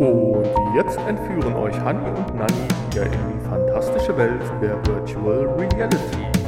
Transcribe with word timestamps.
Und 0.00 0.46
jetzt 0.74 0.98
entführen 1.06 1.54
euch 1.56 1.78
Hanni 1.78 2.08
und 2.08 2.34
Nanni 2.34 2.54
wieder 2.90 3.04
in 3.04 3.12
die 3.12 3.46
fantastische 3.46 4.16
Welt 4.16 4.40
der 4.62 4.74
Virtual 4.86 5.46
Reality. 5.58 6.39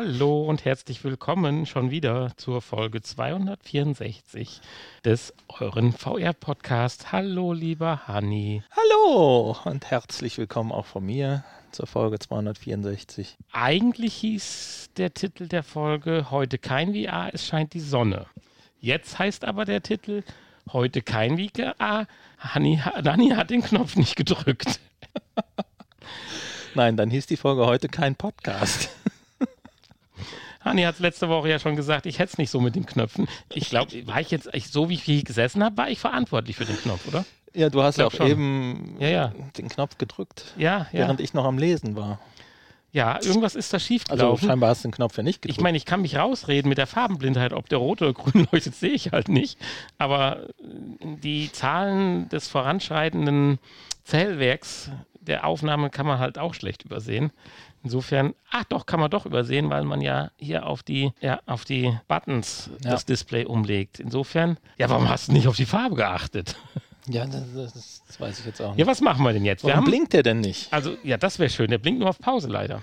Hallo 0.00 0.44
und 0.44 0.64
herzlich 0.64 1.02
willkommen 1.02 1.66
schon 1.66 1.90
wieder 1.90 2.30
zur 2.36 2.62
Folge 2.62 3.02
264 3.02 4.60
des 5.04 5.34
euren 5.48 5.92
VR-Podcast. 5.92 7.10
Hallo, 7.10 7.52
lieber 7.52 8.06
Hanni. 8.06 8.62
Hallo 8.70 9.56
und 9.64 9.90
herzlich 9.90 10.38
willkommen 10.38 10.70
auch 10.70 10.86
von 10.86 11.04
mir 11.04 11.42
zur 11.72 11.88
Folge 11.88 12.20
264. 12.20 13.38
Eigentlich 13.50 14.14
hieß 14.14 14.90
der 14.98 15.14
Titel 15.14 15.48
der 15.48 15.64
Folge 15.64 16.30
heute 16.30 16.58
kein 16.58 16.94
VR, 16.94 17.30
es 17.32 17.44
scheint 17.44 17.74
die 17.74 17.80
Sonne. 17.80 18.26
Jetzt 18.78 19.18
heißt 19.18 19.44
aber 19.44 19.64
der 19.64 19.82
Titel 19.82 20.22
heute 20.72 21.02
kein 21.02 21.36
VR, 21.36 22.06
Hanni, 22.38 22.76
Hanni 22.76 23.30
hat 23.30 23.50
den 23.50 23.62
Knopf 23.62 23.96
nicht 23.96 24.14
gedrückt. 24.14 24.78
Nein, 26.76 26.96
dann 26.96 27.10
hieß 27.10 27.26
die 27.26 27.36
Folge 27.36 27.66
heute 27.66 27.88
kein 27.88 28.14
Podcast. 28.14 28.90
Hani 30.60 30.82
hat 30.82 30.94
es 30.96 31.00
letzte 31.00 31.28
Woche 31.28 31.48
ja 31.48 31.58
schon 31.58 31.76
gesagt, 31.76 32.06
ich 32.06 32.18
hätte 32.18 32.32
es 32.32 32.38
nicht 32.38 32.50
so 32.50 32.60
mit 32.60 32.74
den 32.74 32.86
Knöpfen. 32.86 33.28
Ich 33.52 33.70
glaube, 33.70 34.06
war 34.06 34.20
ich 34.20 34.30
jetzt, 34.30 34.48
ich, 34.52 34.68
so 34.68 34.88
wie 34.88 34.94
ich 34.94 35.02
hier 35.02 35.22
gesessen 35.22 35.62
habe, 35.64 35.76
war 35.76 35.88
ich 35.90 35.98
verantwortlich 35.98 36.56
für 36.56 36.64
den 36.64 36.76
Knopf, 36.76 37.06
oder? 37.08 37.24
Ja, 37.54 37.70
du 37.70 37.82
hast 37.82 37.98
ja 37.98 38.06
auch 38.06 38.12
schon. 38.12 38.26
eben 38.26 38.96
Ja, 39.00 39.08
ja. 39.08 39.32
den 39.56 39.68
Knopf 39.68 39.98
gedrückt, 39.98 40.44
Ja, 40.56 40.86
während 40.92 41.20
ich 41.20 41.34
noch 41.34 41.44
am 41.44 41.58
Lesen 41.58 41.96
war. 41.96 42.18
Ja, 42.90 43.18
irgendwas 43.22 43.54
ist 43.54 43.72
da 43.72 43.78
schief 43.78 44.04
Also 44.08 44.36
scheinbar 44.38 44.70
hast 44.70 44.82
du 44.84 44.88
den 44.88 44.94
Knopf 44.94 45.16
ja 45.18 45.22
nicht 45.22 45.42
gedrückt. 45.42 45.58
ich 45.58 45.62
meine, 45.62 45.76
ich 45.76 45.84
kann 45.84 46.00
mich 46.00 46.16
rausreden 46.16 46.68
mit 46.70 46.78
der 46.78 46.86
Farbenblindheit, 46.86 47.52
ob 47.52 47.68
der 47.68 47.78
rot 47.78 48.00
oder 48.00 48.14
grün 48.14 48.48
leuchtet, 48.50 48.74
sehe 48.74 48.90
ich 48.92 49.12
halt 49.12 49.28
nicht. 49.28 49.58
Aber 49.98 50.40
äh, 50.40 51.16
die 51.22 51.52
Zahlen 51.52 52.28
des 52.30 52.48
voranschreitenden 52.48 53.58
Zählwerks 54.04 54.90
der 55.20 55.46
Aufnahme 55.46 55.90
kann 55.90 56.06
man 56.06 56.18
halt 56.18 56.38
auch 56.38 56.54
schlecht 56.54 56.84
übersehen. 56.84 57.30
Insofern, 57.82 58.34
ach 58.50 58.64
doch, 58.64 58.86
kann 58.86 59.00
man 59.00 59.10
doch 59.10 59.24
übersehen, 59.26 59.70
weil 59.70 59.84
man 59.84 60.00
ja 60.00 60.30
hier 60.36 60.66
auf 60.66 60.82
die, 60.82 61.12
ja, 61.20 61.40
auf 61.46 61.64
die 61.64 61.96
Buttons 62.08 62.70
Ja. 62.82 62.90
das 62.90 63.04
Display 63.04 63.44
umlegt. 63.44 64.00
Insofern, 64.00 64.58
ja, 64.78 64.88
warum 64.90 65.08
hast 65.08 65.28
du 65.28 65.32
nicht 65.32 65.46
auf 65.48 65.56
die 65.56 65.64
Farbe 65.66 65.94
geachtet? 65.94 66.56
ja, 67.08 67.24
das, 67.26 67.44
das, 67.54 68.02
das 68.06 68.20
weiß 68.20 68.40
ich 68.40 68.46
jetzt 68.46 68.60
auch 68.60 68.70
nicht. 68.70 68.80
Ja, 68.80 68.86
was 68.86 69.00
machen 69.00 69.24
wir 69.24 69.32
denn 69.32 69.44
jetzt? 69.44 69.62
Warum 69.64 69.76
haben, 69.78 69.84
blinkt 69.84 70.12
der 70.12 70.22
denn 70.22 70.40
nicht? 70.40 70.72
also, 70.72 70.96
ja, 71.04 71.16
das 71.16 71.38
wäre 71.38 71.50
schön. 71.50 71.70
Der 71.70 71.78
blinkt 71.78 72.00
nur 72.00 72.08
auf 72.08 72.18
Pause 72.18 72.48
leider. 72.48 72.82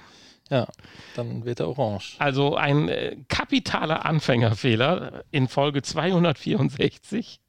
Ja, 0.50 0.68
dann 1.16 1.44
wird 1.44 1.60
er 1.60 1.68
orange. 1.68 2.16
Also 2.20 2.56
ein 2.56 2.88
äh, 2.88 3.18
kapitaler 3.28 4.06
Anfängerfehler 4.06 5.24
in 5.32 5.48
Folge 5.48 5.82
264. 5.82 7.40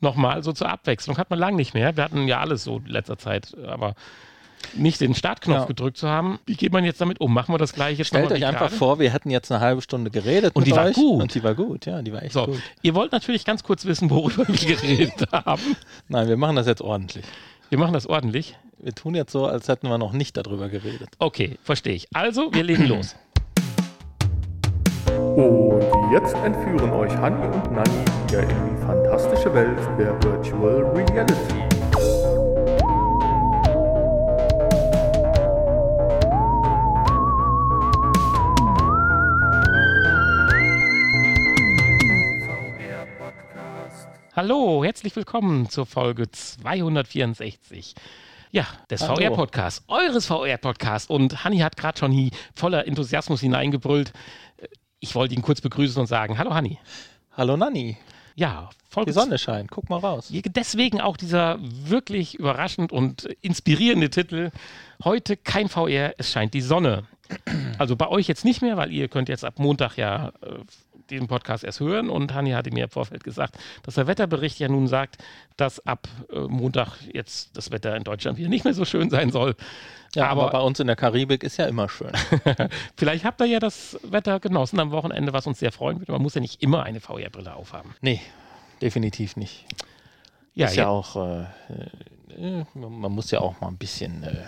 Nochmal 0.00 0.42
so 0.42 0.52
zur 0.52 0.68
Abwechslung. 0.68 1.16
Hat 1.16 1.30
man 1.30 1.38
lange 1.38 1.56
nicht 1.56 1.72
mehr. 1.72 1.96
Wir 1.96 2.04
hatten 2.04 2.28
ja 2.28 2.40
alles 2.40 2.64
so 2.64 2.76
in 2.76 2.86
letzter 2.86 3.16
Zeit, 3.16 3.56
aber 3.66 3.94
nicht 4.74 5.00
den 5.00 5.14
Startknopf 5.14 5.58
Ja. 5.60 5.64
gedrückt 5.66 5.96
zu 5.96 6.08
haben. 6.08 6.38
Wie 6.46 6.54
geht 6.54 6.72
man 6.72 6.84
jetzt 6.84 7.00
damit 7.00 7.20
um? 7.20 7.32
Machen 7.32 7.52
wir 7.54 7.58
das 7.58 7.72
gleich 7.72 7.98
jetzt 7.98 8.08
Stellt 8.08 8.30
euch 8.32 8.44
einfach 8.44 8.66
gerade? 8.68 8.74
vor, 8.74 8.98
wir 8.98 9.10
hätten 9.12 9.30
jetzt 9.30 9.50
eine 9.52 9.60
halbe 9.60 9.82
Stunde 9.82 10.10
geredet 10.10 10.54
Und 10.56 10.62
mit 10.62 10.66
die 10.72 10.76
war 10.76 10.86
euch. 10.86 10.94
gut. 10.94 11.22
Und 11.22 11.34
die 11.34 11.42
war 11.44 11.54
gut, 11.54 11.86
ja, 11.86 12.02
die 12.02 12.12
war 12.12 12.22
echt 12.22 12.32
So, 12.32 12.46
gut. 12.46 12.60
ihr 12.82 12.94
wollt 12.94 13.12
natürlich 13.12 13.44
ganz 13.44 13.62
kurz 13.62 13.84
wissen, 13.84 14.10
worüber 14.10 14.46
wir 14.48 14.54
geredet 14.76 15.26
haben. 15.32 15.76
Nein, 16.08 16.28
wir 16.28 16.36
machen 16.36 16.56
das 16.56 16.66
jetzt 16.66 16.82
ordentlich. 16.82 17.24
Wir 17.70 17.78
machen 17.78 17.92
das 17.94 18.06
ordentlich. 18.06 18.56
Wir 18.78 18.94
tun 18.94 19.14
jetzt 19.14 19.32
so, 19.32 19.46
als 19.46 19.68
hätten 19.68 19.88
wir 19.88 19.98
noch 19.98 20.12
nicht 20.12 20.36
darüber 20.36 20.68
geredet. 20.68 21.08
Okay, 21.18 21.58
verstehe 21.62 21.94
ich. 21.94 22.06
Also, 22.14 22.52
wir 22.52 22.62
legen 22.62 22.84
los. 22.88 23.16
Und 25.36 26.12
jetzt 26.12 26.34
entführen 26.44 26.90
euch 26.92 27.14
Hanni 27.16 27.44
und 27.46 27.72
Nanni 27.72 27.90
wieder 28.28 28.42
in 28.42 28.48
die 28.48 28.82
fantastische 28.82 29.52
Welt 29.54 29.78
der 29.98 30.12
Virtual 30.22 30.82
Reality. 30.94 31.65
Hallo, 44.36 44.84
herzlich 44.84 45.16
willkommen 45.16 45.70
zur 45.70 45.86
Folge 45.86 46.30
264. 46.30 47.94
Ja, 48.50 48.66
des. 48.90 49.02
VR-Podcasts, 49.02 49.82
eures 49.88 50.26
VR-Podcasts. 50.26 51.08
Und 51.08 51.42
Hanni 51.42 51.60
hat 51.60 51.78
gerade 51.78 51.98
schon 51.98 52.12
hier 52.12 52.30
voller 52.54 52.86
Enthusiasmus 52.86 53.40
hineingebrüllt. 53.40 54.12
Ich 55.00 55.14
wollte 55.14 55.34
ihn 55.34 55.40
kurz 55.40 55.62
begrüßen 55.62 55.98
und 55.98 56.06
sagen, 56.06 56.36
hallo 56.36 56.52
Hanni. 56.52 56.78
Hallo 57.34 57.56
Nanni, 57.56 57.96
Ja, 58.34 58.68
die 58.74 58.92
Folge 58.92 59.14
Sonne 59.14 59.38
scheint, 59.38 59.70
guck 59.70 59.88
mal 59.88 60.00
raus. 60.00 60.30
Deswegen 60.30 61.00
auch 61.00 61.16
dieser 61.16 61.56
wirklich 61.58 62.34
überraschend 62.34 62.92
und 62.92 63.24
inspirierende 63.40 64.10
Titel. 64.10 64.50
Heute 65.02 65.38
kein 65.38 65.70
VR, 65.70 66.12
es 66.18 66.30
scheint 66.30 66.52
die 66.52 66.60
Sonne. 66.60 67.04
Also 67.78 67.96
bei 67.96 68.08
euch 68.08 68.28
jetzt 68.28 68.44
nicht 68.44 68.62
mehr, 68.62 68.76
weil 68.76 68.92
ihr 68.92 69.08
könnt 69.08 69.28
jetzt 69.28 69.44
ab 69.44 69.58
Montag 69.58 69.96
ja 69.96 70.28
äh, 70.42 70.58
diesen 71.10 71.28
Podcast 71.28 71.64
erst 71.64 71.80
hören. 71.80 72.10
Und 72.10 72.34
Hanni 72.34 72.50
hatte 72.52 72.70
mir 72.70 72.84
im 72.84 72.90
Vorfeld 72.90 73.24
gesagt, 73.24 73.58
dass 73.82 73.94
der 73.94 74.06
Wetterbericht 74.06 74.58
ja 74.58 74.68
nun 74.68 74.88
sagt, 74.88 75.18
dass 75.56 75.84
ab 75.86 76.08
äh, 76.30 76.40
Montag 76.40 76.98
jetzt 77.12 77.56
das 77.56 77.70
Wetter 77.70 77.96
in 77.96 78.04
Deutschland 78.04 78.38
wieder 78.38 78.48
nicht 78.48 78.64
mehr 78.64 78.74
so 78.74 78.84
schön 78.84 79.10
sein 79.10 79.30
soll. 79.30 79.54
Ja, 80.14 80.28
aber, 80.28 80.44
aber 80.44 80.52
bei 80.52 80.60
uns 80.60 80.80
in 80.80 80.86
der 80.86 80.96
Karibik 80.96 81.42
ist 81.42 81.56
ja 81.56 81.66
immer 81.66 81.88
schön. 81.88 82.12
vielleicht 82.96 83.24
habt 83.24 83.40
ihr 83.40 83.46
ja 83.46 83.58
das 83.58 83.98
Wetter 84.02 84.40
genossen 84.40 84.80
am 84.80 84.90
Wochenende, 84.90 85.32
was 85.32 85.46
uns 85.46 85.58
sehr 85.58 85.72
freuen 85.72 85.98
würde. 85.98 86.12
Man 86.12 86.22
muss 86.22 86.34
ja 86.34 86.40
nicht 86.40 86.62
immer 86.62 86.84
eine 86.84 87.00
VR-Brille 87.00 87.54
aufhaben. 87.54 87.94
nee, 88.00 88.20
definitiv 88.80 89.36
nicht. 89.36 89.66
Ja, 90.54 90.68
ist 90.68 90.76
ja, 90.76 90.88
auch, 90.88 91.16
äh, 91.16 91.42
äh, 92.34 92.64
man 92.74 93.12
muss 93.12 93.30
ja 93.30 93.40
auch 93.40 93.60
mal 93.60 93.68
ein 93.68 93.76
bisschen 93.76 94.22
äh, 94.22 94.46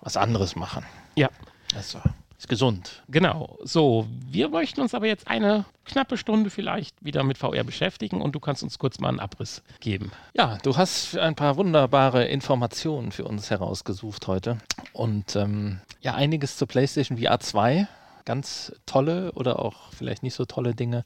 was 0.00 0.16
anderes 0.16 0.56
machen. 0.56 0.84
ja. 1.16 1.28
Also, 1.76 2.00
ist 2.40 2.48
gesund. 2.48 3.02
Genau. 3.08 3.58
So, 3.62 4.06
wir 4.30 4.48
möchten 4.48 4.80
uns 4.80 4.94
aber 4.94 5.06
jetzt 5.06 5.28
eine 5.28 5.66
knappe 5.84 6.16
Stunde 6.16 6.48
vielleicht 6.48 6.96
wieder 7.04 7.22
mit 7.22 7.36
VR 7.36 7.64
beschäftigen 7.64 8.22
und 8.22 8.34
du 8.34 8.40
kannst 8.40 8.62
uns 8.62 8.78
kurz 8.78 8.98
mal 8.98 9.10
einen 9.10 9.20
Abriss 9.20 9.62
geben. 9.80 10.10
Ja, 10.34 10.56
du 10.62 10.76
hast 10.76 11.18
ein 11.18 11.34
paar 11.34 11.56
wunderbare 11.56 12.24
Informationen 12.24 13.12
für 13.12 13.24
uns 13.24 13.50
herausgesucht 13.50 14.26
heute. 14.26 14.56
Und 14.94 15.36
ähm, 15.36 15.80
ja, 16.00 16.14
einiges 16.14 16.56
zur 16.56 16.66
PlayStation 16.66 17.18
VR 17.18 17.40
2. 17.40 17.86
Ganz 18.24 18.72
tolle 18.86 19.32
oder 19.32 19.58
auch 19.58 19.92
vielleicht 19.92 20.22
nicht 20.22 20.34
so 20.34 20.46
tolle 20.46 20.74
Dinge. 20.74 21.04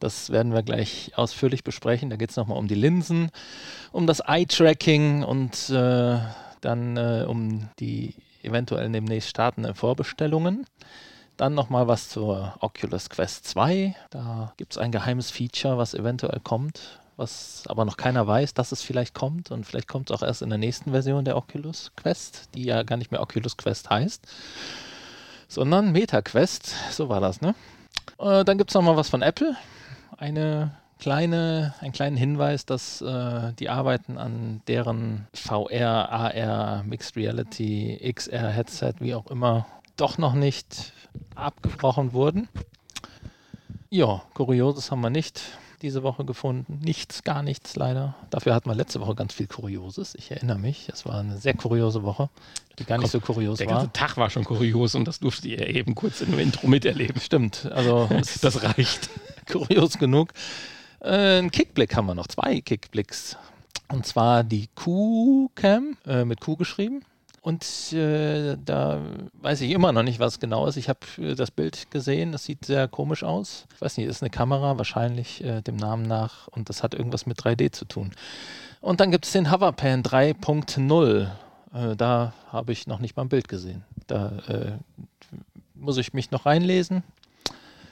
Das 0.00 0.30
werden 0.30 0.52
wir 0.52 0.64
gleich 0.64 1.12
ausführlich 1.14 1.62
besprechen. 1.62 2.10
Da 2.10 2.16
geht 2.16 2.30
es 2.30 2.36
nochmal 2.36 2.58
um 2.58 2.66
die 2.66 2.74
Linsen, 2.74 3.30
um 3.92 4.08
das 4.08 4.20
Eye-Tracking 4.20 5.22
und 5.22 5.70
äh, 5.70 6.18
dann 6.64 6.96
äh, 6.96 7.24
um 7.26 7.68
die 7.78 8.14
eventuell 8.42 8.90
demnächst 8.90 9.30
startenden 9.30 9.74
Vorbestellungen. 9.74 10.66
Dann 11.36 11.54
nochmal 11.54 11.88
was 11.88 12.08
zur 12.08 12.54
Oculus 12.60 13.10
Quest 13.10 13.46
2. 13.48 13.94
Da 14.10 14.52
gibt 14.56 14.72
es 14.72 14.78
ein 14.78 14.92
geheimes 14.92 15.30
Feature, 15.30 15.78
was 15.78 15.94
eventuell 15.94 16.40
kommt, 16.40 17.00
was 17.16 17.64
aber 17.66 17.84
noch 17.84 17.96
keiner 17.96 18.26
weiß, 18.26 18.54
dass 18.54 18.70
es 18.70 18.82
vielleicht 18.82 19.14
kommt. 19.14 19.50
Und 19.50 19.66
vielleicht 19.66 19.88
kommt 19.88 20.10
es 20.10 20.16
auch 20.16 20.22
erst 20.22 20.42
in 20.42 20.50
der 20.50 20.58
nächsten 20.58 20.92
Version 20.92 21.24
der 21.24 21.36
Oculus 21.36 21.90
Quest, 21.96 22.50
die 22.54 22.64
ja 22.64 22.84
gar 22.84 22.96
nicht 22.96 23.10
mehr 23.10 23.20
Oculus 23.20 23.56
Quest 23.56 23.90
heißt, 23.90 24.26
sondern 25.48 25.90
Meta 25.90 26.22
Quest. 26.22 26.72
So 26.92 27.08
war 27.08 27.20
das, 27.20 27.40
ne? 27.40 27.54
Äh, 28.18 28.44
dann 28.44 28.58
gibt 28.58 28.70
es 28.70 28.74
nochmal 28.74 28.96
was 28.96 29.08
von 29.08 29.22
Apple. 29.22 29.56
Eine 30.16 30.76
kleine, 31.04 31.74
einen 31.80 31.92
kleinen 31.92 32.16
Hinweis, 32.16 32.64
dass 32.64 33.02
äh, 33.02 33.52
die 33.58 33.68
Arbeiten 33.68 34.16
an 34.16 34.62
deren 34.68 35.26
VR, 35.34 36.10
AR, 36.10 36.82
Mixed 36.84 37.14
Reality, 37.14 38.00
XR 38.10 38.48
Headset, 38.48 38.94
wie 39.00 39.14
auch 39.14 39.26
immer, 39.26 39.66
doch 39.98 40.16
noch 40.16 40.32
nicht 40.32 40.94
abgebrochen 41.34 42.14
wurden. 42.14 42.48
Ja, 43.90 44.22
Kurioses 44.32 44.90
haben 44.90 45.02
wir 45.02 45.10
nicht 45.10 45.42
diese 45.82 46.02
Woche 46.02 46.24
gefunden. 46.24 46.80
Nichts, 46.82 47.22
gar 47.22 47.42
nichts 47.42 47.76
leider. 47.76 48.14
Dafür 48.30 48.54
hatten 48.54 48.70
wir 48.70 48.74
letzte 48.74 49.02
Woche 49.02 49.14
ganz 49.14 49.34
viel 49.34 49.46
Kurioses. 49.46 50.14
Ich 50.14 50.30
erinnere 50.30 50.58
mich, 50.58 50.88
es 50.88 51.04
war 51.04 51.20
eine 51.20 51.36
sehr 51.36 51.52
kuriose 51.52 52.02
Woche, 52.02 52.30
die 52.78 52.84
gar 52.84 52.96
nicht 52.96 53.10
so 53.10 53.20
kurios 53.20 53.58
Der 53.58 53.66
war. 53.66 53.80
ganze 53.80 53.92
Tag 53.92 54.16
war 54.16 54.30
schon 54.30 54.44
kurios 54.44 54.94
und 54.94 55.06
das 55.06 55.20
durfte 55.20 55.48
ihr 55.48 55.68
eben 55.68 55.94
kurz 55.94 56.22
im 56.22 56.38
Intro 56.38 56.66
miterleben. 56.66 57.20
Stimmt, 57.20 57.70
also 57.70 58.08
Das 58.40 58.62
reicht. 58.62 59.10
kurios 59.52 59.98
genug. 59.98 60.32
Äh, 61.04 61.38
ein 61.38 61.50
Kickblick 61.50 61.94
haben 61.94 62.06
wir 62.06 62.14
noch, 62.14 62.26
zwei 62.28 62.60
Kickblicks. 62.60 63.36
Und 63.92 64.06
zwar 64.06 64.42
die 64.42 64.68
Q-Cam, 64.74 65.98
äh, 66.06 66.24
mit 66.24 66.40
Q 66.40 66.56
geschrieben. 66.56 67.04
Und 67.42 67.92
äh, 67.92 68.56
da 68.64 69.02
weiß 69.42 69.60
ich 69.60 69.72
immer 69.72 69.92
noch 69.92 70.02
nicht, 70.02 70.18
was 70.18 70.40
genau 70.40 70.66
ist. 70.66 70.78
Ich 70.78 70.88
habe 70.88 71.00
äh, 71.18 71.34
das 71.34 71.50
Bild 71.50 71.90
gesehen, 71.90 72.32
es 72.32 72.44
sieht 72.44 72.64
sehr 72.64 72.88
komisch 72.88 73.22
aus. 73.22 73.66
Ich 73.74 73.82
weiß 73.82 73.98
nicht, 73.98 74.06
ist 74.06 74.22
eine 74.22 74.30
Kamera, 74.30 74.78
wahrscheinlich 74.78 75.44
äh, 75.44 75.60
dem 75.60 75.76
Namen 75.76 76.04
nach. 76.04 76.48
Und 76.48 76.70
das 76.70 76.82
hat 76.82 76.94
irgendwas 76.94 77.26
mit 77.26 77.38
3D 77.38 77.70
zu 77.72 77.84
tun. 77.84 78.12
Und 78.80 79.00
dann 79.00 79.10
gibt 79.10 79.26
es 79.26 79.32
den 79.32 79.52
Hoverpan 79.52 80.02
3.0. 80.02 81.30
Äh, 81.74 81.96
da 81.96 82.32
habe 82.50 82.72
ich 82.72 82.86
noch 82.86 82.98
nicht 82.98 83.14
mal 83.14 83.24
ein 83.24 83.28
Bild 83.28 83.48
gesehen. 83.48 83.84
Da 84.06 84.32
äh, 84.48 84.72
muss 85.74 85.98
ich 85.98 86.14
mich 86.14 86.30
noch 86.30 86.46
reinlesen 86.46 87.02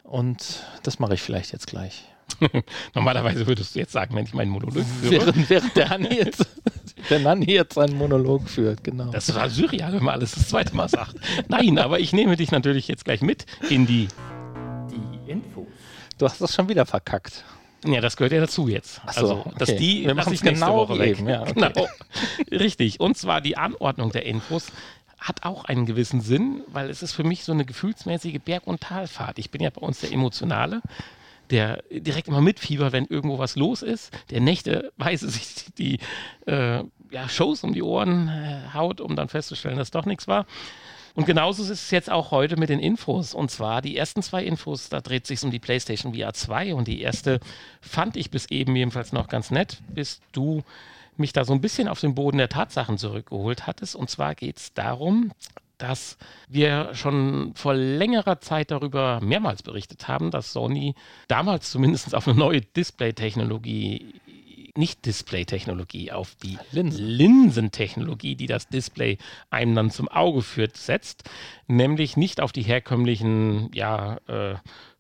und 0.03 0.65
das 0.83 0.99
mache 0.99 1.15
ich 1.15 1.21
vielleicht 1.21 1.53
jetzt 1.53 1.67
gleich. 1.67 2.12
Normalerweise 2.95 3.47
würdest 3.47 3.75
du 3.75 3.81
jetzt 3.81 3.93
sagen, 3.93 4.15
wenn 4.15 4.25
ich 4.25 4.35
meinen 4.35 4.51
Monolog 4.51 4.85
führe. 4.85 5.27
Während, 5.27 5.51
während 5.51 5.77
der 5.77 5.91
Hanni 5.91 6.15
jetzt, 6.15 6.47
der 7.11 7.19
Nanni 7.21 7.51
jetzt 7.51 7.75
seinen 7.75 7.97
Monolog 7.97 8.49
führt, 8.49 8.85
genau. 8.85 9.11
Das 9.11 9.35
war 9.35 9.49
surreal, 9.49 9.93
wenn 9.93 10.03
man 10.03 10.15
alles 10.15 10.33
das 10.33 10.49
zweite 10.49 10.75
Mal 10.75 10.89
sagt. 10.89 11.17
Nein, 11.49 11.79
aber 11.79 12.01
ich 12.01 12.13
nehme 12.13 12.37
dich 12.37 12.51
natürlich 12.51 12.89
jetzt 12.89 13.05
gleich 13.05 13.23
mit 13.23 13.47
in 13.69 13.87
die, 13.87 14.09
die 14.91 15.31
Infos. 15.31 15.67
Du 16.19 16.27
hast 16.27 16.41
das 16.41 16.55
schon 16.55 16.69
wieder 16.69 16.87
verkackt. 16.87 17.45
Ja, 17.85 18.01
das 18.01 18.17
gehört 18.17 18.33
ja 18.33 18.41
dazu 18.41 18.69
jetzt. 18.69 19.01
Ach 19.07 19.13
so, 19.13 19.21
also, 19.21 19.53
dass 19.59 19.71
okay. 19.71 19.79
die 19.79 20.07
Wir 20.07 20.15
machen 20.15 20.33
es 20.33 20.41
genau 20.41 20.89
Woche 20.89 20.99
weg. 20.99 21.19
Eben, 21.19 21.29
ja, 21.29 21.43
okay. 21.43 21.53
Genau. 21.55 21.89
Richtig. 22.51 23.01
Und 23.01 23.17
zwar 23.17 23.41
die 23.41 23.57
Anordnung 23.57 24.13
der 24.13 24.25
Infos 24.25 24.69
hat 25.19 25.45
auch 25.45 25.65
einen 25.65 25.87
gewissen 25.87 26.21
Sinn, 26.21 26.63
weil 26.69 26.91
es 26.91 27.03
ist 27.03 27.13
für 27.13 27.25
mich 27.25 27.45
so 27.45 27.53
eine 27.53 27.65
gefühlsmäßige 27.65 28.41
Berg- 28.45 28.67
und 28.67 28.81
Talfahrt. 28.81 29.39
Ich 29.39 29.51
bin 29.51 29.63
ja 29.63 29.71
bei 29.71 29.81
uns 29.81 30.01
der 30.01 30.13
Emotionale, 30.13 30.83
der 31.51 31.83
direkt 31.91 32.29
immer 32.29 32.41
mitfiebert, 32.41 32.93
wenn 32.93 33.07
irgendwo 33.07 33.39
was 33.39 33.57
los 33.57 33.83
ist, 33.83 34.13
der 34.31 34.41
nächteweise 34.41 35.29
sich 35.29 35.67
die 35.77 35.99
äh, 36.47 36.83
ja, 37.11 37.29
Shows 37.29 37.63
um 37.63 37.73
die 37.75 37.83
Ohren 37.83 38.29
äh, 38.29 38.75
haut, 38.75 39.01
um 39.01 39.17
dann 39.17 39.29
festzustellen, 39.29 39.77
dass 39.77 39.91
doch 39.91 40.07
nichts 40.07 40.29
war. 40.29 40.47
Und 41.15 41.27
genauso 41.27 41.63
ist 41.63 41.71
es 41.71 41.91
jetzt 41.91 42.11
auch 42.11 42.31
heute 42.31 42.57
mit 42.57 42.71
den 42.71 42.81
Infos. 42.81 43.35
Und 43.35 43.51
zwar 43.51 43.83
die 43.83 43.97
ersten 43.97 44.23
zwei 44.23 44.45
Infos, 44.45 44.89
da 44.89 45.01
dreht 45.01 45.27
sich 45.27 45.45
um 45.45 45.51
die 45.51 45.59
PlayStation 45.59 46.15
VR 46.15 46.33
2 46.33 46.75
und 46.75 46.89
die 46.89 47.03
erste 47.03 47.39
fand 47.81 48.17
ich 48.17 48.31
bis 48.31 48.47
eben 48.47 48.75
jedenfalls 48.75 49.13
noch 49.13 49.29
ganz 49.29 49.51
nett, 49.51 49.83
bis 49.89 50.21
du 50.33 50.63
mich 51.19 51.35
da 51.35 51.45
so 51.45 51.53
ein 51.53 51.61
bisschen 51.61 51.89
auf 51.89 52.01
den 52.01 52.15
Boden 52.15 52.39
der 52.39 52.49
Tatsachen 52.49 52.97
zurückgeholt 52.97 53.67
hattest. 53.67 53.95
Und 53.95 54.09
zwar 54.09 54.35
geht 54.35 54.57
es 54.57 54.73
darum, 54.73 55.33
dass 55.83 56.17
wir 56.49 56.95
schon 56.95 57.53
vor 57.57 57.75
längerer 57.75 58.41
Zeit 58.41 58.71
darüber 58.71 59.19
mehrmals 59.21 59.65
berichtet 59.65 60.07
haben, 60.07 60.31
dass 60.31 60.53
Sony 60.53 60.95
damals 61.27 61.73
zumindest 61.73 62.15
auf 62.15 62.29
eine 62.29 62.39
neue 62.39 62.61
Display-Technologie 62.61 64.15
nicht 64.75 65.05
Display-Technologie, 65.05 66.13
auf 66.13 66.35
die 66.37 66.59
Linsen. 66.71 67.05
Linsentechnologie, 67.05 68.37
die 68.37 68.47
das 68.47 68.69
Display 68.69 69.19
einem 69.51 69.75
dann 69.75 69.91
zum 69.91 70.09
Auge 70.09 70.41
führt, 70.41 70.79
setzt, 70.79 71.29
nämlich 71.67 72.17
nicht 72.17 72.41
auf 72.41 72.53
die 72.53 72.63
herkömmlichen, 72.63 73.71
ja, 73.75 74.17
äh, 74.29 74.55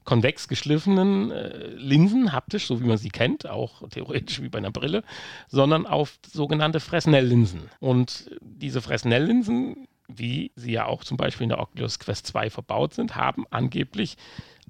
konvex 0.05 0.49
geschliffenen 0.49 1.31
äh, 1.31 1.69
Linsen, 1.77 2.33
haptisch, 2.33 2.67
so 2.67 2.81
wie 2.81 2.87
man 2.87 2.99
sie 2.99 3.11
kennt, 3.11 3.49
auch 3.49 3.89
theoretisch 3.89 4.43
wie 4.43 4.49
bei 4.49 4.59
einer 4.59 4.73
Brille, 4.73 5.05
sondern 5.49 5.87
auf 5.87 6.19
sogenannte 6.31 6.81
Fresnel-Linsen. 6.81 7.71
Und 7.81 8.31
diese 8.41 8.83
Fresnel-Linsen, 8.83 9.87
wie 10.09 10.53
sie 10.57 10.73
ja 10.73 10.87
auch 10.87 11.05
zum 11.05 11.17
Beispiel 11.17 11.45
in 11.45 11.51
der 11.51 11.61
Oculus 11.61 11.99
Quest 11.99 12.27
2 12.27 12.51
verbaut 12.51 12.95
sind, 12.95 13.17
haben 13.17 13.45
angeblich 13.51 14.17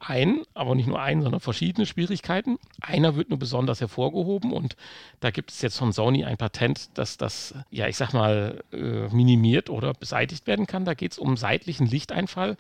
ein, 0.09 0.43
aber 0.55 0.75
nicht 0.75 0.89
nur 0.89 1.01
ein, 1.01 1.23
sondern 1.23 1.41
verschiedene 1.41 1.87
Schwierigkeiten. 1.87 2.59
Einer 2.81 3.17
wird 3.17 3.31
nur 3.31 3.39
besonders 3.39 3.81
hervorgehoben 3.81 4.53
und 4.53 4.77
da 5.21 5.31
gibt 5.31 5.51
es 5.51 5.63
jetzt 5.63 5.79
von 5.79 5.93
Sony 5.93 6.25
ein 6.25 6.37
Patent, 6.37 6.97
dass 6.99 7.17
das, 7.17 7.55
ja, 7.71 7.87
ich 7.87 7.97
sag 7.97 8.13
mal, 8.13 8.63
äh, 8.73 9.09
minimiert 9.15 9.71
oder 9.71 9.93
beseitigt 9.95 10.47
werden 10.47 10.67
kann. 10.67 10.85
Da 10.85 10.95
geht 10.95 11.13
es 11.13 11.19
um 11.19 11.37
seitlichen 11.37 11.87
Lichteinfall 11.87 12.57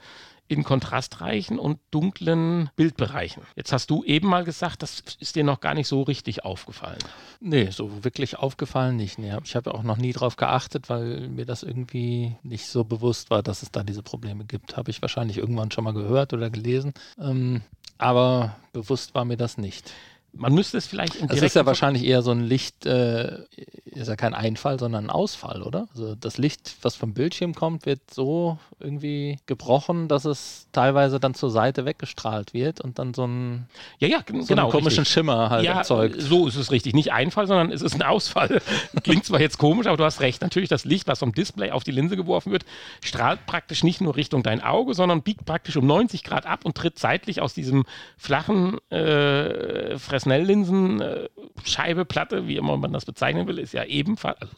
in 0.48 0.64
kontrastreichen 0.64 1.58
und 1.58 1.78
dunklen 1.90 2.70
Bildbereichen. 2.76 3.42
Jetzt 3.56 3.72
hast 3.72 3.90
du 3.90 4.04
eben 4.04 4.28
mal 4.28 4.44
gesagt, 4.44 4.82
das 4.82 5.02
ist 5.18 5.36
dir 5.36 5.44
noch 5.44 5.60
gar 5.60 5.74
nicht 5.74 5.88
so 5.88 6.02
richtig 6.02 6.44
aufgefallen. 6.44 6.98
Nee, 7.40 7.70
so 7.70 8.04
wirklich 8.04 8.38
aufgefallen 8.38 8.96
nicht. 8.96 9.18
Nee, 9.18 9.34
ich 9.44 9.56
habe 9.56 9.74
auch 9.74 9.82
noch 9.82 9.96
nie 9.96 10.12
drauf 10.12 10.36
geachtet, 10.36 10.90
weil 10.90 11.28
mir 11.28 11.46
das 11.46 11.62
irgendwie 11.62 12.36
nicht 12.42 12.66
so 12.66 12.84
bewusst 12.84 13.30
war, 13.30 13.42
dass 13.42 13.62
es 13.62 13.70
da 13.70 13.82
diese 13.82 14.02
Probleme 14.02 14.44
gibt. 14.44 14.76
Habe 14.76 14.90
ich 14.90 15.00
wahrscheinlich 15.00 15.38
irgendwann 15.38 15.70
schon 15.70 15.84
mal 15.84 15.94
gehört 15.94 16.32
oder 16.32 16.50
gelesen. 16.50 16.92
Ähm, 17.18 17.62
aber 17.98 18.56
bewusst 18.72 19.14
war 19.14 19.24
mir 19.24 19.36
das 19.36 19.58
nicht. 19.58 19.92
Man 20.34 20.55
müsste 20.55 20.79
es 20.79 20.87
vielleicht 20.87 21.17
im 21.17 21.29
Das 21.29 21.43
ist 21.43 21.55
ja 21.55 21.67
wahrscheinlich 21.67 22.05
eher 22.05 22.23
so 22.23 22.31
ein 22.31 22.40
Licht, 22.40 22.87
äh, 22.87 23.40
ist 23.84 24.08
ja 24.08 24.17
kein 24.17 24.32
Einfall, 24.32 24.79
sondern 24.79 25.06
ein 25.06 25.11
Ausfall, 25.11 25.62
oder? 25.62 25.88
Also 25.93 26.14
das 26.14 26.38
Licht, 26.38 26.76
was 26.82 26.96
vom 26.96 27.12
Bildschirm 27.12 27.55
kommt, 27.55 27.84
wird 27.84 28.00
so 28.11 28.58
irgendwie 28.81 29.38
gebrochen, 29.46 30.08
dass 30.08 30.25
es 30.25 30.67
teilweise 30.73 31.20
dann 31.20 31.34
zur 31.34 31.50
Seite 31.50 31.84
weggestrahlt 31.84 32.55
wird 32.55 32.81
und 32.81 32.99
dann 32.99 33.12
so 33.12 33.26
ein 33.26 33.67
ja, 33.99 34.08
ja, 34.08 34.19
so 34.26 34.46
genau, 34.46 34.62
einen 34.62 34.70
komischen 34.70 35.00
richtig. 35.00 35.08
Schimmer 35.12 35.50
halt 35.50 35.64
ja, 35.64 35.79
erzeugt. 35.79 36.20
So 36.20 36.46
ist 36.46 36.56
es 36.56 36.70
richtig. 36.70 36.94
Nicht 36.94 37.12
Einfall, 37.12 37.46
sondern 37.46 37.70
es 37.70 37.82
ist 37.82 37.94
ein 37.94 38.02
Ausfall. 38.02 38.62
Klingt 39.05 39.25
zwar 39.25 39.40
jetzt 39.40 39.58
komisch, 39.58 39.87
aber 39.87 39.96
du 39.96 40.05
hast 40.05 40.20
recht. 40.20 40.43
Natürlich, 40.43 40.69
das 40.69 40.85
Licht, 40.85 41.06
was 41.08 41.19
vom 41.19 41.32
Display 41.32 41.70
auf 41.70 41.85
die 41.85 41.93
Linse 41.93 42.17
geworfen 42.17 42.52
wird, 42.52 42.64
strahlt 43.02 43.46
praktisch 43.46 43.85
nicht 43.85 44.00
nur 44.00 44.17
Richtung 44.17 44.43
dein 44.43 44.62
Auge, 44.62 44.94
sondern 44.94 45.23
biegt 45.23 45.44
praktisch 45.44 45.76
um 45.76 45.87
90 45.87 46.25
Grad 46.25 46.46
ab 46.46 46.64
und 46.64 46.76
tritt 46.76 46.99
seitlich 46.99 47.40
aus 47.40 47.55
diesem 47.55 47.85
flachen 48.17 48.78
äh, 48.90 49.99
Fresnel-Linsen, 49.99 50.21
äh, 50.26 51.28
Scheibe, 51.64 52.04
Platte, 52.04 52.48
wie 52.48 52.56
immer 52.56 52.76
man 52.76 52.92
das 52.92 53.04
bezeichnen 53.04 53.46
will, 53.46 53.58
ist 53.58 53.74
ja 53.74 53.84
ebenfalls, 53.84 54.40
also 54.40 54.54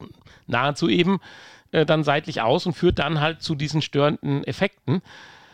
nahezu 0.46 0.88
eben, 0.88 1.20
äh, 1.72 1.84
dann 1.84 2.04
seitlich 2.04 2.40
aus 2.40 2.66
und 2.66 2.74
führt 2.74 2.98
dann 2.98 3.20
halt 3.20 3.42
zu 3.42 3.54
diesen 3.54 3.82
störenden 3.82 4.44
Effekten. 4.44 5.02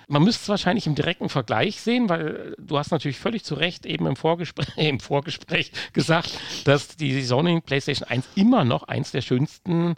Man 0.09 0.25
müsste 0.25 0.43
es 0.43 0.49
wahrscheinlich 0.49 0.87
im 0.87 0.97
direkten 0.97 1.29
Vergleich 1.29 1.81
sehen, 1.81 2.09
weil 2.09 2.57
du 2.59 2.77
hast 2.77 2.91
natürlich 2.91 3.19
völlig 3.19 3.45
zu 3.45 3.55
Recht 3.55 3.87
eben 3.87 4.07
im 4.07 4.17
Vorgespräch, 4.17 4.69
im 4.77 5.01
Vorgespräch 5.01 5.73
gesagt, 5.93 6.39
dass 6.65 6.97
die 6.97 7.23
Sony 7.23 7.61
PlayStation 7.61 8.09
1 8.09 8.29
immer 8.35 8.65
noch 8.65 8.85
eins 8.85 9.13
der 9.13 9.23
schönsten 9.23 9.95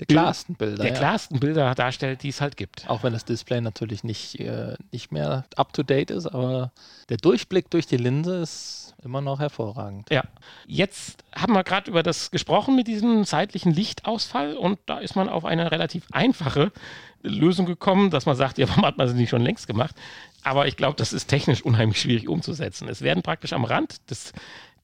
der 0.00 0.06
klarsten 0.06 0.54
Bilder. 0.54 0.84
Der 0.84 0.92
ja. 0.92 0.98
klarsten 0.98 1.40
Bilder 1.40 1.74
darstellt, 1.74 2.22
die 2.22 2.28
es 2.28 2.40
halt 2.40 2.56
gibt. 2.56 2.88
Auch 2.88 3.02
wenn 3.02 3.12
das 3.12 3.24
Display 3.24 3.60
natürlich 3.60 4.04
nicht, 4.04 4.38
äh, 4.38 4.76
nicht 4.92 5.10
mehr 5.10 5.44
up 5.56 5.72
to 5.72 5.82
date 5.82 6.10
ist, 6.10 6.26
aber 6.26 6.72
der 7.08 7.16
Durchblick 7.16 7.68
durch 7.70 7.86
die 7.86 7.96
Linse 7.96 8.36
ist 8.36 8.87
immer 9.02 9.20
noch 9.20 9.38
hervorragend. 9.38 10.10
Ja. 10.10 10.22
Jetzt 10.66 11.24
haben 11.34 11.52
wir 11.52 11.64
gerade 11.64 11.90
über 11.90 12.02
das 12.02 12.30
gesprochen 12.30 12.76
mit 12.76 12.88
diesem 12.88 13.24
zeitlichen 13.24 13.72
Lichtausfall 13.72 14.56
und 14.56 14.78
da 14.86 14.98
ist 14.98 15.16
man 15.16 15.28
auf 15.28 15.44
eine 15.44 15.70
relativ 15.70 16.04
einfache 16.10 16.72
Lösung 17.22 17.66
gekommen, 17.66 18.10
dass 18.10 18.26
man 18.26 18.36
sagt, 18.36 18.58
ja, 18.58 18.68
warum 18.68 18.84
hat 18.84 18.98
man 18.98 19.08
sie 19.08 19.14
nicht 19.14 19.30
schon 19.30 19.42
längst 19.42 19.66
gemacht? 19.66 19.94
Aber 20.42 20.66
ich 20.66 20.76
glaube, 20.76 20.96
das 20.96 21.12
ist 21.12 21.26
technisch 21.26 21.62
unheimlich 21.62 22.00
schwierig 22.00 22.28
umzusetzen. 22.28 22.88
Es 22.88 23.02
werden 23.02 23.22
praktisch 23.22 23.52
am 23.52 23.64
Rand 23.64 24.10
des 24.10 24.32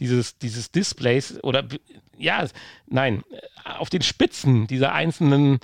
dieses, 0.00 0.38
dieses 0.38 0.70
Displays 0.72 1.38
oder 1.42 1.64
ja, 2.18 2.44
nein, 2.86 3.22
auf 3.64 3.90
den 3.90 4.02
Spitzen 4.02 4.66
dieser 4.66 4.92
einzelnen 4.92 5.60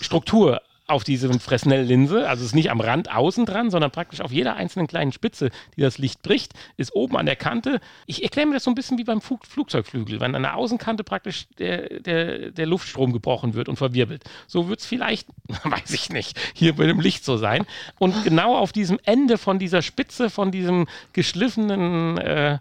Struktur 0.00 0.62
auf 0.86 1.02
diese 1.02 1.32
Fresnel-Linse, 1.38 2.28
also 2.28 2.42
es 2.42 2.50
ist 2.50 2.54
nicht 2.54 2.70
am 2.70 2.80
Rand 2.80 3.10
außen 3.10 3.44
dran, 3.44 3.70
sondern 3.70 3.90
praktisch 3.90 4.20
auf 4.20 4.30
jeder 4.30 4.54
einzelnen 4.54 4.86
kleinen 4.86 5.12
Spitze, 5.12 5.50
die 5.76 5.80
das 5.80 5.98
Licht 5.98 6.22
bricht, 6.22 6.52
ist 6.76 6.94
oben 6.94 7.16
an 7.16 7.26
der 7.26 7.36
Kante. 7.36 7.80
Ich 8.06 8.22
erkläre 8.22 8.46
mir 8.46 8.54
das 8.54 8.64
so 8.64 8.70
ein 8.70 8.76
bisschen 8.76 8.96
wie 8.98 9.04
beim 9.04 9.20
Flug 9.20 9.46
Flugzeugflügel, 9.46 10.20
wenn 10.20 10.34
an 10.34 10.42
der 10.42 10.56
Außenkante 10.56 11.02
praktisch 11.02 11.46
der, 11.58 12.00
der, 12.00 12.50
der 12.52 12.66
Luftstrom 12.66 13.12
gebrochen 13.12 13.54
wird 13.54 13.68
und 13.68 13.76
verwirbelt. 13.76 14.22
So 14.46 14.68
wird 14.68 14.80
es 14.80 14.86
vielleicht, 14.86 15.28
weiß 15.64 15.90
ich 15.92 16.10
nicht, 16.10 16.38
hier 16.54 16.76
bei 16.76 16.86
dem 16.86 17.00
Licht 17.00 17.24
so 17.24 17.36
sein. 17.36 17.66
Und 17.98 18.22
genau 18.22 18.56
auf 18.56 18.72
diesem 18.72 19.00
Ende 19.04 19.38
von 19.38 19.58
dieser 19.58 19.82
Spitze, 19.82 20.30
von 20.30 20.52
diesem 20.52 20.86
geschliffenen 21.12 22.18
äh, 22.18 22.58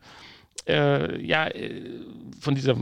äh, 0.67 1.21
ja, 1.21 1.47
äh, 1.47 1.81
von 2.39 2.55
dieser, 2.55 2.75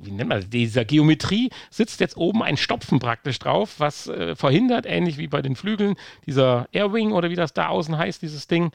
wie 0.00 0.10
nennt 0.10 0.28
man 0.28 0.40
das, 0.40 0.50
dieser 0.50 0.84
Geometrie 0.84 1.50
sitzt 1.70 2.00
jetzt 2.00 2.16
oben 2.16 2.42
ein 2.42 2.56
Stopfen 2.56 2.98
praktisch 2.98 3.38
drauf, 3.38 3.74
was 3.78 4.08
äh, 4.08 4.36
verhindert, 4.36 4.86
ähnlich 4.86 5.18
wie 5.18 5.28
bei 5.28 5.42
den 5.42 5.56
Flügeln, 5.56 5.96
dieser 6.26 6.68
Airwing 6.72 7.12
oder 7.12 7.30
wie 7.30 7.36
das 7.36 7.52
da 7.52 7.68
außen 7.68 7.96
heißt, 7.96 8.22
dieses 8.22 8.46
Ding, 8.46 8.72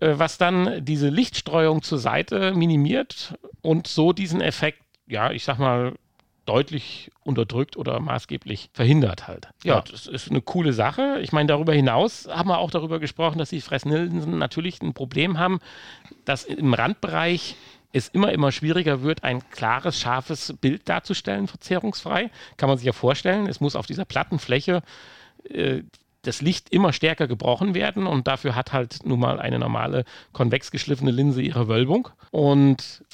äh, 0.00 0.14
was 0.16 0.38
dann 0.38 0.84
diese 0.84 1.08
Lichtstreuung 1.08 1.82
zur 1.82 1.98
Seite 1.98 2.52
minimiert 2.54 3.34
und 3.62 3.86
so 3.86 4.12
diesen 4.12 4.40
Effekt, 4.40 4.82
ja, 5.06 5.30
ich 5.30 5.44
sag 5.44 5.58
mal, 5.58 5.94
deutlich 6.46 7.10
unterdrückt 7.24 7.76
oder 7.76 7.98
maßgeblich 8.00 8.70
verhindert 8.72 9.26
halt. 9.26 9.48
Ja, 9.64 9.76
ja, 9.76 9.80
das 9.80 10.06
ist 10.06 10.30
eine 10.30 10.40
coole 10.40 10.72
Sache. 10.72 11.18
Ich 11.20 11.32
meine, 11.32 11.48
darüber 11.48 11.72
hinaus 11.74 12.28
haben 12.30 12.48
wir 12.48 12.58
auch 12.58 12.70
darüber 12.70 13.00
gesprochen, 13.00 13.38
dass 13.38 13.50
die 13.50 13.60
Fresnilsen 13.60 14.38
natürlich 14.38 14.80
ein 14.80 14.94
Problem 14.94 15.38
haben, 15.38 15.58
dass 16.24 16.44
im 16.44 16.72
Randbereich 16.72 17.56
es 17.96 18.08
immer, 18.08 18.32
immer 18.32 18.52
schwieriger 18.52 19.02
wird, 19.02 19.24
ein 19.24 19.48
klares, 19.50 19.98
scharfes 19.98 20.54
Bild 20.60 20.88
darzustellen, 20.88 21.48
verzerrungsfrei. 21.48 22.30
Kann 22.56 22.68
man 22.68 22.78
sich 22.78 22.86
ja 22.86 22.92
vorstellen. 22.92 23.46
Es 23.46 23.60
muss 23.60 23.76
auf 23.76 23.86
dieser 23.86 24.04
Plattenfläche 24.04 24.82
äh, 25.48 25.82
das 26.22 26.42
Licht 26.42 26.70
immer 26.70 26.92
stärker 26.92 27.28
gebrochen 27.28 27.74
werden 27.74 28.06
und 28.06 28.26
dafür 28.26 28.56
hat 28.56 28.72
halt 28.72 29.06
nun 29.06 29.20
mal 29.20 29.38
eine 29.38 29.58
normale 29.58 30.04
konvex 30.32 30.70
geschliffene 30.70 31.12
Linse 31.12 31.40
ihre 31.40 31.68
Wölbung. 31.68 32.08
Und 32.32 33.04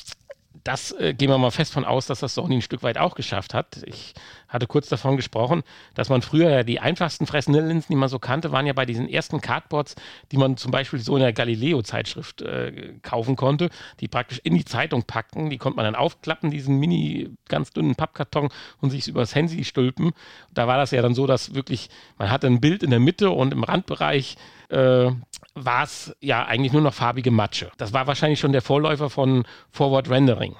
das 0.64 0.92
äh, 0.92 1.14
gehen 1.14 1.28
wir 1.28 1.38
mal 1.38 1.50
fest 1.50 1.72
von 1.72 1.84
aus, 1.84 2.06
dass 2.06 2.20
das 2.20 2.34
Sony 2.34 2.56
ein 2.56 2.62
Stück 2.62 2.82
weit 2.82 2.98
auch 2.98 3.14
geschafft 3.14 3.54
hat. 3.54 3.82
Ich 3.86 4.14
hatte 4.48 4.66
kurz 4.66 4.88
davon 4.88 5.16
gesprochen, 5.16 5.62
dass 5.94 6.08
man 6.08 6.22
früher 6.22 6.50
ja 6.50 6.62
die 6.62 6.78
einfachsten 6.78 7.26
Fresnel-Linsen, 7.26 7.88
die 7.90 7.96
man 7.96 8.08
so 8.08 8.18
kannte, 8.18 8.52
waren 8.52 8.66
ja 8.66 8.72
bei 8.72 8.86
diesen 8.86 9.08
ersten 9.08 9.40
Cardboards, 9.40 9.96
die 10.30 10.36
man 10.36 10.56
zum 10.56 10.70
Beispiel 10.70 11.00
so 11.00 11.16
in 11.16 11.22
der 11.22 11.32
Galileo-Zeitschrift 11.32 12.42
äh, 12.42 12.94
kaufen 13.02 13.36
konnte, 13.36 13.70
die 14.00 14.08
praktisch 14.08 14.40
in 14.44 14.54
die 14.54 14.64
Zeitung 14.64 15.04
packten. 15.04 15.50
Die 15.50 15.58
konnte 15.58 15.76
man 15.76 15.84
dann 15.84 15.94
aufklappen, 15.94 16.50
diesen 16.50 16.78
mini, 16.78 17.30
ganz 17.48 17.70
dünnen 17.70 17.94
Pappkarton 17.94 18.50
und 18.80 18.90
sich 18.90 19.08
übers 19.08 19.34
Handy 19.34 19.64
stülpen. 19.64 20.12
Da 20.52 20.66
war 20.66 20.76
das 20.76 20.90
ja 20.90 21.02
dann 21.02 21.14
so, 21.14 21.26
dass 21.26 21.54
wirklich, 21.54 21.88
man 22.18 22.30
hatte 22.30 22.46
ein 22.46 22.60
Bild 22.60 22.82
in 22.82 22.90
der 22.90 23.00
Mitte 23.00 23.30
und 23.30 23.52
im 23.52 23.64
Randbereich 23.64 24.36
äh, 24.72 25.12
war 25.54 25.84
es 25.84 26.16
ja 26.20 26.44
eigentlich 26.46 26.72
nur 26.72 26.82
noch 26.82 26.94
farbige 26.94 27.30
Matsche. 27.30 27.70
Das 27.76 27.92
war 27.92 28.06
wahrscheinlich 28.06 28.40
schon 28.40 28.52
der 28.52 28.62
Vorläufer 28.62 29.10
von 29.10 29.44
Forward 29.70 30.08
Rendering. 30.08 30.56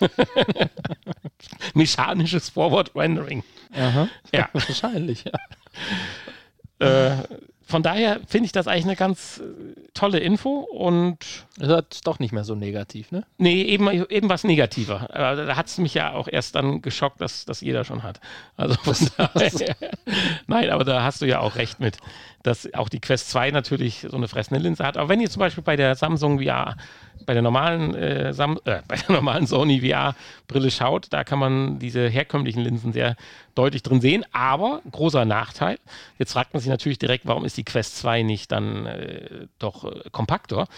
Mechanisches 1.74 2.48
Forward 2.50 2.94
Rendering. 2.94 3.42
Aha. 3.74 4.08
Ja. 4.32 4.48
Wahrscheinlich, 4.52 5.24
ja. 5.24 7.16
Äh, 7.18 7.22
von 7.68 7.82
daher 7.82 8.20
finde 8.28 8.46
ich 8.46 8.52
das 8.52 8.68
eigentlich 8.68 8.84
eine 8.84 8.94
ganz 8.94 9.38
äh, 9.40 9.90
tolle 9.92 10.20
Info 10.20 10.60
und. 10.60 11.18
Das 11.58 11.84
ist 11.90 12.06
doch 12.06 12.20
nicht 12.20 12.32
mehr 12.32 12.44
so 12.44 12.54
negativ, 12.54 13.10
ne? 13.10 13.24
Nee, 13.38 13.62
eben, 13.62 13.88
eben 14.08 14.28
was 14.28 14.44
negativer. 14.44 15.08
Aber 15.12 15.46
da 15.46 15.56
hat 15.56 15.66
es 15.66 15.78
mich 15.78 15.94
ja 15.94 16.12
auch 16.12 16.28
erst 16.28 16.54
dann 16.54 16.80
geschockt, 16.80 17.20
dass 17.20 17.44
das 17.44 17.62
jeder 17.62 17.84
schon 17.84 18.04
hat. 18.04 18.20
Also 18.56 18.76
von 18.76 18.94
daher, 19.16 19.74
Nein, 20.46 20.70
aber 20.70 20.84
da 20.84 21.02
hast 21.02 21.22
du 21.22 21.26
ja 21.26 21.40
auch 21.40 21.56
recht 21.56 21.80
mit, 21.80 21.98
dass 22.44 22.72
auch 22.74 22.88
die 22.88 23.00
Quest 23.00 23.30
2 23.30 23.50
natürlich 23.50 24.06
so 24.08 24.16
eine 24.16 24.28
fressende 24.28 24.60
Linse 24.60 24.84
hat. 24.84 24.96
Aber 24.96 25.08
wenn 25.08 25.20
ihr 25.20 25.30
zum 25.30 25.40
Beispiel 25.40 25.64
bei 25.64 25.74
der 25.74 25.96
Samsung 25.96 26.40
VR 26.40 26.76
bei 27.24 27.32
der 27.32 27.42
normalen, 27.42 27.94
äh, 27.94 28.32
Sam 28.32 28.58
äh, 28.64 28.82
bei 28.88 28.96
der 28.96 29.16
normalen 29.16 29.46
Sony 29.46 29.80
VR-Brille 29.80 30.70
schaut, 30.70 31.06
da 31.10 31.24
kann 31.24 31.38
man 31.38 31.78
diese 31.78 32.08
herkömmlichen 32.08 32.62
Linsen 32.62 32.92
sehr 32.92 33.16
deutlich 33.54 33.82
drin 33.82 34.00
sehen. 34.00 34.24
Aber 34.32 34.82
großer 34.90 35.24
Nachteil, 35.24 35.78
jetzt 36.18 36.32
fragt 36.32 36.52
man 36.52 36.60
sich 36.60 36.68
natürlich 36.68 36.98
direkt, 36.98 37.26
warum 37.26 37.44
ist 37.44 37.56
die 37.56 37.64
Quest 37.64 37.96
2 37.98 38.22
nicht 38.22 38.52
dann 38.52 38.86
äh, 38.86 39.46
doch 39.58 39.84
äh, 39.84 40.10
kompakter? 40.10 40.68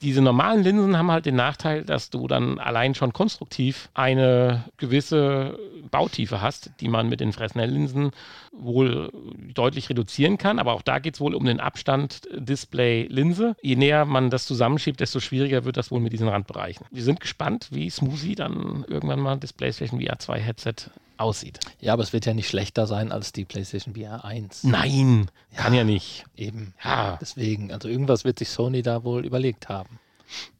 Diese 0.00 0.22
normalen 0.22 0.62
Linsen 0.62 0.96
haben 0.96 1.10
halt 1.10 1.26
den 1.26 1.36
Nachteil, 1.36 1.84
dass 1.84 2.10
du 2.10 2.26
dann 2.26 2.58
allein 2.58 2.94
schon 2.94 3.12
konstruktiv 3.12 3.90
eine 3.94 4.64
gewisse 4.78 5.58
Bautiefe 5.90 6.40
hast, 6.40 6.70
die 6.80 6.88
man 6.88 7.08
mit 7.08 7.20
den 7.20 7.32
Fresnel-Linsen 7.32 8.12
wohl 8.52 9.10
deutlich 9.54 9.90
reduzieren 9.90 10.38
kann. 10.38 10.58
Aber 10.58 10.72
auch 10.72 10.82
da 10.82 10.98
geht 10.98 11.14
es 11.14 11.20
wohl 11.20 11.34
um 11.34 11.44
den 11.44 11.60
Abstand 11.60 12.22
Display-Linse. 12.34 13.54
Je 13.62 13.76
näher 13.76 14.04
man 14.04 14.30
das 14.30 14.46
zusammenschiebt, 14.46 15.00
desto 15.00 15.20
schwieriger 15.20 15.64
wird 15.64 15.76
das 15.76 15.90
wohl 15.90 16.00
mit 16.00 16.12
diesen 16.12 16.28
Randbereichen. 16.28 16.86
Wir 16.90 17.02
sind 17.02 17.20
gespannt, 17.20 17.68
wie 17.70 17.90
Smoothie 17.90 18.34
dann 18.34 18.84
irgendwann 18.88 19.20
mal 19.20 19.36
das 19.36 19.52
PlayStation 19.52 20.00
VR 20.00 20.18
2 20.18 20.40
Headset 20.40 20.74
aussieht. 21.16 21.60
Ja, 21.80 21.92
aber 21.92 22.02
es 22.02 22.12
wird 22.12 22.26
ja 22.26 22.34
nicht 22.34 22.48
schlechter 22.48 22.86
sein 22.86 23.12
als 23.12 23.32
die 23.32 23.44
PlayStation 23.44 23.94
VR 23.94 24.24
1. 24.24 24.64
Nein, 24.64 25.30
ja, 25.50 25.62
kann 25.62 25.74
ja 25.74 25.84
nicht. 25.84 26.24
Eben. 26.36 26.74
Ja. 26.82 27.18
Deswegen, 27.20 27.72
also 27.72 27.88
irgendwas 27.88 28.24
wird 28.24 28.38
sich 28.38 28.50
Sony 28.50 28.82
da 28.82 29.04
wohl 29.04 29.24
überlegt 29.24 29.68
haben. 29.68 29.98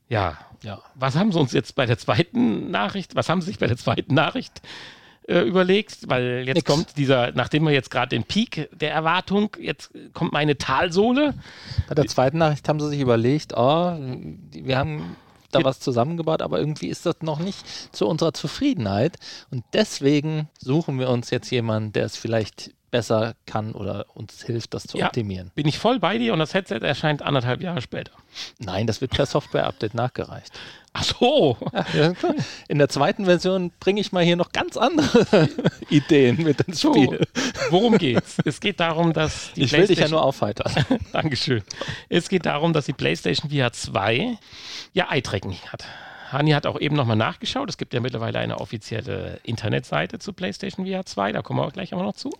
Ja. 0.08 0.36
ja. 0.62 0.80
Was 0.94 1.16
haben 1.16 1.32
sie 1.32 1.38
uns 1.38 1.52
jetzt 1.52 1.74
bei 1.74 1.86
der 1.86 1.98
zweiten 1.98 2.70
Nachricht, 2.70 3.14
was 3.14 3.28
haben 3.28 3.40
sie 3.40 3.46
sich 3.46 3.58
bei 3.58 3.66
der 3.66 3.78
zweiten 3.78 4.14
Nachricht 4.14 4.60
äh, 5.26 5.40
überlegt? 5.40 6.08
Weil 6.08 6.44
jetzt 6.46 6.56
Nix. 6.56 6.70
kommt 6.70 6.96
dieser, 6.98 7.32
nachdem 7.32 7.64
wir 7.64 7.72
jetzt 7.72 7.90
gerade 7.90 8.10
den 8.10 8.24
Peak 8.24 8.68
der 8.72 8.92
Erwartung, 8.92 9.56
jetzt 9.58 9.90
kommt 10.12 10.32
meine 10.32 10.58
Talsohle. 10.58 11.34
Bei 11.88 11.94
der 11.94 12.06
zweiten 12.08 12.38
Nachricht 12.38 12.68
haben 12.68 12.78
sie 12.78 12.90
sich 12.90 13.00
überlegt, 13.00 13.54
oh, 13.56 13.96
wir 14.50 14.76
haben 14.76 15.16
da 15.54 15.64
was 15.64 15.80
zusammengebaut, 15.80 16.42
aber 16.42 16.58
irgendwie 16.58 16.88
ist 16.88 17.06
das 17.06 17.16
noch 17.22 17.38
nicht 17.38 17.64
zu 17.94 18.06
unserer 18.06 18.32
Zufriedenheit. 18.32 19.16
Und 19.50 19.64
deswegen 19.72 20.48
suchen 20.58 20.98
wir 20.98 21.08
uns 21.08 21.30
jetzt 21.30 21.50
jemanden, 21.50 21.92
der 21.92 22.06
es 22.06 22.16
vielleicht 22.16 22.72
besser 22.92 23.34
kann 23.46 23.72
oder 23.72 24.06
uns 24.14 24.44
hilft, 24.44 24.74
das 24.74 24.84
zu 24.84 24.98
ja, 24.98 25.06
optimieren. 25.06 25.50
Bin 25.56 25.66
ich 25.66 25.78
voll 25.78 25.98
bei 25.98 26.18
dir 26.18 26.32
und 26.32 26.38
das 26.38 26.54
Headset 26.54 26.78
erscheint 26.82 27.22
anderthalb 27.22 27.60
Jahre 27.60 27.82
später. 27.82 28.12
Nein, 28.60 28.86
das 28.86 29.00
wird 29.00 29.10
per 29.10 29.26
Software-Update 29.26 29.94
nachgereicht. 29.94 30.52
Ach 30.92 31.04
so. 31.04 31.56
Ja, 31.94 32.12
in 32.68 32.78
der 32.78 32.88
zweiten 32.90 33.24
Version 33.24 33.72
bringe 33.80 34.00
ich 34.00 34.12
mal 34.12 34.22
hier 34.22 34.36
noch 34.36 34.52
ganz 34.52 34.76
andere 34.76 35.48
Ideen 35.90 36.42
mit 36.42 36.60
ins 36.60 36.80
Spiel. 36.80 37.26
So, 37.34 37.70
worum 37.70 37.96
geht's? 37.96 38.36
Es 38.44 38.60
geht 38.60 38.78
darum, 38.78 39.14
dass 39.14 39.52
die 39.54 39.62
Ich 39.62 39.72
will 39.72 39.86
dich 39.86 39.98
ja 39.98 40.08
nur 40.08 40.22
aufheitern. 40.22 40.72
Dankeschön. 41.12 41.62
Es 42.10 42.28
geht 42.28 42.44
darum, 42.44 42.74
dass 42.74 42.84
die 42.84 42.92
PlayStation 42.92 43.50
VR 43.50 43.72
2 43.72 44.36
ja 44.92 45.10
Eye-Tracking 45.10 45.56
hat. 45.72 45.84
Hani 46.32 46.52
hat 46.52 46.66
auch 46.66 46.80
eben 46.80 46.96
nochmal 46.96 47.16
nachgeschaut. 47.16 47.68
Es 47.68 47.78
gibt 47.78 47.94
ja 47.94 48.00
mittlerweile 48.00 48.38
eine 48.38 48.58
offizielle 48.58 49.40
Internetseite 49.42 50.18
zu 50.18 50.32
PlayStation 50.32 50.86
VR 50.86 51.04
2. 51.04 51.32
Da 51.32 51.42
kommen 51.42 51.60
wir 51.60 51.66
auch 51.66 51.72
gleich 51.72 51.92
aber 51.92 52.02
noch 52.02 52.14
zu. 52.14 52.30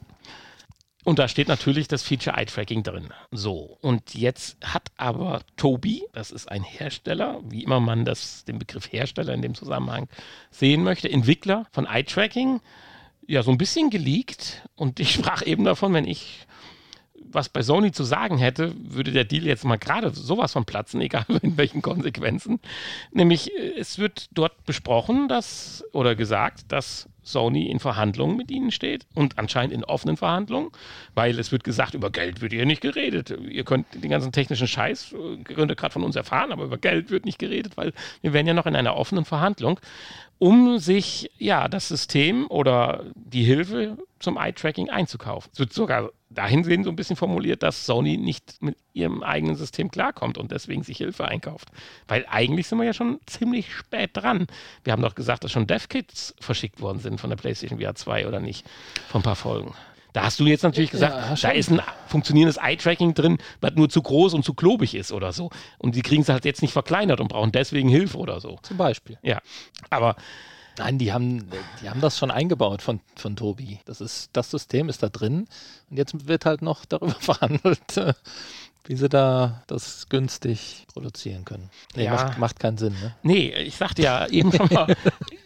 Und 1.05 1.19
da 1.19 1.27
steht 1.27 1.49
natürlich 1.49 1.89
das 1.89 2.05
Feature 2.05 2.37
Eye-Tracking 2.37 2.85
drin. 2.85 3.09
So, 3.33 3.77
und 3.81 4.15
jetzt 4.15 4.57
hat 4.63 4.93
aber 4.97 5.43
Toby, 5.57 6.05
das 6.13 6.31
ist 6.31 6.49
ein 6.49 6.63
Hersteller, 6.63 7.41
wie 7.45 7.65
immer 7.65 7.81
man 7.81 8.05
das, 8.05 8.45
den 8.45 8.61
Begriff 8.61 8.93
Hersteller 8.93 9.35
in 9.35 9.43
dem 9.43 9.57
Zusammenhang 9.57 10.09
sehen 10.51 10.85
möchte, 10.85 11.11
Entwickler 11.11 11.67
von 11.73 11.87
Eye-Tracking, 11.87 12.61
ja, 13.27 13.43
so 13.43 13.51
ein 13.51 13.59
bisschen 13.59 13.91
geleakt. 13.91 14.63
Und 14.77 15.01
ich 15.01 15.13
sprach 15.15 15.45
eben 15.45 15.65
davon, 15.65 15.93
wenn 15.93 16.07
ich 16.07 16.47
was 17.33 17.49
bei 17.49 17.62
Sony 17.62 17.93
zu 17.93 18.05
sagen 18.05 18.39
hätte, 18.39 18.75
würde 18.77 19.12
der 19.12 19.25
Deal 19.25 19.45
jetzt 19.45 19.65
mal 19.65 19.79
gerade 19.79 20.11
sowas 20.11 20.53
von 20.53 20.65
platzen, 20.65 21.01
egal 21.03 21.25
in 21.43 21.57
welchen 21.57 21.83
Konsequenzen. 21.83 22.61
Nämlich, 23.12 23.51
äh, 23.57 23.75
es 23.79 23.99
wird 23.99 24.29
dort 24.33 24.65
besprochen, 24.65 25.29
dass 25.29 25.85
oder 25.93 26.15
gesagt, 26.15 26.71
dass 26.73 27.09
Sony 27.23 27.67
in 27.67 27.79
Verhandlungen 27.79 28.37
mit 28.37 28.51
ihnen 28.51 28.71
steht 28.71 29.07
und 29.15 29.39
anscheinend 29.39 29.73
in 29.73 29.85
offenen 29.85 30.17
Verhandlungen, 30.17 30.71
weil 31.15 31.39
es 31.39 31.53
wird 31.53 31.65
gesagt, 31.65 31.95
über 31.95 32.11
Geld 32.11 32.41
wird 32.41 32.53
hier 32.53 32.67
nicht 32.67 32.81
geredet. 32.81 33.31
Ihr 33.49 33.65
könnt 33.65 33.87
den 33.95 34.11
ganzen 34.11 34.33
technischen 34.33 34.67
Scheiß, 34.67 35.12
äh, 35.12 35.37
gerade 35.45 35.93
von 35.93 36.03
uns 36.03 36.17
erfahren, 36.17 36.53
aber 36.53 36.65
über 36.65 36.79
Geld 36.79 37.11
wird 37.11 37.25
nicht 37.25 37.39
geredet, 37.39 37.77
weil 37.77 37.93
wir 38.23 38.33
wären 38.33 38.47
ja 38.47 38.55
noch 38.55 38.67
in 38.67 38.77
einer 38.77 38.97
offenen 38.97 39.25
Verhandlung, 39.25 39.79
um 40.39 40.79
sich 40.79 41.31
ja 41.39 41.69
das 41.69 41.89
System 41.89 42.47
oder 42.49 43.05
die 43.15 43.45
Hilfe 43.45 43.97
zum 44.19 44.37
Eye-Tracking 44.37 44.91
einzukaufen. 44.91 45.51
Es 45.53 45.61
wird 45.61 45.73
sogar 45.73 46.11
dahingehend 46.35 46.85
so 46.85 46.91
ein 46.91 46.97
bisschen 46.97 47.17
formuliert, 47.17 47.62
dass 47.62 47.87
Sony 47.87 48.17
nicht 48.17 48.61
mit 48.61 48.77
ihrem 48.93 49.23
eigenen 49.23 49.57
System 49.57 49.91
klarkommt 49.91 50.39
und 50.39 50.51
deswegen 50.53 50.83
sich 50.83 50.99
Hilfe 50.99 51.27
einkauft. 51.27 51.69
Weil 52.09 52.27
eigentlich 52.29 52.67
sind 52.67 52.79
wir 52.79 52.85
ja 52.85 52.93
schon 52.93 53.21
ziemlich 53.27 53.73
spät 53.73 54.11
dran. 54.15 54.47
Wir 54.85 54.93
haben 54.93 55.03
doch 55.03 55.15
gesagt, 55.15 55.45
dass 55.45 55.53
schon 55.53 55.67
Dev-Kits 55.67 56.35
verschickt 56.41 56.81
worden 56.81 56.99
sind 56.99 57.21
von 57.21 57.31
der 57.31 57.37
PlayStation 57.37 57.81
VR 57.81 57.95
2 57.95 58.27
oder 58.27 58.41
nicht, 58.41 58.67
von 59.09 59.21
ein 59.21 59.25
paar 59.25 59.37
Folgen. 59.37 59.75
Da 60.12 60.25
hast 60.25 60.39
du 60.41 60.47
jetzt 60.47 60.62
natürlich 60.62 60.91
gesagt, 60.91 61.15
ja, 61.15 61.49
da 61.49 61.55
ist 61.57 61.71
ein 61.71 61.81
funktionierendes 62.07 62.59
Eye-Tracking 62.59 63.15
drin, 63.15 63.39
was 63.61 63.73
nur 63.75 63.89
zu 63.89 64.03
groß 64.03 64.35
und 64.35 64.45
zu 64.45 64.53
klobig 64.53 64.95
ist 64.95 65.11
oder 65.11 65.33
so. 65.33 65.51
Und 65.79 65.95
die 65.95 66.03
kriegen 66.03 66.23
es 66.23 66.29
halt 66.29 66.45
jetzt 66.45 66.61
nicht 66.61 66.73
verkleinert 66.73 67.21
und 67.21 67.29
brauchen 67.29 67.51
deswegen 67.51 67.89
Hilfe 67.89 68.19
oder 68.19 68.41
so. 68.41 68.59
Zum 68.62 68.77
Beispiel. 68.77 69.19
Ja. 69.23 69.41
Aber 69.89 70.17
Nein, 70.79 70.99
die 70.99 71.12
haben, 71.12 71.49
die 71.83 71.91
haben 71.91 72.00
das 72.00 72.19
schon 72.19 72.31
eingebaut 72.31 72.83
von, 72.83 73.00
von 73.17 73.37
Tobi. 73.37 73.79
Das, 73.85 74.00
ist, 74.00 74.31
das 74.33 74.50
System 74.50 74.88
ist 74.88 75.02
da 75.02 75.09
drin 75.09 75.47
und 75.91 75.97
jetzt 75.97 76.29
wird 76.29 76.47
halt 76.47 76.62
noch 76.62 76.85
darüber 76.85 77.14
verhandelt, 77.21 77.99
wie 78.87 78.97
sie 78.97 79.09
da 79.09 79.62
das 79.69 80.09
günstig 80.09 80.87
produzieren 80.93 81.45
können. 81.45 81.71
Nee, 81.95 82.05
ja. 82.05 82.12
macht, 82.12 82.38
macht 82.38 82.61
keinen 82.61 82.79
Sinn, 82.79 82.95
ne? 83.00 83.14
Nee, 83.23 83.50
ich 83.50 83.76
sagte 83.76 84.02
ja 84.02 84.26
eben 84.26 84.50
schon 84.52 84.69
mal, 84.73 84.97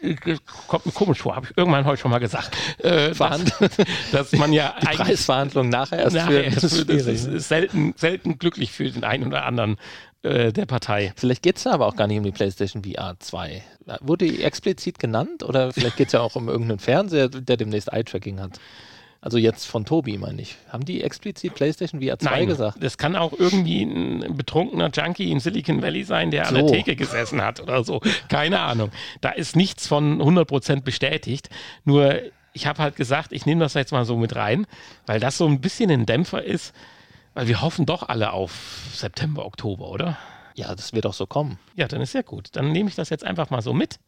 kommt 0.67 0.87
mir 0.87 0.93
komisch 0.93 1.21
vor, 1.21 1.37
habe 1.37 1.47
ich 1.51 1.57
irgendwann 1.57 1.85
heute 1.85 2.01
schon 2.01 2.11
mal 2.11 2.19
gesagt. 2.19 2.57
Äh, 2.79 3.13
dass, 3.13 3.43
dass, 4.13 4.33
man 4.33 4.53
ja 4.53 4.75
Die 4.81 4.87
Preisverhandlung 4.87 5.69
nachher 5.69 5.99
erst 5.99 6.17
nachher 6.17 6.29
für, 6.29 6.41
erst 6.43 6.77
für 6.77 6.85
das 6.87 7.07
ist, 7.07 7.27
ist 7.27 7.49
selten, 7.49 7.95
selten 7.97 8.39
glücklich 8.39 8.73
für 8.73 8.91
den 8.91 9.05
einen 9.05 9.27
oder 9.27 9.45
anderen 9.45 9.77
äh, 10.23 10.53
der 10.53 10.67
Partei. 10.67 11.13
Vielleicht 11.17 11.43
geht 11.43 11.57
es 11.57 11.65
da 11.65 11.73
aber 11.73 11.87
auch 11.87 11.97
gar 11.97 12.07
nicht 12.07 12.19
um 12.19 12.25
die 12.25 12.33
PlayStation 12.33 12.83
VR 12.83 13.17
2. 13.19 13.63
Wurde 14.01 14.27
die 14.27 14.43
explizit 14.43 14.99
genannt 14.99 15.43
oder 15.43 15.73
vielleicht 15.73 15.97
geht 15.97 16.09
es 16.09 16.13
ja 16.13 16.21
auch 16.21 16.37
um 16.37 16.49
irgendeinen 16.49 16.79
Fernseher, 16.79 17.29
der 17.29 17.57
demnächst 17.57 17.93
Eye-Tracking 17.93 18.41
hat? 18.41 18.59
Also 19.21 19.39
jetzt 19.39 19.67
von 19.67 19.85
Tobi, 19.85 20.19
meine 20.19 20.43
ich. 20.43 20.57
Haben 20.69 20.85
die 20.85 21.03
explizit 21.03 21.55
PlayStation 21.55 22.01
VR 22.01 22.19
2 22.19 22.31
Nein, 22.31 22.47
gesagt? 22.47 22.79
Das 22.81 22.97
kann 22.97 23.17
auch 23.17 23.33
irgendwie 23.33 23.83
ein 23.83 24.37
betrunkener 24.37 24.91
Junkie 24.93 25.33
in 25.33 25.41
Silicon 25.41 25.83
Valley 25.83 26.05
sein, 26.05 26.31
der 26.31 26.45
so. 26.45 26.55
an 26.55 26.67
der 26.67 26.67
Theke 26.67 26.97
gesessen 26.97 27.43
hat 27.43 27.61
oder 27.61 27.83
so. 27.83 28.01
Keine 28.29 28.61
Ahnung. 28.61 28.91
Da 29.21 29.31
ist 29.31 29.57
nichts 29.57 29.87
von 29.89 30.23
100% 30.23 30.83
bestätigt. 30.83 31.51
Nur 31.85 32.21
ich 32.53 32.67
habe 32.67 32.83
halt 32.83 32.97
gesagt, 32.97 33.33
ich 33.33 33.47
nehme 33.47 33.61
das 33.61 33.75
jetzt 33.75 33.93
mal 33.93 34.05
so 34.05 34.17
mit 34.17 34.35
rein, 34.37 34.67
weil 35.07 35.21
das 35.21 35.39
so 35.39 35.47
ein 35.47 35.61
bisschen 35.61 35.91
ein 35.91 36.07
Dämpfer 36.07 36.43
ist 36.43 36.73
weil 37.37 37.49
wir 37.49 37.61
hoffen 37.61 37.85
doch 37.85 38.09
alle 38.09 38.33
auf 38.33 38.89
September, 38.95 39.45
Oktober, 39.45 39.91
oder? 39.91 40.17
Ja, 40.55 40.75
das 40.75 40.95
wird 40.95 41.05
auch 41.05 41.13
so 41.13 41.27
kommen. 41.27 41.59
Ja, 41.75 41.87
dann 41.87 42.01
ist 42.01 42.15
ja 42.15 42.23
gut. 42.23 42.49
Dann 42.53 42.73
nehme 42.73 42.89
ich 42.89 42.95
das 42.95 43.11
jetzt 43.11 43.25
einfach 43.25 43.51
mal 43.51 43.61
so 43.61 43.75
mit. 43.75 44.01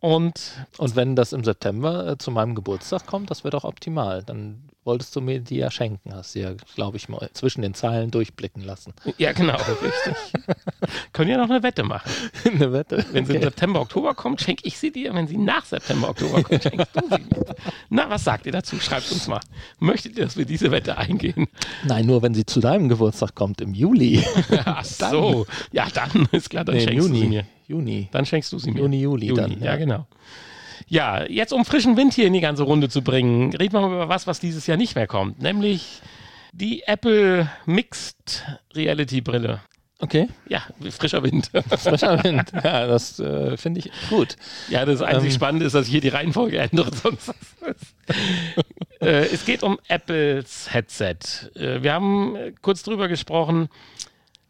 Und 0.00 0.64
Und 0.76 0.94
wenn 0.94 1.16
das 1.16 1.32
im 1.32 1.42
September 1.42 2.06
äh, 2.06 2.18
zu 2.18 2.30
meinem 2.30 2.54
Geburtstag 2.54 3.04
kommt, 3.04 3.32
das 3.32 3.42
wäre 3.42 3.50
doch 3.50 3.64
optimal. 3.64 4.22
Dann 4.22 4.62
wolltest 4.84 5.14
du 5.14 5.20
mir 5.20 5.40
die 5.40 5.56
ja 5.56 5.70
schenken, 5.70 6.14
hast 6.14 6.34
du 6.34 6.40
ja, 6.40 6.52
glaube 6.74 6.96
ich, 6.96 7.08
mal 7.08 7.28
zwischen 7.34 7.60
den 7.62 7.74
Zeilen 7.74 8.10
durchblicken 8.10 8.62
lassen. 8.64 8.94
ja, 9.18 9.32
genau, 9.32 9.56
richtig. 9.56 10.14
Können 11.12 11.30
ja 11.30 11.36
noch 11.36 11.50
eine 11.50 11.62
Wette 11.62 11.82
machen. 11.82 12.10
Eine 12.44 12.72
Wette. 12.72 13.04
Wenn 13.12 13.26
sie 13.26 13.32
im 13.32 13.36
Okay. 13.38 13.44
September, 13.46 13.80
Oktober 13.80 14.14
kommt, 14.14 14.40
schenke 14.40 14.62
ich 14.66 14.78
sie 14.78 14.90
dir. 14.90 15.12
Wenn 15.14 15.26
sie 15.28 15.36
nach 15.36 15.64
September, 15.64 16.08
Oktober 16.10 16.42
kommt, 16.42 16.62
schenkst 16.62 16.88
du 16.94 17.00
sie 17.08 17.22
mir. 17.22 17.54
Na, 17.90 18.08
was 18.08 18.24
sagt 18.24 18.46
ihr 18.46 18.52
dazu? 18.52 18.78
Schreibt 18.80 19.10
uns 19.12 19.26
mal. 19.28 19.40
Möchtet 19.78 20.16
ihr, 20.16 20.24
dass 20.24 20.36
wir 20.36 20.46
diese 20.46 20.70
Wette 20.70 20.96
eingehen? 20.96 21.46
Nein, 21.84 22.06
nur 22.06 22.22
wenn 22.22 22.32
sie 22.34 22.46
zu 22.46 22.60
deinem 22.60 22.88
Geburtstag 22.88 23.34
kommt, 23.34 23.60
im 23.60 23.74
Juli. 23.74 24.24
Ach 24.64 24.84
so. 24.84 25.46
Ja, 25.72 25.88
dann 25.92 26.28
ist 26.32 26.48
klar, 26.50 26.64
dann 26.64 26.76
Nee, 26.76 26.84
im 26.84 26.88
schenkst 26.88 27.08
du 27.08 27.12
sie 27.12 27.18
Juni. 27.20 27.28
mir. 27.28 27.44
Juni. 27.66 28.08
Dann 28.12 28.24
schenkst 28.24 28.52
du 28.52 28.58
sie 28.58 28.70
mir. 28.70 28.80
Juni, 28.80 29.00
Juli 29.02 29.34
dann, 29.34 29.58
ja. 29.60 29.66
ja. 29.66 29.76
genau. 29.76 30.06
Ja, 30.88 31.24
jetzt 31.24 31.52
um 31.52 31.64
frischen 31.64 31.96
Wind 31.96 32.14
hier 32.14 32.26
in 32.26 32.32
die 32.32 32.40
ganze 32.40 32.62
Runde 32.62 32.88
zu 32.88 33.02
bringen, 33.02 33.54
reden 33.54 33.74
wir 33.74 33.80
mal 33.80 33.88
über 33.92 34.08
was, 34.08 34.26
was 34.26 34.40
dieses 34.40 34.66
Jahr 34.66 34.76
nicht 34.78 34.94
mehr 34.94 35.06
kommt, 35.06 35.40
nämlich 35.40 36.00
die 36.52 36.82
Apple 36.86 37.48
Mixed 37.66 38.44
Reality 38.74 39.20
Brille. 39.20 39.60
Okay, 40.00 40.28
Ja, 40.48 40.62
frischer 40.96 41.24
Wind. 41.24 41.50
frischer 41.76 42.22
Wind. 42.22 42.52
Ja, 42.62 42.86
das 42.86 43.18
äh, 43.18 43.56
finde 43.56 43.80
ich 43.80 43.90
gut. 44.08 44.36
Ja, 44.68 44.84
das 44.86 45.02
einzig 45.02 45.30
Ähm. 45.30 45.34
Spannende 45.34 45.66
ist, 45.66 45.74
dass 45.74 45.86
ich 45.86 45.90
hier 45.92 46.00
die 46.00 46.08
Reihenfolge 46.08 46.58
ändere, 46.58 46.94
sonst 47.02 47.34
äh, 49.00 49.26
Es 49.26 49.44
geht 49.44 49.64
um 49.64 49.78
Apples 49.88 50.72
Headset. 50.72 51.18
Äh, 51.56 51.82
wir 51.82 51.92
haben 51.92 52.36
äh, 52.36 52.52
kurz 52.62 52.84
drüber 52.84 53.08
gesprochen. 53.08 53.68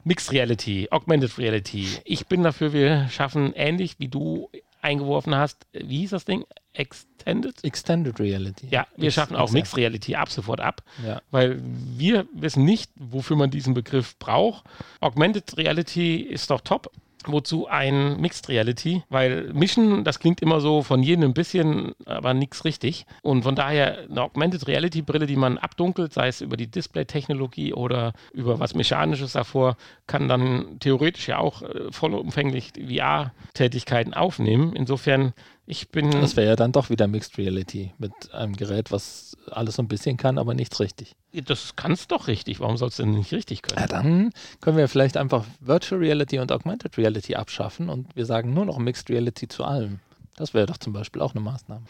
Mixed 0.05 0.33
Reality, 0.33 0.89
Augmented 0.91 1.39
Reality. 1.39 1.87
Ich 2.05 2.27
bin 2.27 2.43
dafür, 2.43 2.73
wir 2.75 3.09
schaffen 3.11 3.53
ähnlich 3.55 3.97
wie 3.99 4.09
du 4.09 4.51
eingeworfen 4.83 5.35
hast. 5.35 5.67
äh, 5.73 5.83
Wie 5.87 5.99
hieß 6.01 6.11
das 6.11 6.25
Ding? 6.25 6.45
Extended? 6.73 7.63
Extended 7.65 8.19
Reality. 8.21 8.69
Ja, 8.71 8.87
wir 8.97 9.07
Ex- 9.07 9.15
schaffen 9.15 9.37
auch 9.37 9.51
Mixed 9.51 9.77
Reality 9.77 10.15
ab 10.15 10.31
sofort 10.31 10.61
ab, 10.61 10.83
Ja. 11.05 11.21
weil 11.31 11.61
wir 11.63 12.27
wissen 12.33 12.65
nicht, 12.65 12.91
wofür 12.97 13.37
man 13.37 13.51
diesen 13.51 13.75
Begriff 13.75 14.17
braucht. 14.19 14.65
Augmented 15.01 15.57
Reality 15.57 16.17
ist 16.21 16.51
doch 16.51 16.61
top. 16.61 16.91
Wozu 17.31 17.67
ein 17.67 18.21
Mixed 18.21 18.49
Reality? 18.49 19.03
Weil 19.09 19.53
mischen, 19.53 20.05
das 20.05 20.19
klingt 20.19 20.41
immer 20.41 20.61
so 20.61 20.83
von 20.83 21.03
jedem 21.03 21.25
ein 21.25 21.35
bisschen, 21.35 21.95
aber 22.07 22.35
nichts 22.35 22.65
richtig. 22.65 23.07
Und 23.23 23.43
von 23.43 23.55
daher 23.55 24.07
eine 24.11 24.23
Augmented 24.23 24.67
Reality 24.67 25.03
Brille, 25.03 25.27
die 25.27 25.37
man 25.37 25.59
abdunkelt, 25.59 26.13
sei 26.13 26.29
es 26.29 26.41
über 26.41 26.57
die 26.57 26.71
Display-Technologie 26.71 27.73
oder 27.75 28.13
über 28.33 28.59
was 28.59 28.75
Mechanisches 28.75 29.33
davor, 29.33 29.77
kann 30.07 30.29
dann 30.29 30.79
theoretisch 30.81 31.29
ja 31.29 31.39
auch 31.39 31.63
äh, 31.63 31.91
vollumfänglich 31.91 32.73
VR-Tätigkeiten 32.75 34.15
aufnehmen. 34.15 34.75
Insofern, 34.75 35.35
ich 35.67 35.91
bin. 35.91 36.11
Das 36.11 36.37
wäre 36.37 36.49
ja 36.49 36.57
dann 36.57 36.73
doch 36.73 36.91
wieder 36.91 37.07
Mixed 37.07 37.39
Reality 37.39 37.93
mit 37.99 38.13
einem 38.33 38.57
Gerät, 38.57 38.91
was 38.91 39.37
alles 39.51 39.77
so 39.77 39.83
ein 39.83 39.89
bisschen 39.89 40.17
kann, 40.17 40.39
aber 40.39 40.55
nichts 40.55 40.81
richtig. 40.81 41.15
Das 41.43 41.77
kannst 41.77 42.13
doch 42.13 42.27
richtig. 42.27 42.61
Warum 42.61 42.77
sollst 42.77 42.99
du 42.99 43.05
denn 43.05 43.13
nicht 43.13 43.33
richtig 43.33 43.63
können? 43.63 43.81
Ja, 43.81 43.87
dann 43.87 44.33
können 44.61 44.77
wir 44.77 44.89
vielleicht 44.89 45.17
einfach 45.17 45.45
Virtual 45.61 46.01
Reality 46.01 46.39
und 46.39 46.53
Augmented 46.53 46.97
Reality 46.99 47.35
abschaffen 47.35 47.89
und 47.89 48.15
wir 48.17 48.27
sagen 48.27 48.55
nur 48.55 48.65
noch 48.65 48.79
Mixed 48.79 49.11
Reality 49.11 49.49
zu 49.49 49.65
allem. 49.65 50.01
Das 50.37 50.55
wäre 50.55 50.67
doch 50.67 50.79
zum 50.79 50.93
Beispiel 50.93 51.23
auch 51.23 51.35
eine 51.35 51.41
Maßnahme. 51.41 51.85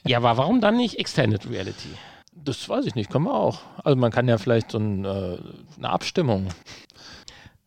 Ja, 0.05 0.17
aber 0.17 0.35
warum 0.35 0.59
dann 0.59 0.75
nicht 0.75 0.99
Extended 0.99 1.49
Reality? 1.49 1.87
Das 2.33 2.67
weiß 2.67 2.85
ich 2.85 2.95
nicht, 2.95 3.09
können 3.09 3.23
wir 3.23 3.33
auch. 3.33 3.61
Also 3.83 3.95
man 3.95 4.11
kann 4.11 4.27
ja 4.27 4.37
vielleicht 4.37 4.71
so 4.71 4.77
ein, 4.77 5.05
äh, 5.05 5.37
eine 5.77 5.89
Abstimmung 5.89 6.49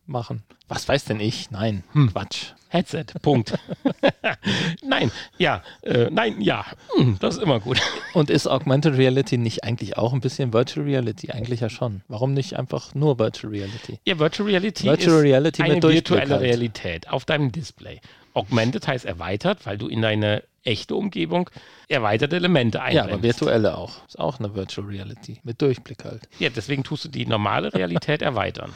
machen. 0.07 0.43
Was 0.67 0.87
weiß 0.87 1.05
denn 1.05 1.19
ich? 1.19 1.51
Nein, 1.51 1.83
Quatsch. 2.11 2.53
Headset, 2.69 3.05
Punkt. 3.21 3.57
nein, 4.83 5.11
ja, 5.37 5.63
äh, 5.83 6.09
nein, 6.11 6.41
ja, 6.41 6.65
Hm, 6.97 7.17
das 7.19 7.35
ist 7.35 7.43
immer 7.43 7.59
gut. 7.59 7.79
Und 8.13 8.29
ist 8.29 8.47
Augmented 8.47 8.97
Reality 8.97 9.37
nicht 9.37 9.63
eigentlich 9.63 9.97
auch 9.97 10.11
ein 10.13 10.19
bisschen 10.19 10.51
Virtual 10.53 10.85
Reality? 10.85 11.31
Eigentlich 11.31 11.61
ja 11.61 11.69
schon. 11.69 12.01
Warum 12.07 12.33
nicht 12.33 12.57
einfach 12.57 12.93
nur 12.95 13.17
Virtual 13.19 13.53
Reality? 13.53 13.99
Ja, 14.05 14.19
Virtual 14.19 14.49
Reality 14.49 14.85
Virtual 14.85 15.17
ist 15.17 15.23
Reality 15.23 15.61
eine 15.63 15.81
virtuelle 15.81 16.33
halt. 16.33 16.41
Realität 16.41 17.09
auf 17.09 17.25
deinem 17.25 17.51
Display. 17.51 18.01
Augmented 18.33 18.87
heißt 18.87 19.05
erweitert, 19.05 19.65
weil 19.65 19.77
du 19.77 19.87
in 19.87 20.01
deine 20.01 20.43
echte 20.63 20.95
Umgebung 20.95 21.49
erweiterte 21.87 22.35
Elemente 22.35 22.79
Ja, 22.79 22.83
einblendest. 22.85 23.13
aber 23.13 23.23
virtuelle 23.23 23.77
auch. 23.77 24.05
Ist 24.07 24.19
auch 24.19 24.39
eine 24.39 24.53
Virtual 24.55 24.85
Reality. 24.87 25.39
Mit 25.43 25.61
Durchblick 25.61 26.03
halt. 26.03 26.27
Ja, 26.39 26.49
deswegen 26.49 26.83
tust 26.83 27.05
du 27.05 27.09
die 27.09 27.25
normale 27.25 27.73
Realität 27.73 28.21
erweitern. 28.23 28.73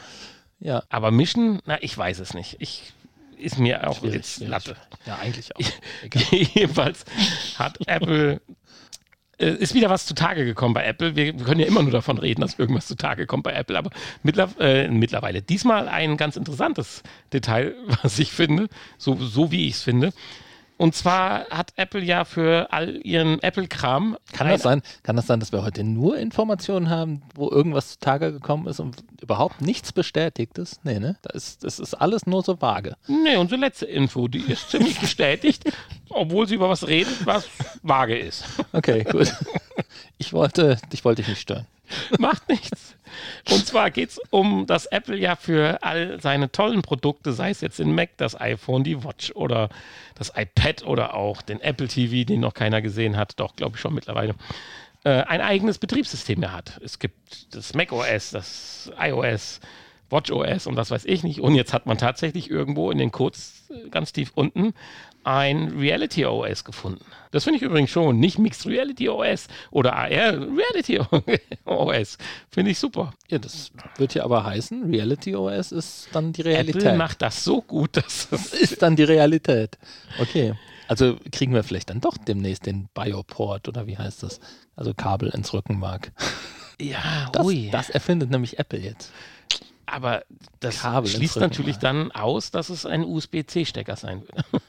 Ja. 0.60 0.82
Aber 0.88 1.10
mischen, 1.10 1.60
na, 1.64 1.82
ich 1.82 1.96
weiß 1.96 2.18
es 2.20 2.34
nicht. 2.34 2.56
Ich 2.60 2.92
ist 3.38 3.58
mir 3.58 3.88
auch 3.88 3.98
Schwierig, 4.00 4.16
jetzt. 4.16 4.40
Latte. 4.40 4.76
Ja, 5.06 5.16
eigentlich 5.16 5.54
auch. 5.56 5.60
Jedenfalls 6.30 7.04
hat 7.58 7.78
Apple. 7.86 8.40
äh, 9.38 9.54
Ist 9.54 9.74
wieder 9.74 9.88
was 9.88 10.04
zutage 10.04 10.44
gekommen 10.44 10.74
bei 10.74 10.84
Apple. 10.84 11.16
Wir, 11.16 11.38
wir 11.38 11.44
können 11.46 11.60
ja 11.60 11.66
immer 11.66 11.82
nur 11.82 11.90
davon 11.92 12.18
reden, 12.18 12.42
dass 12.42 12.58
irgendwas 12.58 12.86
zutage 12.86 13.26
kommt 13.26 13.44
bei 13.44 13.54
Apple, 13.54 13.78
aber 13.78 13.90
mittler, 14.22 14.50
äh, 14.60 14.88
mittlerweile 14.88 15.40
diesmal 15.40 15.88
ein 15.88 16.18
ganz 16.18 16.36
interessantes 16.36 17.02
Detail, 17.32 17.74
was 18.02 18.18
ich 18.18 18.30
finde, 18.30 18.68
so, 18.98 19.16
so 19.16 19.50
wie 19.50 19.66
ich 19.66 19.74
es 19.76 19.82
finde. 19.82 20.12
Und 20.80 20.94
zwar 20.94 21.46
hat 21.50 21.74
Apple 21.76 22.00
ja 22.00 22.24
für 22.24 22.72
all 22.72 22.96
ihren 23.04 23.42
Apple-Kram. 23.42 24.16
Kann 24.32 24.48
das 24.48 24.62
sein, 24.62 24.80
kann 25.02 25.14
das 25.14 25.26
sein, 25.26 25.38
dass 25.38 25.52
wir 25.52 25.62
heute 25.62 25.84
nur 25.84 26.16
Informationen 26.16 26.88
haben, 26.88 27.20
wo 27.34 27.50
irgendwas 27.50 27.90
zutage 27.90 28.32
gekommen 28.32 28.66
ist 28.66 28.80
und 28.80 29.04
überhaupt 29.20 29.60
nichts 29.60 29.92
bestätigt 29.92 30.56
ist? 30.56 30.82
Nee, 30.82 30.98
ne? 30.98 31.18
Das 31.20 31.34
ist, 31.34 31.64
das 31.64 31.80
ist 31.80 31.92
alles 31.92 32.26
nur 32.26 32.42
so 32.42 32.62
vage. 32.62 32.96
Nee, 33.08 33.36
unsere 33.36 33.60
letzte 33.60 33.84
Info, 33.84 34.26
die 34.26 34.38
ist 34.38 34.70
ziemlich 34.70 34.98
bestätigt, 35.00 35.64
obwohl 36.08 36.48
sie 36.48 36.54
über 36.54 36.70
was 36.70 36.88
redet, 36.88 37.26
was 37.26 37.46
vage 37.82 38.18
ist. 38.18 38.44
Okay, 38.72 39.04
gut. 39.04 39.30
Ich 40.18 40.34
wollte, 40.34 40.78
ich 40.92 41.04
wollte 41.04 41.22
dich 41.22 41.28
nicht 41.30 41.40
stören. 41.40 41.66
Macht 42.18 42.48
nichts. 42.48 42.96
Und 43.50 43.66
zwar 43.66 43.90
geht 43.90 44.10
es 44.10 44.20
um, 44.30 44.66
dass 44.66 44.86
Apple 44.86 45.16
ja 45.16 45.36
für 45.36 45.82
all 45.82 46.20
seine 46.20 46.52
tollen 46.52 46.82
Produkte, 46.82 47.32
sei 47.32 47.50
es 47.50 47.60
jetzt 47.60 47.78
den 47.78 47.94
Mac, 47.94 48.10
das 48.16 48.40
iPhone, 48.40 48.84
die 48.84 49.02
Watch 49.04 49.32
oder 49.32 49.68
das 50.14 50.32
iPad 50.36 50.84
oder 50.84 51.14
auch 51.14 51.42
den 51.42 51.60
Apple 51.60 51.88
TV, 51.88 52.26
den 52.26 52.40
noch 52.40 52.54
keiner 52.54 52.82
gesehen 52.82 53.16
hat, 53.16 53.40
doch, 53.40 53.56
glaube 53.56 53.76
ich 53.76 53.80
schon 53.80 53.94
mittlerweile, 53.94 54.34
äh, 55.04 55.22
ein 55.22 55.40
eigenes 55.40 55.78
Betriebssystem 55.78 56.40
mehr 56.40 56.52
hat. 56.52 56.80
Es 56.84 56.98
gibt 56.98 57.54
das 57.54 57.74
Mac 57.74 57.92
OS, 57.92 58.30
das 58.30 58.92
iOS, 59.00 59.60
Watch 60.10 60.30
OS 60.30 60.66
und 60.66 60.76
was 60.76 60.90
weiß 60.90 61.04
ich 61.06 61.22
nicht. 61.22 61.40
Und 61.40 61.54
jetzt 61.54 61.72
hat 61.72 61.86
man 61.86 61.98
tatsächlich 61.98 62.50
irgendwo 62.50 62.90
in 62.90 62.98
den 62.98 63.12
Codes 63.12 63.64
äh, 63.70 63.88
ganz 63.90 64.12
tief 64.12 64.32
unten 64.34 64.74
ein 65.22 65.68
Reality 65.78 66.24
OS 66.24 66.64
gefunden. 66.64 67.04
Das 67.30 67.44
finde 67.44 67.58
ich 67.58 67.62
übrigens 67.62 67.90
schon. 67.90 68.18
Nicht 68.18 68.38
Mixed 68.38 68.66
Reality 68.66 69.08
OS 69.10 69.48
oder 69.70 69.94
AR 69.94 70.08
Reality 70.08 70.98
OS. 71.66 72.16
Finde 72.50 72.70
ich 72.70 72.78
super. 72.78 73.12
Ja, 73.28 73.38
das 73.38 73.70
wird 73.98 74.14
ja 74.14 74.24
aber 74.24 74.44
heißen, 74.44 74.90
Reality 74.90 75.36
OS 75.36 75.72
ist 75.72 76.08
dann 76.12 76.32
die 76.32 76.42
Realität. 76.42 76.82
Apple 76.82 76.96
macht 76.96 77.20
das 77.22 77.44
so 77.44 77.60
gut, 77.60 77.96
dass 77.98 78.28
es 78.32 78.54
ist 78.54 78.82
dann 78.82 78.96
die 78.96 79.04
Realität. 79.04 79.78
Okay. 80.18 80.54
Also 80.88 81.16
kriegen 81.30 81.54
wir 81.54 81.62
vielleicht 81.62 81.90
dann 81.90 82.00
doch 82.00 82.16
demnächst 82.16 82.66
den 82.66 82.88
Bioport 82.94 83.68
oder 83.68 83.86
wie 83.86 83.96
heißt 83.98 84.22
das? 84.22 84.40
Also 84.74 84.92
Kabel 84.94 85.28
ins 85.28 85.52
Rückenmark. 85.52 86.10
ja, 86.80 87.28
Das, 87.32 87.46
ui. 87.46 87.68
das 87.70 87.90
erfindet 87.90 88.30
nämlich 88.30 88.58
Apple 88.58 88.80
jetzt. 88.80 89.12
Aber 89.90 90.22
das 90.60 90.80
Kabel 90.80 91.10
schließt 91.10 91.36
natürlich 91.36 91.76
dann 91.76 92.12
aus, 92.12 92.50
dass 92.50 92.68
es 92.68 92.86
ein 92.86 93.04
USB-C-Stecker 93.04 93.96
sein 93.96 94.22
wird. 94.22 94.62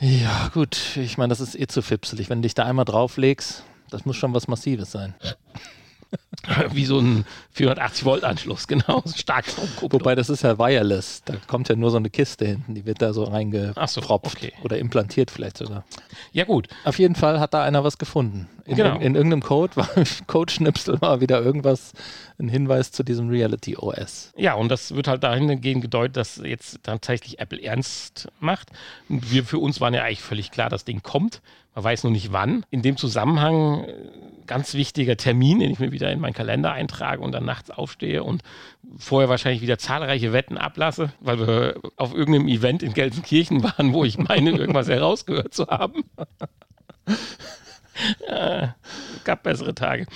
Ja, 0.00 0.48
gut. 0.54 0.96
Ich 0.96 1.18
meine, 1.18 1.28
das 1.28 1.40
ist 1.40 1.58
eh 1.58 1.66
zu 1.66 1.82
fipselig. 1.82 2.30
Wenn 2.30 2.38
du 2.38 2.46
dich 2.46 2.54
da 2.54 2.64
einmal 2.64 2.84
drauflegst, 2.84 3.64
das 3.90 4.04
muss 4.04 4.16
schon 4.16 4.32
was 4.34 4.48
Massives 4.48 4.92
sein. 4.92 5.14
Wie 6.72 6.84
so 6.84 6.98
ein 7.00 7.24
480-Volt-Anschluss, 7.56 8.68
genau. 8.68 9.02
Starkstromkupplung. 9.14 10.00
Wobei, 10.00 10.14
das 10.14 10.30
ist 10.30 10.42
ja 10.42 10.58
wireless. 10.58 11.22
Da 11.24 11.34
kommt 11.46 11.68
ja 11.68 11.76
nur 11.76 11.90
so 11.90 11.96
eine 11.96 12.10
Kiste 12.10 12.46
hinten, 12.46 12.74
die 12.74 12.86
wird 12.86 13.02
da 13.02 13.12
so 13.12 13.22
Ach 13.22 13.26
so, 13.26 13.32
reingepropft 13.32 14.36
okay. 14.36 14.52
oder 14.62 14.78
implantiert 14.78 15.30
vielleicht 15.30 15.58
sogar. 15.58 15.84
Ja, 16.32 16.44
gut. 16.44 16.68
Auf 16.84 16.98
jeden 16.98 17.14
Fall 17.16 17.40
hat 17.40 17.54
da 17.54 17.62
einer 17.64 17.84
was 17.84 17.98
gefunden. 17.98 18.48
In, 18.64 18.76
Genau. 18.76 18.96
in, 18.96 19.02
in 19.02 19.14
irgendeinem 19.16 19.42
Code 19.42 19.76
war 19.76 19.88
Codeschnipsel 20.26 21.00
war 21.00 21.20
wieder 21.20 21.42
irgendwas, 21.42 21.92
ein 22.38 22.48
Hinweis 22.48 22.92
zu 22.92 23.02
diesem 23.02 23.28
Reality 23.28 23.76
OS. 23.76 24.32
Ja, 24.36 24.54
und 24.54 24.68
das 24.68 24.94
wird 24.94 25.08
halt 25.08 25.24
dahingehend 25.24 25.82
gedeutet, 25.82 26.16
dass 26.16 26.36
jetzt 26.36 26.80
tatsächlich 26.84 27.40
Apple 27.40 27.60
ernst 27.60 28.28
macht. 28.38 28.70
Und 29.08 29.30
wir 29.32 29.44
für 29.44 29.58
uns 29.58 29.80
waren 29.80 29.94
ja 29.94 30.04
eigentlich 30.04 30.22
völlig 30.22 30.50
klar, 30.50 30.70
das 30.70 30.84
Ding 30.84 31.02
kommt. 31.02 31.42
Man 31.78 31.84
weiß 31.84 32.02
nur 32.02 32.10
nicht 32.10 32.32
wann. 32.32 32.66
In 32.70 32.82
dem 32.82 32.96
Zusammenhang 32.96 33.84
äh, 33.84 33.94
ganz 34.48 34.74
wichtiger 34.74 35.16
Termin, 35.16 35.60
den 35.60 35.70
ich 35.70 35.78
mir 35.78 35.92
wieder 35.92 36.10
in 36.10 36.18
meinen 36.18 36.32
Kalender 36.32 36.72
eintrage 36.72 37.22
und 37.22 37.30
dann 37.30 37.44
nachts 37.44 37.70
aufstehe 37.70 38.24
und 38.24 38.42
vorher 38.96 39.28
wahrscheinlich 39.28 39.62
wieder 39.62 39.78
zahlreiche 39.78 40.32
Wetten 40.32 40.58
ablasse, 40.58 41.12
weil 41.20 41.38
wir 41.38 41.80
auf 41.94 42.12
irgendeinem 42.12 42.48
Event 42.48 42.82
in 42.82 42.94
Gelsenkirchen 42.94 43.62
waren, 43.78 43.92
wo 43.92 44.04
ich 44.04 44.18
meine, 44.18 44.50
irgendwas 44.50 44.88
herausgehört 44.88 45.54
zu 45.54 45.68
haben. 45.68 46.02
äh, 48.26 48.66
gab 49.22 49.44
bessere 49.44 49.72
Tage. 49.72 50.06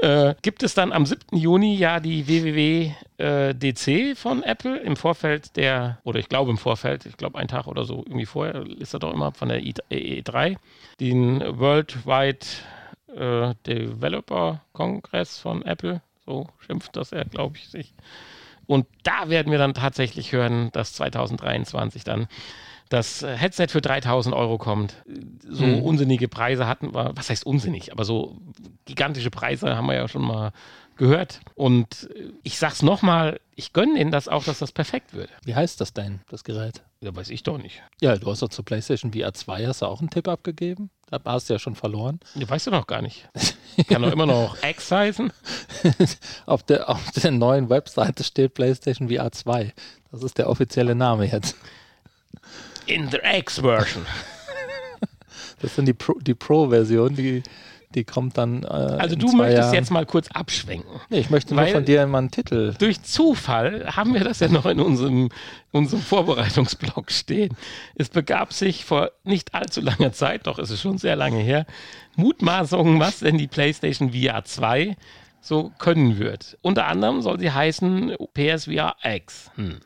Äh, 0.00 0.34
gibt 0.42 0.62
es 0.62 0.74
dann 0.74 0.92
am 0.92 1.06
7. 1.06 1.36
Juni 1.36 1.76
ja 1.76 1.98
die 1.98 2.28
WWW 2.28 2.92
äh, 3.18 4.14
von 4.14 4.42
Apple 4.44 4.78
im 4.78 4.96
Vorfeld 4.96 5.56
der, 5.56 5.98
oder 6.04 6.20
ich 6.20 6.28
glaube 6.28 6.50
im 6.50 6.58
Vorfeld, 6.58 7.06
ich 7.06 7.16
glaube 7.16 7.38
einen 7.38 7.48
Tag 7.48 7.66
oder 7.66 7.84
so, 7.84 8.04
irgendwie 8.06 8.26
vorher 8.26 8.64
ist 8.78 8.94
er 8.94 9.00
doch 9.00 9.12
immer 9.12 9.32
von 9.32 9.48
der 9.48 9.60
E3, 9.60 10.56
den 11.00 11.40
Worldwide 11.58 12.46
äh, 13.16 13.54
Developer 13.66 14.62
Kongress 14.72 15.38
von 15.38 15.62
Apple, 15.62 16.00
so 16.24 16.46
schimpft 16.64 16.94
das 16.96 17.10
er, 17.10 17.24
glaube 17.24 17.56
ich, 17.56 17.68
sich. 17.68 17.92
Und 18.66 18.86
da 19.02 19.30
werden 19.30 19.50
wir 19.50 19.58
dann 19.58 19.74
tatsächlich 19.74 20.32
hören, 20.32 20.70
dass 20.72 20.92
2023 20.92 22.04
dann 22.04 22.28
das 22.88 23.22
Headset 23.22 23.68
für 23.68 23.80
3000 23.80 24.34
Euro 24.34 24.58
kommt. 24.58 24.94
So 25.48 25.64
mhm. 25.64 25.82
unsinnige 25.82 26.28
Preise 26.28 26.66
hatten 26.66 26.94
wir, 26.94 27.12
was 27.14 27.30
heißt 27.30 27.44
unsinnig, 27.44 27.92
aber 27.92 28.04
so 28.04 28.36
gigantische 28.84 29.30
Preise 29.30 29.76
haben 29.76 29.86
wir 29.86 29.94
ja 29.94 30.08
schon 30.08 30.22
mal 30.22 30.52
gehört. 30.96 31.40
Und 31.54 32.08
ich 32.42 32.58
sag's 32.58 32.82
nochmal, 32.82 33.40
ich 33.54 33.72
gönne 33.72 33.98
Ihnen 33.98 34.10
das 34.10 34.28
auch, 34.28 34.44
dass 34.44 34.58
das 34.58 34.72
perfekt 34.72 35.14
wird. 35.14 35.30
Wie 35.44 35.54
heißt 35.54 35.80
das 35.80 35.94
denn, 35.94 36.20
das 36.28 36.44
Gerät? 36.44 36.82
Ja, 37.00 37.14
weiß 37.14 37.30
ich 37.30 37.42
doch 37.42 37.58
nicht. 37.58 37.82
Ja, 38.00 38.16
du 38.16 38.30
hast 38.30 38.42
doch 38.42 38.48
zur 38.48 38.64
PlayStation 38.64 39.12
VR 39.12 39.32
2 39.32 39.66
hast 39.66 39.82
du 39.82 39.86
auch 39.86 40.00
einen 40.00 40.10
Tipp 40.10 40.28
abgegeben. 40.28 40.90
Da 41.10 41.20
hast 41.24 41.48
du 41.48 41.54
ja 41.54 41.58
schon 41.58 41.74
verloren. 41.74 42.20
Ja, 42.34 42.48
weißt 42.48 42.66
du 42.66 42.70
noch 42.70 42.86
gar 42.86 43.00
nicht. 43.00 43.28
Kann 43.88 44.02
doch 44.02 44.12
immer 44.12 44.26
noch 44.26 44.62
X 44.62 44.90
heißen. 44.90 45.32
auf, 46.46 46.62
der, 46.64 46.88
auf 46.90 47.10
der 47.12 47.30
neuen 47.30 47.70
Webseite 47.70 48.24
steht 48.24 48.54
PlayStation 48.54 49.08
VR 49.08 49.32
2. 49.32 49.72
Das 50.10 50.22
ist 50.22 50.36
der 50.36 50.50
offizielle 50.50 50.94
Name 50.94 51.30
jetzt. 51.30 51.56
In 52.88 53.10
the 53.10 53.18
X-Version. 53.22 54.04
Das 55.60 55.74
sind 55.74 55.86
die 55.86 56.34
Pro-Version, 56.34 57.16
die, 57.16 57.42
die 57.42 57.50
die 57.94 58.04
kommt 58.04 58.36
dann. 58.36 58.64
Äh, 58.64 58.66
also 58.66 59.16
du 59.16 59.32
möchtest 59.32 59.58
Jahren. 59.58 59.74
jetzt 59.74 59.90
mal 59.90 60.06
kurz 60.06 60.28
abschwenken. 60.28 61.00
Nee, 61.08 61.20
ich 61.20 61.30
möchte 61.30 61.54
nur 61.54 61.66
von 61.66 61.84
dir 61.84 62.06
mal 62.06 62.18
einen 62.18 62.30
Titel. 62.30 62.74
Durch 62.78 63.02
Zufall 63.02 63.86
haben 63.96 64.14
wir 64.14 64.24
das 64.24 64.40
ja 64.40 64.48
noch 64.48 64.66
in 64.66 64.80
unserem, 64.80 65.30
unserem 65.72 66.02
Vorbereitungsblog 66.02 67.10
stehen. 67.10 67.56
Es 67.94 68.10
begab 68.10 68.52
sich 68.52 68.84
vor 68.84 69.10
nicht 69.24 69.54
allzu 69.54 69.80
langer 69.80 70.12
Zeit, 70.12 70.46
doch 70.46 70.58
ist 70.58 70.70
es 70.70 70.80
schon 70.80 70.98
sehr 70.98 71.16
lange 71.16 71.38
her, 71.38 71.66
Mutmaßungen, 72.16 73.00
was 73.00 73.20
denn 73.20 73.38
die 73.38 73.46
PlayStation 73.46 74.12
VR 74.12 74.44
2 74.44 74.96
so 75.40 75.72
können 75.78 76.18
wird. 76.18 76.58
Unter 76.62 76.86
anderem 76.86 77.22
soll 77.22 77.38
sie 77.38 77.50
heißen 77.50 78.16
PSVR 78.34 78.96
X. 79.02 79.50
Hm. 79.54 79.78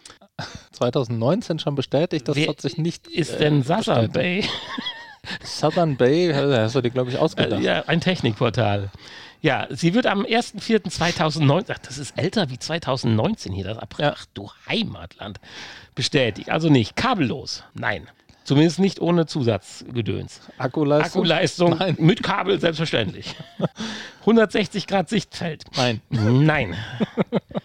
2019 0.72 1.58
schon 1.58 1.74
bestätigt, 1.74 2.28
das 2.28 2.36
Wer 2.36 2.48
hat 2.48 2.60
sich 2.60 2.78
nicht. 2.78 3.06
Ist 3.06 3.34
äh, 3.34 3.38
denn 3.38 3.62
Sasa 3.62 4.06
Bay? 4.06 4.44
Southern 5.44 5.96
Bay, 5.96 6.32
hast 6.34 6.74
du 6.74 6.80
dir, 6.80 6.90
glaube 6.90 7.10
ich, 7.10 7.18
ausgedacht. 7.18 7.60
Äh, 7.60 7.64
ja, 7.64 7.84
ein 7.86 8.00
Technikportal. 8.00 8.90
Ja, 9.40 9.66
sie 9.70 9.94
wird 9.94 10.06
am 10.06 10.24
1.4.2019, 10.24 11.66
ach, 11.68 11.78
das 11.78 11.98
ist 11.98 12.16
älter 12.16 12.48
wie 12.50 12.58
2019 12.58 13.52
hier, 13.52 13.64
das 13.64 13.78
April. 13.78 14.12
Ach 14.14 14.26
du 14.34 14.50
Heimatland. 14.68 15.40
Bestätigt. 15.94 16.48
Also 16.48 16.68
nicht 16.68 16.94
kabellos. 16.94 17.64
Nein. 17.74 18.08
Zumindest 18.44 18.78
nicht 18.78 19.00
ohne 19.00 19.26
Zusatzgedöns. 19.26 20.40
Akkuleistung? 20.58 21.22
Akkuleistung 21.22 21.78
Nein. 21.78 21.96
mit 21.98 22.22
Kabel, 22.22 22.60
selbstverständlich. 22.60 23.34
160 24.20 24.86
Grad 24.86 25.08
Sichtfeld. 25.08 25.64
Nein. 25.76 26.00
Nein. 26.10 26.76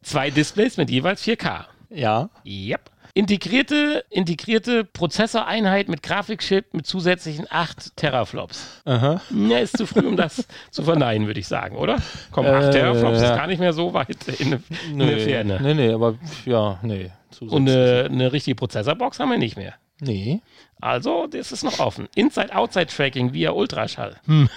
Zwei 0.03 0.29
Displays 0.29 0.77
mit 0.77 0.89
jeweils 0.89 1.23
4K. 1.23 1.65
Ja. 1.89 2.29
Yep. 2.45 2.91
Integrierte, 3.13 4.05
integrierte 4.09 4.83
Prozessoreinheit 4.83 5.89
mit 5.89 6.03
Grafikchip 6.03 6.73
mit 6.73 6.85
zusätzlichen 6.85 7.47
8 7.49 7.95
Teraflops. 7.95 8.81
Aha. 8.85 9.21
Ja, 9.31 9.57
ist 9.57 9.77
zu 9.77 9.87
früh, 9.87 10.05
um 10.05 10.15
das 10.15 10.45
zu 10.71 10.83
verneinen, 10.83 11.25
würde 11.25 11.39
ich 11.39 11.47
sagen, 11.47 11.77
oder? 11.77 11.97
Komm, 12.31 12.45
8 12.45 12.65
äh, 12.65 12.71
Teraflops 12.71 13.21
ja. 13.21 13.31
ist 13.31 13.35
gar 13.35 13.47
nicht 13.47 13.59
mehr 13.59 13.73
so 13.73 13.93
weit 13.93 14.27
in, 14.39 14.51
der 14.99 15.19
Ferne. 15.19 15.59
Nee, 15.63 15.73
nee, 15.73 15.91
aber 15.91 16.15
ja, 16.45 16.79
nee. 16.83 17.09
Und 17.41 17.67
eine, 17.67 18.07
eine 18.11 18.31
richtige 18.31 18.55
Prozessorbox 18.55 19.19
haben 19.19 19.31
wir 19.31 19.37
nicht 19.37 19.57
mehr. 19.57 19.73
Nee. 19.99 20.41
Also, 20.79 21.27
das 21.27 21.51
ist 21.51 21.63
noch 21.63 21.79
offen. 21.79 22.07
Inside-Outside-Tracking 22.15 23.33
via 23.33 23.51
Ultraschall. 23.51 24.17
Hm 24.25 24.49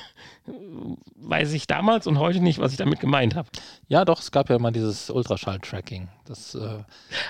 weiß 1.17 1.53
ich 1.53 1.67
damals 1.67 2.07
und 2.07 2.19
heute 2.19 2.41
nicht, 2.41 2.59
was 2.59 2.73
ich 2.73 2.79
damit 2.79 3.01
gemeint 3.01 3.35
habe. 3.35 3.49
Ja, 3.89 4.05
doch, 4.05 4.21
es 4.21 4.31
gab 4.31 4.51
ja 4.51 4.59
mal 4.59 4.73
dieses 4.73 5.11
Ultraschall-Tracking. 5.11 6.09
Das, 6.25 6.55
äh, 6.55 6.83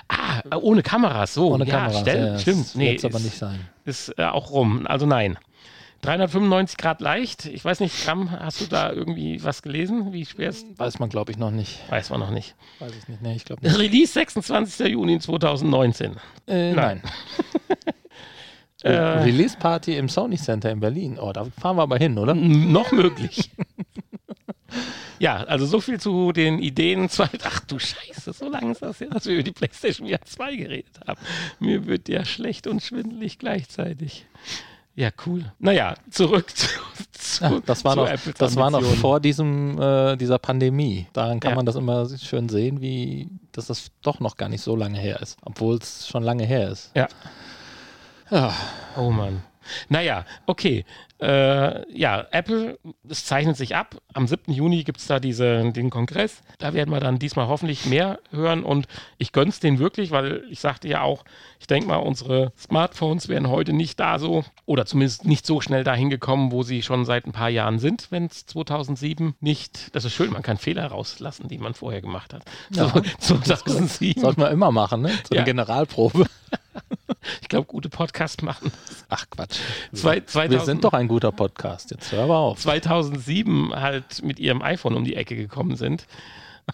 ah, 0.09 0.57
ohne 0.57 0.83
Kameras, 0.83 1.35
so. 1.35 1.53
Ohne 1.53 1.67
ja, 1.67 1.73
Kameras, 1.73 2.01
stell, 2.01 2.27
ja, 2.27 2.39
stimmt. 2.39 2.75
Nee, 2.75 2.95
ist 2.95 3.05
aber 3.05 3.21
nicht 3.21 3.37
sein. 3.37 3.61
Ist 3.85 4.17
äh, 4.19 4.25
auch 4.25 4.51
rum, 4.51 4.87
also 4.87 5.07
nein. 5.07 5.39
395 6.03 6.77
Grad 6.79 7.01
leicht. 7.01 7.47
Ich 7.47 7.65
weiß 7.65 7.81
nicht, 7.81 8.05
Gramm, 8.05 8.31
hast 8.31 8.61
du 8.61 8.67
da 8.67 8.91
irgendwie 8.91 9.43
was 9.45 9.63
gelesen? 9.63 10.13
Wie 10.13 10.25
schwer 10.25 10.49
ist? 10.49 10.67
Weiß 10.79 10.99
man, 10.99 11.11
glaube 11.11 11.33
ich, 11.33 11.39
noch 11.39 11.51
nicht. 11.51 11.81
Weiß 11.91 12.11
man 12.11 12.21
noch 12.21 12.31
nicht. 12.31 12.55
Weiß 12.79 12.93
ich 12.97 13.09
nicht, 13.09 13.21
nee, 13.21 13.37
ich 13.37 13.45
glaube 13.45 13.63
nicht. 13.63 13.79
Release 13.79 14.13
26. 14.13 14.89
Juni 14.89 15.19
2019. 15.19 16.17
Äh, 16.47 16.73
nein. 16.73 17.03
Äh, 18.83 18.93
Release 18.93 19.59
Party 19.59 19.97
im 19.97 20.09
Sony 20.09 20.39
Center 20.39 20.71
in 20.71 20.81
Berlin. 20.81 21.19
Oh, 21.21 21.33
da 21.33 21.45
fahren 21.45 21.77
wir 21.77 21.83
aber 21.83 21.99
hin, 21.99 22.17
oder? 22.17 22.35
Noch 22.35 22.93
möglich. 22.93 23.51
ja, 25.19 25.37
also 25.45 25.67
so 25.67 25.81
viel 25.81 26.01
zu 26.01 26.33
den 26.33 26.59
Ideen. 26.59 27.09
Ach 27.45 27.61
du 27.61 27.79
Scheiße, 27.79 28.33
so 28.33 28.49
lange 28.49 28.73
ist 28.73 28.81
das 28.81 29.01
ja, 29.01 29.09
dass 29.09 29.27
wir 29.27 29.35
über 29.35 29.43
die 29.43 29.53
PlayStation 29.53 30.09
VR 30.09 30.23
2 30.23 30.57
geredet 30.57 30.99
haben. 31.07 31.21
Mir 31.59 31.87
wird 31.87 32.09
ja 32.09 32.25
schlecht 32.25 32.67
und 32.67 32.83
schwindelig 32.83 33.39
gleichzeitig. 33.39 34.25
Ja, 35.01 35.09
cool. 35.25 35.51
Naja, 35.59 35.95
zurück 36.11 36.55
zu, 36.55 36.69
zu, 37.13 37.45
ja, 37.45 37.61
das 37.65 37.87
war 37.87 37.97
noch, 37.97 38.07
Das 38.37 38.55
war 38.57 38.71
noch 38.71 38.83
vor 38.83 39.19
diesem, 39.19 39.81
äh, 39.81 40.15
dieser 40.19 40.39
Pandemie. 40.39 41.07
Daran 41.15 41.41
kann 41.41 41.53
ja. 41.53 41.57
man 41.57 41.65
das 41.65 41.77
immer 41.77 42.07
schön 42.19 42.51
sehen, 42.51 42.83
wie 42.83 43.31
dass 43.53 43.69
das 43.69 43.93
doch 44.03 44.21
noch 44.21 44.37
gar 44.37 44.51
nicht 44.51 44.61
so 44.61 44.77
lange 44.77 44.99
her 44.99 45.23
ist, 45.23 45.39
obwohl 45.43 45.77
es 45.77 46.07
schon 46.07 46.23
lange 46.23 46.45
her 46.45 46.69
ist. 46.69 46.91
Ja. 46.95 47.09
Ja. 48.31 48.55
Oh 48.95 49.11
Mann. 49.11 49.43
Naja, 49.89 50.27
okay. 50.45 50.85
Äh, 51.21 51.91
ja, 51.93 52.27
Apple, 52.31 52.79
es 53.09 53.27
zeichnet 53.27 53.57
sich 53.57 53.77
ab. 53.77 54.01
Am 54.15 54.27
7. 54.27 54.53
Juni 54.53 54.85
gibt 54.85 55.01
es 55.01 55.07
da 55.07 55.21
diese, 55.21 55.71
den 55.73 55.91
Kongress. 55.91 56.43
Da 56.59 56.73
werden 56.73 56.91
wir 56.91 57.01
dann 57.01 57.19
diesmal 57.19 57.47
hoffentlich 57.49 57.85
mehr 57.85 58.21
hören 58.31 58.65
und 58.65 58.87
ich 59.19 59.33
gönn's 59.33 59.61
denen 59.61 59.79
wirklich, 59.79 60.13
weil 60.13 60.45
ich 60.49 60.61
sagte 60.61 60.89
ja 60.89 61.03
auch, 61.03 61.25
ich 61.59 61.67
denke 61.67 61.89
mal, 61.89 61.97
unsere 61.97 62.53
Smartphones 62.59 63.29
wären 63.29 63.51
heute 63.51 63.75
nicht 63.75 64.01
da 64.01 64.19
so 64.19 64.45
oder 64.65 64.87
zumindest 64.87 65.27
nicht 65.27 65.45
so 65.45 65.61
schnell 65.61 65.85
dahin 65.85 66.09
gekommen, 66.09 66.53
wo 66.53 66.63
sie 66.63 66.83
schon 66.83 67.05
seit 67.05 67.27
ein 67.27 67.33
paar 67.33 67.51
Jahren 67.51 67.79
sind, 67.79 68.07
wenn 68.11 68.27
es 68.27 68.47
2007 68.47 69.35
nicht, 69.41 69.95
das 69.95 70.07
ist 70.07 70.15
schön, 70.15 70.33
man 70.33 70.43
kann 70.43 70.57
Fehler 70.57 70.87
rauslassen, 70.87 71.49
die 71.49 71.59
man 71.59 71.75
vorher 71.75 72.01
gemacht 72.01 72.33
hat. 72.33 72.45
Ja, 72.71 72.91
so, 73.21 73.37
2007. 73.37 74.23
Sollte 74.23 74.41
man 74.41 74.53
immer 74.53 74.73
machen, 74.73 75.03
ne? 75.03 75.11
So 75.29 75.35
ja. 75.35 75.41
eine 75.41 75.45
Generalprobe. 75.45 76.27
Ich 77.43 77.49
glaube, 77.49 77.67
gute 77.67 77.89
Podcasts 77.89 78.43
machen. 78.43 78.73
Ach 79.09 79.27
Quatsch. 79.31 79.59
Zwei, 79.93 80.21
2000, 80.21 80.51
Wir 80.51 80.61
sind 80.65 80.85
doch 80.85 80.93
ein 80.93 81.09
guter 81.09 81.33
Podcast. 81.33 81.91
Jetzt 81.91 82.13
hör 82.13 82.25
aber 82.25 82.39
auf. 82.39 82.61
2007 82.61 83.75
halt 83.75 84.23
mit 84.23 84.39
ihrem 84.39 84.63
iPhone 84.63 84.95
um 84.95 85.05
die 85.05 85.17
Ecke 85.17 85.37
gekommen 85.37 85.77
sind. 85.77 86.07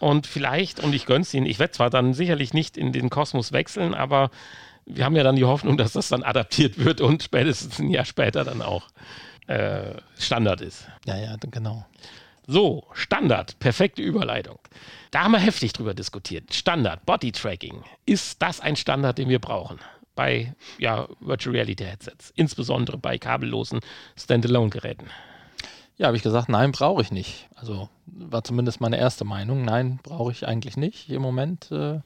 Und 0.00 0.26
vielleicht, 0.26 0.80
und 0.80 0.94
ich 0.94 1.06
gönn's 1.06 1.32
ihnen, 1.32 1.46
ich 1.46 1.58
werde 1.58 1.72
zwar 1.72 1.90
dann 1.90 2.14
sicherlich 2.14 2.52
nicht 2.52 2.76
in 2.76 2.92
den 2.92 3.10
Kosmos 3.10 3.52
wechseln, 3.52 3.94
aber 3.94 4.30
wir 4.84 5.04
haben 5.04 5.16
ja 5.16 5.22
dann 5.22 5.36
die 5.36 5.44
Hoffnung, 5.44 5.76
dass 5.76 5.92
das 5.92 6.08
dann 6.08 6.22
adaptiert 6.22 6.78
wird 6.78 7.00
und 7.00 7.22
spätestens 7.22 7.78
ein 7.78 7.90
Jahr 7.90 8.04
später 8.04 8.44
dann 8.44 8.62
auch 8.62 8.88
äh, 9.46 9.94
Standard 10.18 10.60
ist. 10.60 10.86
Ja, 11.06 11.16
ja, 11.16 11.36
genau. 11.40 11.86
So, 12.46 12.84
Standard, 12.92 13.58
perfekte 13.58 14.02
Überleitung. 14.02 14.58
Da 15.10 15.24
haben 15.24 15.32
wir 15.32 15.40
heftig 15.40 15.72
drüber 15.72 15.94
diskutiert. 15.94 16.54
Standard, 16.54 17.04
Body 17.04 17.32
Tracking. 17.32 17.82
Ist 18.04 18.40
das 18.40 18.60
ein 18.60 18.76
Standard, 18.76 19.18
den 19.18 19.28
wir 19.28 19.40
brauchen? 19.40 19.80
Bei 20.16 20.54
ja, 20.78 21.06
Virtual 21.20 21.54
Reality 21.54 21.84
Headsets, 21.84 22.32
insbesondere 22.34 22.98
bei 22.98 23.18
kabellosen 23.18 23.78
Standalone-Geräten. 24.16 25.06
Ja, 25.98 26.08
habe 26.08 26.16
ich 26.16 26.24
gesagt, 26.24 26.48
nein, 26.48 26.72
brauche 26.72 27.02
ich 27.02 27.12
nicht. 27.12 27.48
Also 27.54 27.88
war 28.06 28.42
zumindest 28.42 28.80
meine 28.80 28.98
erste 28.98 29.24
Meinung. 29.24 29.64
Nein, 29.64 30.00
brauche 30.02 30.32
ich 30.32 30.46
eigentlich 30.48 30.76
nicht 30.76 31.08
im 31.08 31.22
Moment. 31.22 31.70
Äh, 31.70 32.00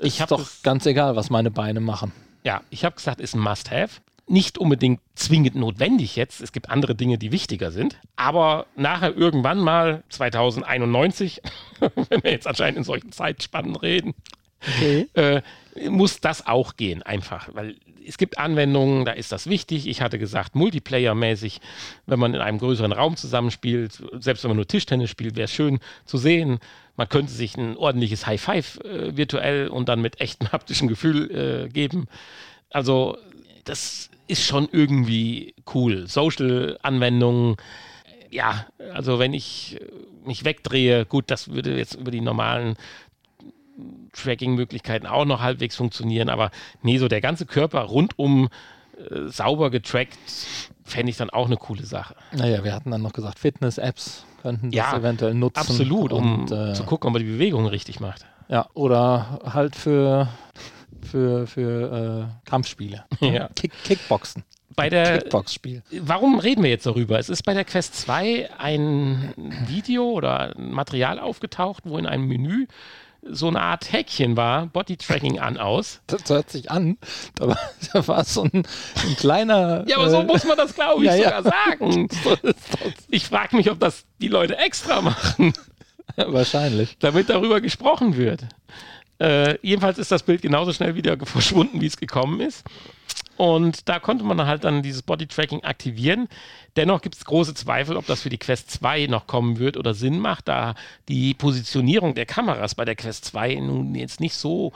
ist 0.00 0.20
doch 0.30 0.48
ganz 0.62 0.84
egal, 0.86 1.14
was 1.14 1.30
meine 1.30 1.50
Beine 1.50 1.80
machen. 1.80 2.12
Ja, 2.42 2.62
ich 2.70 2.84
habe 2.84 2.96
gesagt, 2.96 3.20
ist 3.20 3.34
ein 3.34 3.40
Must-Have 3.40 4.00
nicht 4.28 4.58
unbedingt 4.58 5.00
zwingend 5.14 5.54
notwendig 5.54 6.16
jetzt. 6.16 6.40
Es 6.40 6.52
gibt 6.52 6.70
andere 6.70 6.94
Dinge, 6.94 7.18
die 7.18 7.32
wichtiger 7.32 7.70
sind. 7.70 7.98
Aber 8.16 8.66
nachher 8.76 9.16
irgendwann 9.16 9.58
mal 9.58 10.02
2091, 10.10 11.40
wenn 11.80 12.22
wir 12.22 12.30
jetzt 12.30 12.46
anscheinend 12.46 12.78
in 12.78 12.84
solchen 12.84 13.12
Zeitspannen 13.12 13.76
reden, 13.76 14.14
okay. 14.62 15.08
äh, 15.14 15.42
muss 15.88 16.20
das 16.20 16.46
auch 16.46 16.76
gehen, 16.76 17.02
einfach. 17.02 17.48
Weil 17.52 17.76
es 18.06 18.18
gibt 18.18 18.38
Anwendungen, 18.38 19.04
da 19.04 19.12
ist 19.12 19.32
das 19.32 19.48
wichtig. 19.48 19.86
Ich 19.86 20.00
hatte 20.00 20.18
gesagt, 20.18 20.54
Multiplayer-mäßig, 20.54 21.60
wenn 22.06 22.18
man 22.18 22.34
in 22.34 22.40
einem 22.40 22.58
größeren 22.58 22.92
Raum 22.92 23.16
zusammenspielt, 23.16 24.02
selbst 24.18 24.44
wenn 24.44 24.50
man 24.50 24.56
nur 24.56 24.66
Tischtennis 24.66 25.10
spielt, 25.10 25.36
wäre 25.36 25.44
es 25.44 25.52
schön 25.52 25.78
zu 26.04 26.16
sehen. 26.16 26.58
Man 26.96 27.08
könnte 27.08 27.32
sich 27.32 27.56
ein 27.56 27.76
ordentliches 27.76 28.26
High 28.26 28.40
Five 28.40 28.80
äh, 28.80 29.16
virtuell 29.16 29.68
und 29.68 29.88
dann 29.88 30.00
mit 30.00 30.20
echtem 30.20 30.48
haptischen 30.52 30.88
Gefühl 30.88 31.30
äh, 31.30 31.68
geben. 31.68 32.08
Also 32.70 33.18
das 33.64 34.10
ist 34.26 34.44
schon 34.44 34.68
irgendwie 34.72 35.54
cool. 35.74 36.06
Social-Anwendungen, 36.08 37.56
ja, 38.30 38.66
also 38.92 39.18
wenn 39.18 39.32
ich 39.32 39.78
mich 40.24 40.44
wegdrehe, 40.44 41.06
gut, 41.06 41.30
das 41.30 41.48
würde 41.52 41.76
jetzt 41.76 41.94
über 41.94 42.10
die 42.10 42.20
normalen 42.20 42.76
Tracking-Möglichkeiten 44.12 45.06
auch 45.06 45.24
noch 45.24 45.40
halbwegs 45.40 45.76
funktionieren, 45.76 46.28
aber 46.28 46.50
nee, 46.82 46.98
so 46.98 47.08
der 47.08 47.20
ganze 47.20 47.46
Körper 47.46 47.82
rundum 47.82 48.48
äh, 48.98 49.28
sauber 49.28 49.70
getrackt, 49.70 50.18
fände 50.84 51.10
ich 51.10 51.16
dann 51.16 51.30
auch 51.30 51.46
eine 51.46 51.56
coole 51.56 51.84
Sache. 51.84 52.16
Naja, 52.32 52.64
wir 52.64 52.74
hatten 52.74 52.90
dann 52.90 53.02
noch 53.02 53.12
gesagt, 53.12 53.38
Fitness-Apps 53.38 54.24
könnten 54.42 54.70
Ja, 54.72 54.90
das 54.90 55.00
eventuell 55.00 55.34
nutzen. 55.34 55.60
Absolut, 55.60 56.12
um 56.12 56.42
und, 56.42 56.52
äh, 56.52 56.74
zu 56.74 56.84
gucken, 56.84 57.08
ob 57.08 57.12
man 57.14 57.22
die 57.22 57.30
Bewegung 57.30 57.66
richtig 57.66 58.00
macht. 58.00 58.26
Ja, 58.48 58.66
oder 58.74 59.40
halt 59.44 59.76
für, 59.76 60.28
für, 61.02 61.46
für 61.46 62.28
äh, 62.44 62.48
Kampfspiele. 62.48 63.04
Ja. 63.20 63.48
Kick, 63.54 63.72
Kickboxen. 63.84 64.44
Bei 64.74 64.88
der, 64.88 65.18
Kickbox-Spiel. 65.18 65.82
warum 66.02 66.38
reden 66.38 66.62
wir 66.62 66.70
jetzt 66.70 66.86
darüber? 66.86 67.18
Es 67.18 67.28
ist 67.28 67.42
bei 67.42 67.52
der 67.52 67.64
Quest 67.64 67.96
2 67.96 68.50
ein 68.58 69.34
Video 69.66 70.10
oder 70.10 70.56
ein 70.56 70.72
Material 70.72 71.18
aufgetaucht, 71.18 71.82
wo 71.84 71.98
in 71.98 72.06
einem 72.06 72.26
Menü 72.26 72.66
so 73.22 73.48
eine 73.48 73.60
Art 73.60 73.92
Häkchen 73.92 74.36
war, 74.36 74.66
Body-Tracking 74.66 75.38
an 75.38 75.58
aus. 75.58 76.00
Das 76.06 76.28
hört 76.28 76.50
sich 76.50 76.70
an. 76.70 76.98
Da 77.34 77.48
war, 77.48 77.58
da 77.92 78.08
war 78.08 78.24
so 78.24 78.44
ein, 78.44 78.50
ein 78.54 79.16
kleiner. 79.16 79.84
Ja, 79.86 79.98
aber 79.98 80.10
so 80.10 80.18
äh, 80.18 80.24
muss 80.24 80.44
man 80.44 80.56
das, 80.56 80.74
glaube 80.74 81.04
ich, 81.04 81.10
ja, 81.10 81.16
ja. 81.16 81.42
sogar 81.42 81.42
sagen. 81.44 82.08
so 82.24 82.32
ist 82.34 82.42
das. 82.42 82.92
Ich 83.08 83.24
frage 83.26 83.56
mich, 83.56 83.70
ob 83.70 83.80
das 83.80 84.04
die 84.20 84.28
Leute 84.28 84.56
extra 84.58 85.00
machen, 85.00 85.52
Wahrscheinlich. 86.16 86.96
damit 87.00 87.28
darüber 87.28 87.60
gesprochen 87.60 88.16
wird. 88.16 88.46
Äh, 89.20 89.58
jedenfalls 89.62 89.98
ist 89.98 90.12
das 90.12 90.22
Bild 90.22 90.42
genauso 90.42 90.72
schnell 90.72 90.94
wieder 90.94 91.16
verschwunden, 91.24 91.80
wie 91.80 91.86
es 91.86 91.96
gekommen 91.96 92.40
ist. 92.40 92.64
Und 93.38 93.88
da 93.88 94.00
konnte 94.00 94.24
man 94.24 94.44
halt 94.46 94.64
dann 94.64 94.82
dieses 94.82 95.02
Body-Tracking 95.02 95.62
aktivieren. 95.62 96.28
Dennoch 96.76 97.00
gibt 97.00 97.14
es 97.14 97.24
große 97.24 97.54
Zweifel, 97.54 97.96
ob 97.96 98.04
das 98.04 98.22
für 98.22 98.30
die 98.30 98.38
Quest 98.38 98.68
2 98.72 99.06
noch 99.06 99.28
kommen 99.28 99.60
wird 99.60 99.76
oder 99.76 99.94
Sinn 99.94 100.18
macht, 100.18 100.48
da 100.48 100.74
die 101.08 101.34
Positionierung 101.34 102.16
der 102.16 102.26
Kameras 102.26 102.74
bei 102.74 102.84
der 102.84 102.96
Quest 102.96 103.24
2 103.26 103.54
nun 103.54 103.94
jetzt 103.94 104.18
nicht 104.18 104.34
so 104.34 104.72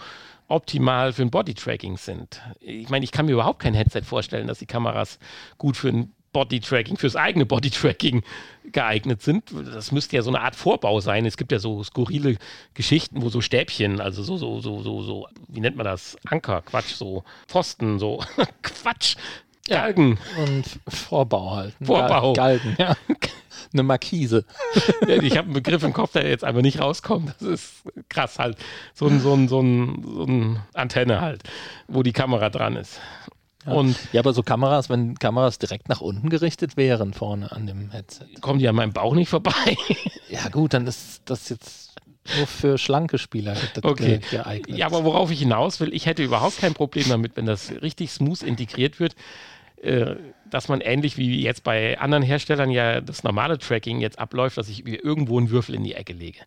optimal 0.46 1.12
für 1.12 1.22
ein 1.22 1.31
Body-Tracking 1.31 1.96
sind. 1.96 2.40
Ich 2.61 2.88
meine, 2.88 3.05
ich 3.05 3.11
kann 3.11 3.27
mir 3.27 3.33
überhaupt 3.33 3.59
kein 3.59 3.75
Headset 3.75 4.03
vorstellen, 4.03 4.46
dass 4.46 4.61
die 4.61 4.66
Kameras 4.66 5.18
gut 5.59 5.77
für 5.77 5.88
ein 5.88 6.12
Body-Tracking, 6.33 6.97
fürs 6.97 7.16
eigene 7.16 7.47
Body-Tracking 7.47 8.23
geeignet 8.71 9.23
sind. 9.23 9.45
Das 9.75 9.92
müsste 9.92 10.16
ja 10.16 10.23
so 10.23 10.31
eine 10.31 10.40
Art 10.40 10.57
Vorbau 10.57 11.01
sein. 11.01 11.27
Es 11.27 11.37
gibt 11.37 11.53
ja 11.53 11.59
so 11.59 11.83
skurrile 11.85 12.37
Geschichten, 12.75 13.23
wo 13.23 13.29
so 13.29 13.40
Stäbchen, 13.40 14.01
also 14.01 14.23
so, 14.23 14.37
so, 14.37 14.61
so, 14.61 14.83
so, 14.83 15.03
so, 15.03 15.29
wie 15.49 15.61
nennt 15.61 15.77
man 15.77 15.85
das? 15.85 16.16
Anker, 16.27 16.62
Quatsch, 16.62 16.95
so 16.95 17.25
Pfosten, 17.49 17.99
so 17.99 18.23
Quatsch, 18.62 19.16
Galgen. 19.68 20.18
Und 20.38 20.64
Vorbau 20.88 21.57
halt. 21.57 21.75
Vorbau. 21.83 22.33
Gal- 22.33 22.59
Galgen, 22.59 22.77
ja. 22.79 22.97
Eine 23.73 23.83
Markise. 23.85 24.45
Ja, 25.07 25.16
ich 25.21 25.37
habe 25.37 25.47
einen 25.47 25.55
Begriff 25.55 25.83
im 25.83 25.92
Kopf, 25.92 26.12
der 26.12 26.29
jetzt 26.29 26.45
einfach 26.45 26.62
nicht 26.62 26.81
rauskommt. 26.81 27.35
Das 27.40 27.42
ist 27.49 27.73
krass 28.09 28.38
halt. 28.38 28.57
So 28.95 29.07
ein, 29.07 29.21
so 29.21 29.35
ein, 29.35 29.49
so 29.49 29.61
ein, 29.61 30.03
so 30.05 30.25
ein 30.25 30.59
Antenne 30.75 31.21
halt, 31.21 31.42
wo 31.88 32.03
die 32.03 32.12
Kamera 32.12 32.51
dran 32.51 32.77
ist. 32.77 33.01
Und 33.66 33.96
Ja, 34.12 34.20
aber 34.20 34.33
so 34.33 34.42
Kameras, 34.42 34.88
wenn 34.90 35.14
Kameras 35.18 35.59
direkt 35.59 35.88
nach 35.88 36.01
unten 36.01 36.29
gerichtet 36.31 36.77
wären 36.77 37.12
vorne 37.14 37.53
an 37.53 37.66
dem 37.66 37.90
Headset. 37.90 38.27
kommen 38.40 38.59
die 38.59 38.68
an 38.68 38.75
meinem 38.75 38.92
Bauch 38.92 39.14
nicht 39.14 39.29
vorbei. 39.29 39.53
Ja, 40.29 40.48
gut, 40.48 40.72
dann 40.72 40.87
ist 40.87 41.20
das 41.27 41.51
jetzt 41.51 41.94
nur 42.37 42.46
für 42.46 42.79
schlanke 42.79 43.18
Spieler 43.18 43.55
Okay. 43.83 44.18
ge- 44.18 44.31
geeignet. 44.31 44.79
Ja, 44.79 44.87
aber 44.87 45.05
worauf 45.05 45.31
ich 45.31 45.40
hinaus 45.40 45.79
will, 45.79 45.92
ich 45.92 46.07
hätte 46.07 46.22
überhaupt 46.22 46.57
kein 46.57 46.72
Problem 46.72 47.07
damit, 47.11 47.37
wenn 47.37 47.44
das 47.44 47.70
richtig 47.83 48.11
smooth 48.12 48.42
integriert 48.42 48.98
wird, 48.98 49.14
äh, 49.83 50.14
dass 50.48 50.68
man 50.68 50.81
ähnlich 50.81 51.18
wie 51.18 51.42
jetzt 51.42 51.64
bei 51.64 51.98
anderen 52.01 52.22
Herstellern 52.22 52.70
ja 52.70 53.03
das 53.03 53.25
normale 53.25 53.59
Tracking 53.59 54.01
jetzt 54.01 54.18
abläuft, 54.18 54.57
dass 54.57 54.70
ich 54.70 54.87
irgendwo 54.87 55.37
einen 55.38 55.51
Würfel 55.51 55.75
in 55.75 55.85
die 55.85 55.94
Ecke 55.94 56.14
lege. 56.14 56.38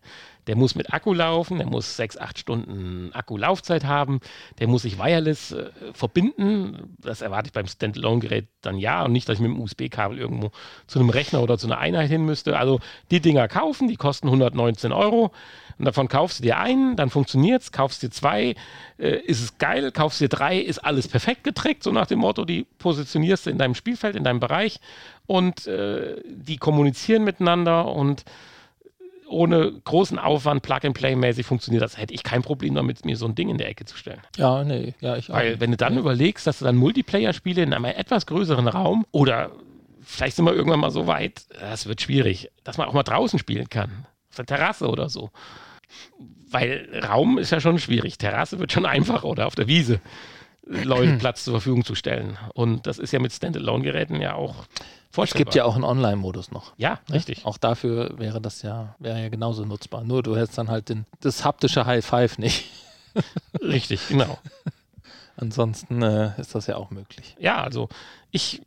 Der 0.46 0.56
muss 0.56 0.74
mit 0.74 0.92
Akku 0.92 1.12
laufen, 1.12 1.58
der 1.58 1.66
muss 1.66 1.96
sechs, 1.96 2.16
acht 2.16 2.38
Stunden 2.38 3.10
Akkulaufzeit 3.12 3.84
haben, 3.84 4.20
der 4.58 4.68
muss 4.68 4.82
sich 4.82 4.98
wireless 4.98 5.52
äh, 5.52 5.70
verbinden. 5.92 6.96
Das 6.98 7.20
erwarte 7.20 7.48
ich 7.48 7.52
beim 7.52 7.66
Standalone-Gerät 7.66 8.46
dann 8.62 8.78
ja 8.78 9.04
und 9.04 9.12
nicht, 9.12 9.28
dass 9.28 9.34
ich 9.34 9.40
mit 9.40 9.50
dem 9.50 9.60
USB-Kabel 9.60 10.18
irgendwo 10.18 10.50
zu 10.86 10.98
einem 10.98 11.10
Rechner 11.10 11.42
oder 11.42 11.58
zu 11.58 11.66
einer 11.66 11.78
Einheit 11.78 12.08
hin 12.10 12.24
müsste. 12.24 12.58
Also 12.58 12.80
die 13.10 13.20
Dinger 13.20 13.48
kaufen, 13.48 13.88
die 13.88 13.96
kosten 13.96 14.28
119 14.28 14.92
Euro. 14.92 15.32
Und 15.78 15.84
davon 15.84 16.08
kaufst 16.08 16.38
du 16.38 16.42
dir 16.42 16.58
einen, 16.58 16.96
dann 16.96 17.10
funktioniert's, 17.10 17.70
kaufst 17.70 18.02
dir 18.02 18.10
zwei, 18.10 18.54
äh, 18.98 19.18
ist 19.18 19.42
es 19.42 19.58
geil, 19.58 19.90
kaufst 19.92 20.20
dir 20.20 20.28
drei, 20.28 20.58
ist 20.58 20.78
alles 20.78 21.06
perfekt 21.08 21.44
getrackt, 21.44 21.82
so 21.82 21.92
nach 21.92 22.06
dem 22.06 22.20
Motto, 22.20 22.44
die 22.44 22.66
positionierst 22.78 23.46
du 23.46 23.50
in 23.50 23.58
deinem 23.58 23.74
Spielfeld, 23.74 24.16
in 24.16 24.24
deinem 24.24 24.40
Bereich 24.40 24.80
und 25.26 25.66
äh, 25.66 26.22
die 26.24 26.56
kommunizieren 26.56 27.24
miteinander 27.24 27.86
und 27.86 28.24
ohne 29.28 29.72
großen 29.84 30.18
Aufwand, 30.18 30.62
Plug-and-Play-mäßig 30.62 31.44
funktioniert 31.46 31.82
das. 31.82 31.98
Hätte 31.98 32.14
ich 32.14 32.22
kein 32.22 32.42
Problem 32.42 32.74
damit, 32.74 33.04
mir 33.04 33.16
so 33.16 33.26
ein 33.26 33.34
Ding 33.34 33.48
in 33.48 33.58
der 33.58 33.68
Ecke 33.68 33.84
zu 33.84 33.96
stellen. 33.96 34.20
Ja, 34.36 34.64
nee, 34.64 34.94
ja, 35.00 35.16
ich 35.16 35.30
auch. 35.30 35.34
Weil, 35.34 35.60
wenn 35.60 35.70
du 35.70 35.76
dann 35.76 35.98
überlegst, 35.98 36.46
dass 36.46 36.58
du 36.58 36.64
dann 36.64 36.76
Multiplayer-Spiele 36.76 37.62
in 37.62 37.72
einem 37.72 37.84
etwas 37.86 38.26
größeren 38.26 38.68
Raum 38.68 39.06
oder 39.10 39.50
vielleicht 40.02 40.36
sind 40.36 40.44
wir 40.44 40.54
irgendwann 40.54 40.80
mal 40.80 40.90
so 40.90 41.06
weit, 41.06 41.46
das 41.60 41.86
wird 41.86 42.00
schwierig, 42.00 42.50
dass 42.64 42.78
man 42.78 42.88
auch 42.88 42.92
mal 42.92 43.02
draußen 43.02 43.38
spielen 43.38 43.68
kann. 43.68 44.06
Auf 44.30 44.36
der 44.36 44.46
Terrasse 44.46 44.88
oder 44.88 45.08
so. 45.08 45.30
Weil 46.48 46.88
Raum 47.06 47.38
ist 47.38 47.50
ja 47.50 47.60
schon 47.60 47.78
schwierig. 47.78 48.18
Terrasse 48.18 48.58
wird 48.60 48.72
schon 48.72 48.86
einfacher 48.86 49.26
oder 49.26 49.46
auf 49.46 49.54
der 49.54 49.66
Wiese 49.66 50.00
Leute 50.66 51.14
Platz 51.18 51.44
zur 51.44 51.54
Verfügung 51.54 51.84
zu 51.84 51.94
stellen. 51.94 52.38
Und 52.54 52.86
das 52.86 52.98
ist 52.98 53.12
ja 53.12 53.18
mit 53.18 53.32
Standalone-Geräten 53.32 54.20
ja 54.20 54.34
auch 54.34 54.64
es 55.24 55.34
gibt 55.34 55.54
ja 55.54 55.64
auch 55.64 55.74
einen 55.74 55.84
Online-Modus 55.84 56.50
noch. 56.50 56.72
Ja, 56.76 57.00
ne? 57.08 57.14
richtig. 57.16 57.44
Auch 57.46 57.58
dafür 57.58 58.18
wäre 58.18 58.40
das 58.40 58.62
ja, 58.62 58.94
wäre 58.98 59.20
ja 59.22 59.28
genauso 59.28 59.64
nutzbar. 59.64 60.04
Nur 60.04 60.22
du 60.22 60.36
hättest 60.36 60.58
dann 60.58 60.68
halt 60.68 60.88
den, 60.88 61.06
das 61.20 61.44
haptische 61.44 61.86
High 61.86 62.04
Five 62.04 62.38
nicht. 62.38 62.66
Richtig, 63.62 64.08
genau. 64.08 64.38
Ansonsten 65.36 66.02
äh, 66.02 66.32
ist 66.40 66.54
das 66.54 66.66
ja 66.66 66.76
auch 66.76 66.90
möglich. 66.90 67.36
ja, 67.38 67.62
also 67.62 67.88
ich, 68.30 68.62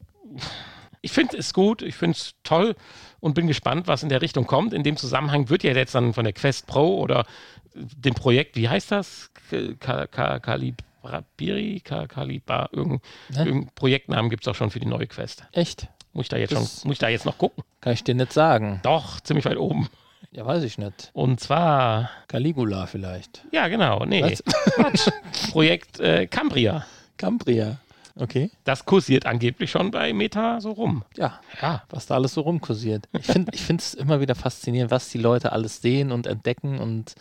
ich 1.02 1.12
finde 1.12 1.38
es 1.38 1.54
gut, 1.54 1.82
ich 1.82 1.96
finde 1.96 2.18
es 2.18 2.36
toll 2.44 2.76
und 3.20 3.34
bin 3.34 3.48
gespannt, 3.48 3.88
was 3.88 4.04
in 4.04 4.10
der 4.10 4.22
Richtung 4.22 4.46
kommt. 4.46 4.74
In 4.74 4.84
dem 4.84 4.98
Zusammenhang 4.98 5.50
wird 5.50 5.64
ja 5.64 5.74
jetzt 5.74 5.96
dann 5.96 6.14
von 6.14 6.24
der 6.24 6.34
Quest 6.34 6.68
Pro 6.68 7.00
oder 7.00 7.26
dem 7.74 8.14
Projekt, 8.14 8.56
wie 8.56 8.70
heißt 8.70 8.92
das? 8.92 9.32
Ka- 9.80 10.08
Ka- 10.08 10.40
Kalibri, 10.40 11.82
Ka- 11.84 12.08
Kalibar, 12.08 12.70
irgendein, 12.72 13.02
Ne? 13.30 13.46
irgendein 13.46 13.72
Projektnamen 13.76 14.30
gibt 14.30 14.44
es 14.44 14.48
auch 14.48 14.56
schon 14.56 14.70
für 14.72 14.80
die 14.80 14.88
neue 14.88 15.08
Quest. 15.08 15.44
Echt? 15.52 15.88
Muss 16.20 16.26
ich 16.26 16.30
da 16.30 16.36
jetzt 16.38 16.52
Das- 16.52 16.82
schon, 16.82 16.90
muss 16.90 16.96
ich 16.96 17.00
da 17.00 17.08
jetzt 17.08 17.26
noch 17.26 17.38
gucken? 17.38 17.64
Kann 17.80 17.94
ich 17.94 18.04
dir 18.04 18.14
nicht 18.14 18.34
sagen. 18.34 18.82
Doch, 18.84 19.22
ziemlich 19.22 19.46
weit 19.46 19.56
oben. 19.56 19.88
Ja, 20.34 20.46
weiß 20.46 20.64
ich 20.64 20.78
nicht. 20.78 21.12
Und 21.14 21.40
zwar, 21.40 22.10
Caligula 22.28 22.88
vielleicht. 22.88 23.46
ja 23.54 23.70
genau, 23.70 24.04
nee? 24.04 24.36
Quatsch. 24.76 25.08
Projekt 25.52 26.02
äh, 26.02 26.28
Cambria. 26.28 26.86
Cambria. 27.16 27.78
Okay. 28.18 28.52
Das 28.66 28.84
kursiert 28.84 29.26
angeblich 29.26 29.72
schon 29.72 29.92
bei 29.92 30.12
Meta 30.12 30.60
so 30.60 30.72
rum. 30.72 31.06
Ja, 31.16 31.40
Ja, 31.62 31.84
was 31.90 32.06
da 32.06 32.16
alles 32.16 32.34
so 32.34 32.42
rumkursiert. 32.42 33.08
Ich 33.14 33.26
finde 33.64 33.82
es 33.82 33.94
immer 33.94 34.20
wieder 34.20 34.36
faszinierend, 34.36 34.92
was 34.92 35.08
die 35.08 35.20
Leute 35.20 35.54
alles 35.54 35.82
sehen 35.82 36.12
und 36.12 36.28
entdecken 36.28 36.80
und 36.80 37.16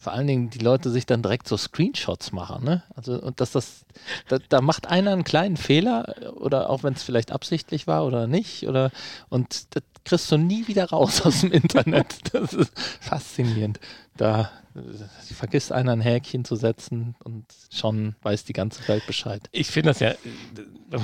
vor 0.00 0.14
allen 0.14 0.26
Dingen 0.26 0.48
die 0.48 0.58
Leute 0.58 0.90
sich 0.90 1.04
dann 1.04 1.22
direkt 1.22 1.46
so 1.46 1.58
Screenshots 1.58 2.32
machen. 2.32 2.64
Ne? 2.64 2.82
Also, 2.96 3.20
und 3.20 3.38
dass 3.38 3.52
das, 3.52 3.84
da, 4.28 4.38
da 4.48 4.62
macht 4.62 4.88
einer 4.88 5.12
einen 5.12 5.24
kleinen 5.24 5.58
Fehler 5.58 6.14
oder 6.36 6.70
auch 6.70 6.82
wenn 6.82 6.94
es 6.94 7.02
vielleicht 7.02 7.30
absichtlich 7.30 7.86
war 7.86 8.06
oder 8.06 8.26
nicht 8.26 8.66
oder 8.66 8.90
und 9.28 9.76
das 9.76 9.82
kriegst 10.04 10.32
du 10.32 10.38
nie 10.38 10.66
wieder 10.68 10.88
raus 10.88 11.20
aus 11.20 11.42
dem 11.42 11.52
Internet. 11.52 12.16
Das 12.32 12.54
ist 12.54 12.72
faszinierend. 13.00 13.78
Da 14.20 14.50
äh, 14.74 15.32
vergisst 15.32 15.72
einer 15.72 15.92
ein 15.92 16.02
Häkchen 16.02 16.44
zu 16.44 16.54
setzen 16.54 17.14
und 17.24 17.46
schon 17.72 18.16
weiß 18.20 18.44
die 18.44 18.52
ganze 18.52 18.86
Welt 18.86 19.06
Bescheid. 19.06 19.48
ich 19.50 19.68
finde 19.68 19.90
das 19.90 20.00
ja, 20.00 20.10
äh, 20.10 20.16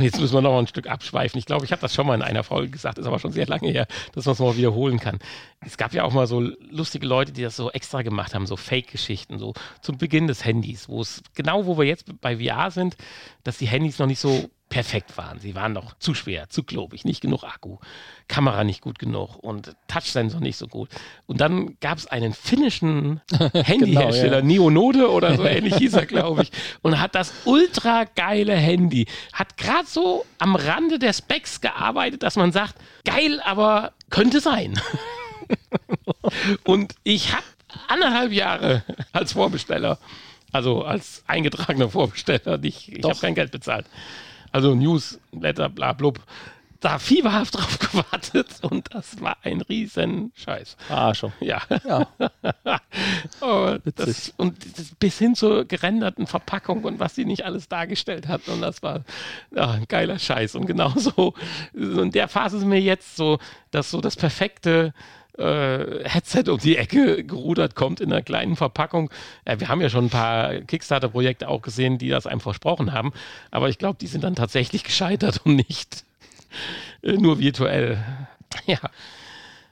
jetzt 0.00 0.20
müssen 0.20 0.34
wir 0.34 0.42
noch 0.42 0.52
mal 0.52 0.58
ein 0.58 0.66
Stück 0.66 0.86
abschweifen. 0.86 1.38
Ich 1.38 1.46
glaube, 1.46 1.64
ich 1.64 1.72
habe 1.72 1.80
das 1.80 1.94
schon 1.94 2.06
mal 2.06 2.14
in 2.14 2.20
einer 2.20 2.44
Folge 2.44 2.68
gesagt, 2.68 2.98
ist 2.98 3.06
aber 3.06 3.18
schon 3.18 3.32
sehr 3.32 3.46
lange 3.46 3.68
her, 3.68 3.86
dass 4.12 4.26
man 4.26 4.34
es 4.34 4.38
mal 4.38 4.54
wiederholen 4.58 5.00
kann. 5.00 5.18
Es 5.60 5.78
gab 5.78 5.94
ja 5.94 6.04
auch 6.04 6.12
mal 6.12 6.26
so 6.26 6.40
lustige 6.40 7.06
Leute, 7.06 7.32
die 7.32 7.40
das 7.40 7.56
so 7.56 7.70
extra 7.70 8.02
gemacht 8.02 8.34
haben, 8.34 8.46
so 8.46 8.56
Fake-Geschichten, 8.56 9.38
so 9.38 9.54
zum 9.80 9.96
Beginn 9.96 10.26
des 10.26 10.44
Handys, 10.44 10.90
wo 10.90 11.00
es 11.00 11.22
genau, 11.34 11.64
wo 11.64 11.78
wir 11.78 11.86
jetzt 11.86 12.20
bei 12.20 12.36
VR 12.36 12.70
sind, 12.70 12.98
dass 13.44 13.56
die 13.56 13.66
Handys 13.66 13.98
noch 13.98 14.08
nicht 14.08 14.20
so 14.20 14.50
perfekt 14.68 15.16
waren. 15.16 15.38
Sie 15.38 15.54
waren 15.54 15.72
noch 15.72 15.96
zu 15.98 16.14
schwer, 16.14 16.48
zu 16.48 16.62
klobig, 16.62 17.04
nicht 17.04 17.20
genug 17.20 17.44
Akku, 17.44 17.78
Kamera 18.26 18.64
nicht 18.64 18.80
gut 18.80 18.98
genug 18.98 19.36
und 19.36 19.76
Touchsensor 19.86 20.40
nicht 20.40 20.56
so 20.56 20.66
gut. 20.66 20.88
Und 21.26 21.40
dann 21.40 21.78
gab 21.80 21.98
es 21.98 22.06
einen 22.06 22.32
finnischen 22.32 23.20
Handyhersteller, 23.52 24.42
Neonode 24.42 25.10
oder 25.10 25.36
so 25.36 25.44
ähnlich 25.46 25.76
hieß 25.76 25.94
er, 25.94 26.06
glaube 26.06 26.42
ich, 26.42 26.50
und 26.82 27.00
hat 27.00 27.14
das 27.14 27.32
ultra 27.44 28.04
geile 28.04 28.56
Handy, 28.56 29.06
hat 29.32 29.56
gerade 29.56 29.86
so 29.86 30.26
am 30.38 30.56
Rande 30.56 30.98
der 30.98 31.12
Specs 31.12 31.60
gearbeitet, 31.60 32.22
dass 32.22 32.36
man 32.36 32.50
sagt, 32.50 32.74
geil, 33.04 33.40
aber 33.44 33.92
könnte 34.10 34.40
sein. 34.40 34.80
und 36.64 36.94
ich 37.04 37.32
habe 37.32 37.44
anderthalb 37.88 38.32
Jahre 38.32 38.82
als 39.12 39.34
Vorbesteller, 39.34 39.98
also 40.52 40.82
als 40.82 41.22
eingetragener 41.26 41.88
Vorbesteller, 41.88 42.58
nicht, 42.58 42.88
ich 42.88 43.04
habe 43.04 43.18
kein 43.18 43.34
Geld 43.34 43.52
bezahlt. 43.52 43.86
Also 44.56 44.74
Newsletter, 44.74 45.68
bla 45.68 45.92
blub, 45.92 46.18
da 46.80 46.98
fieberhaft 46.98 47.56
drauf 47.56 47.78
gewartet 47.92 48.46
und 48.62 48.86
das 48.94 49.20
war 49.20 49.36
ein 49.42 49.60
riesen 49.60 50.32
Scheiß. 50.34 50.78
Ah, 50.88 51.12
schon. 51.12 51.30
Ja. 51.40 51.60
Ja. 51.86 52.08
oh, 53.42 53.76
das, 53.96 54.32
und 54.38 54.56
das 54.78 54.94
bis 54.94 55.18
hin 55.18 55.34
zur 55.34 55.66
gerenderten 55.66 56.26
Verpackung 56.26 56.84
und 56.84 56.98
was 56.98 57.14
sie 57.14 57.26
nicht 57.26 57.44
alles 57.44 57.68
dargestellt 57.68 58.28
hat. 58.28 58.48
Und 58.48 58.62
das 58.62 58.82
war 58.82 59.04
ja, 59.54 59.72
ein 59.72 59.84
geiler 59.88 60.18
Scheiß. 60.18 60.54
Und 60.54 60.64
genauso, 60.64 61.34
so 61.74 62.00
in 62.00 62.12
der 62.12 62.28
Phase 62.28 62.58
sind 62.58 62.70
wir 62.70 62.80
jetzt 62.80 63.14
so, 63.14 63.38
dass 63.72 63.90
so 63.90 64.00
das 64.00 64.16
perfekte 64.16 64.94
äh, 65.38 66.08
Headset 66.08 66.44
um 66.48 66.58
die 66.58 66.76
Ecke 66.76 67.24
gerudert 67.24 67.74
kommt 67.74 68.00
in 68.00 68.12
einer 68.12 68.22
kleinen 68.22 68.56
Verpackung. 68.56 69.10
Ja, 69.46 69.60
wir 69.60 69.68
haben 69.68 69.80
ja 69.80 69.90
schon 69.90 70.06
ein 70.06 70.10
paar 70.10 70.54
Kickstarter-Projekte 70.60 71.48
auch 71.48 71.62
gesehen, 71.62 71.98
die 71.98 72.08
das 72.08 72.26
einem 72.26 72.40
versprochen 72.40 72.92
haben. 72.92 73.12
Aber 73.50 73.68
ich 73.68 73.78
glaube, 73.78 73.98
die 74.00 74.06
sind 74.06 74.24
dann 74.24 74.34
tatsächlich 74.34 74.84
gescheitert 74.84 75.42
und 75.44 75.56
nicht 75.56 76.04
äh, 77.02 77.12
nur 77.12 77.38
virtuell. 77.38 77.98
Ja. 78.64 78.78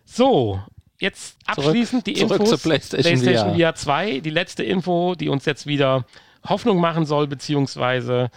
So, 0.05 0.61
jetzt 0.99 1.39
abschließend 1.47 2.07
die 2.07 2.15
zurück 2.15 2.41
Infos. 2.41 2.51
zur 2.51 2.59
PlayStation 2.59 3.19
VR. 3.19 3.55
VR 3.55 3.75
2, 3.75 4.21
die 4.21 4.31
letzte 4.31 4.63
Info, 4.63 5.15
die 5.15 5.29
uns 5.29 5.47
jetzt 5.47 5.67
wieder 5.67 6.05
Hoffnung 6.47 6.81
machen 6.81 7.07
soll, 7.07 7.27
beziehungsweise 7.27 8.31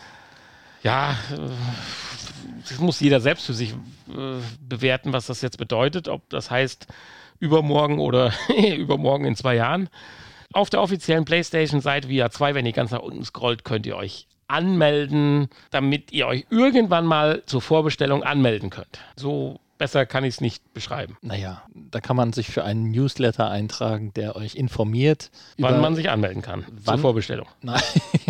ja, 0.83 1.11
äh, 1.33 1.49
das 2.69 2.79
muss 2.79 2.99
jeder 2.99 3.19
selbst 3.19 3.45
für 3.45 3.53
sich 3.53 3.71
äh, 3.71 4.39
bewerten, 4.61 5.13
was 5.13 5.27
das 5.27 5.41
jetzt 5.41 5.57
bedeutet, 5.57 6.07
ob 6.07 6.29
das 6.29 6.51
heißt 6.51 6.87
übermorgen 7.39 7.99
oder 7.99 8.33
übermorgen 8.77 9.25
in 9.25 9.35
zwei 9.35 9.55
Jahren. 9.55 9.89
Auf 10.53 10.69
der 10.69 10.81
offiziellen 10.81 11.25
PlayStation-Seite 11.25 12.07
VR 12.07 12.31
2, 12.31 12.55
wenn 12.55 12.65
ihr 12.65 12.73
ganz 12.73 12.91
nach 12.91 13.01
unten 13.01 13.23
scrollt, 13.25 13.63
könnt 13.63 13.85
ihr 13.85 13.97
euch 13.97 14.27
anmelden, 14.47 15.49
damit 15.71 16.11
ihr 16.13 16.27
euch 16.27 16.45
irgendwann 16.49 17.05
mal 17.05 17.43
zur 17.45 17.61
Vorbestellung 17.61 18.23
anmelden 18.23 18.69
könnt. 18.69 18.99
So 19.17 19.59
besser 19.77 20.05
kann 20.05 20.23
ich 20.23 20.35
es 20.35 20.41
nicht 20.41 20.73
beschreiben, 20.73 21.17
Naja, 21.21 21.63
da 21.73 22.01
kann 22.01 22.15
man 22.15 22.33
sich 22.33 22.47
für 22.47 22.63
einen 22.63 22.91
Newsletter 22.91 23.49
eintragen, 23.49 24.13
der 24.13 24.35
euch 24.35 24.55
informiert, 24.55 25.31
wann 25.57 25.81
man 25.81 25.95
sich 25.95 26.09
anmelden 26.09 26.41
kann 26.41 26.63
zur 26.65 26.73
Wann? 26.85 26.99
Vorbestellung. 26.99 27.47
Nein, 27.61 27.81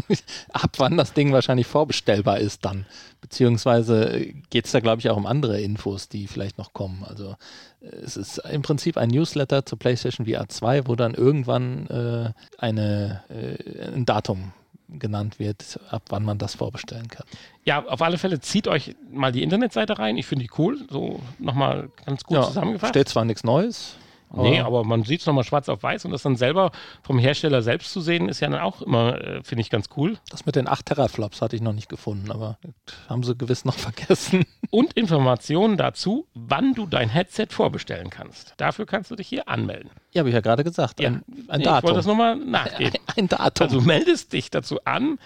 ab 0.53 0.71
wann 0.77 0.97
das 0.97 1.13
Ding 1.13 1.31
wahrscheinlich 1.31 1.67
vorbestellbar 1.67 2.39
ist 2.39 2.65
dann. 2.65 2.85
Beziehungsweise 3.21 4.25
geht 4.49 4.65
es 4.65 4.71
da, 4.71 4.79
glaube 4.79 4.99
ich, 4.99 5.09
auch 5.09 5.17
um 5.17 5.25
andere 5.25 5.59
Infos, 5.59 6.07
die 6.07 6.27
vielleicht 6.27 6.57
noch 6.57 6.73
kommen. 6.73 7.03
Also 7.03 7.35
äh, 7.81 7.87
es 8.03 8.17
ist 8.17 8.37
im 8.37 8.61
Prinzip 8.61 8.97
ein 8.97 9.09
Newsletter 9.09 9.65
zur 9.65 9.79
PlayStation 9.79 10.25
VR 10.25 10.47
2, 10.49 10.87
wo 10.87 10.95
dann 10.95 11.13
irgendwann 11.13 11.87
äh, 11.87 12.31
eine, 12.57 13.23
äh, 13.29 13.93
ein 13.93 14.05
Datum 14.05 14.53
genannt 14.89 15.39
wird, 15.39 15.79
ab 15.89 16.03
wann 16.09 16.23
man 16.23 16.37
das 16.37 16.55
vorbestellen 16.55 17.07
kann. 17.07 17.25
Ja, 17.65 17.85
auf 17.85 18.01
alle 18.01 18.17
Fälle 18.17 18.39
zieht 18.39 18.67
euch 18.67 18.95
mal 19.11 19.31
die 19.31 19.43
Internetseite 19.43 19.99
rein. 19.99 20.17
Ich 20.17 20.25
finde 20.25 20.45
die 20.45 20.51
cool. 20.57 20.77
So 20.89 21.19
nochmal 21.39 21.89
ganz 22.05 22.23
gut 22.23 22.43
zusammengefasst. 22.45 22.91
steht 22.91 23.09
zwar 23.09 23.25
nichts 23.25 23.43
Neues, 23.43 23.95
Nee, 24.43 24.59
aber 24.61 24.83
man 24.83 25.03
sieht 25.03 25.21
es 25.21 25.25
nochmal 25.25 25.43
schwarz 25.43 25.69
auf 25.69 25.83
weiß 25.83 26.05
und 26.05 26.11
das 26.11 26.21
dann 26.23 26.35
selber 26.35 26.71
vom 27.03 27.19
Hersteller 27.19 27.61
selbst 27.61 27.91
zu 27.91 28.01
sehen, 28.01 28.29
ist 28.29 28.39
ja 28.39 28.49
dann 28.49 28.59
auch 28.61 28.81
immer, 28.81 29.21
äh, 29.21 29.43
finde 29.43 29.61
ich, 29.61 29.69
ganz 29.69 29.89
cool. 29.97 30.17
das 30.29 30.45
mit 30.45 30.55
den 30.55 30.67
8 30.67 30.85
Teraflops 30.85 31.41
hatte 31.41 31.55
ich 31.55 31.61
noch 31.61 31.73
nicht 31.73 31.89
gefunden, 31.89 32.31
aber 32.31 32.57
haben 33.09 33.23
sie 33.23 33.35
gewiss 33.35 33.65
noch 33.65 33.73
vergessen. 33.77 34.45
Und 34.69 34.93
Informationen 34.93 35.77
dazu, 35.77 36.27
wann 36.33 36.73
du 36.73 36.85
dein 36.87 37.09
Headset 37.09 37.47
vorbestellen 37.51 38.09
kannst. 38.09 38.53
Dafür 38.57 38.85
kannst 38.85 39.11
du 39.11 39.15
dich 39.15 39.27
hier 39.27 39.47
anmelden. 39.47 39.89
Ja, 40.13 40.19
habe 40.21 40.29
ich 40.29 40.35
ja 40.35 40.41
gerade 40.41 40.63
gesagt. 40.63 40.99
Ja. 40.99 41.09
Ein, 41.09 41.15
ein 41.15 41.23
Nee, 41.47 41.57
Ich 41.59 41.63
Datum. 41.63 41.83
wollte 41.83 41.97
das 41.97 42.05
nochmal 42.05 42.35
nachgeben. 42.35 42.93
ein 43.17 43.27
Datum. 43.27 43.67
Also 43.67 43.79
du 43.79 43.85
meldest 43.85 44.33
dich 44.33 44.49
dazu 44.49 44.79
an, 44.85 45.19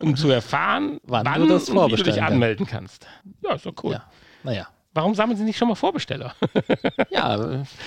um 0.00 0.16
zu 0.16 0.30
erfahren, 0.30 1.00
Wann 1.04 1.26
wann, 1.26 1.40
du 1.40 1.48
das 1.48 1.68
und 1.68 1.76
wie 1.76 1.96
du 1.96 2.02
dich 2.04 2.14
vorbestellen 2.14 2.16
kannst. 2.20 2.32
anmelden 2.32 2.66
kannst. 2.66 3.06
Ja, 3.42 3.54
ist 3.54 3.66
doch 3.66 3.72
cool. 3.82 3.92
ja, 3.94 4.04
naja. 4.44 4.68
Warum 4.94 5.14
sammeln 5.14 5.36
sie 5.36 5.44
nicht 5.44 5.58
schon 5.58 5.68
mal 5.68 5.74
Vorbesteller? 5.74 6.34
Ja, 7.10 7.38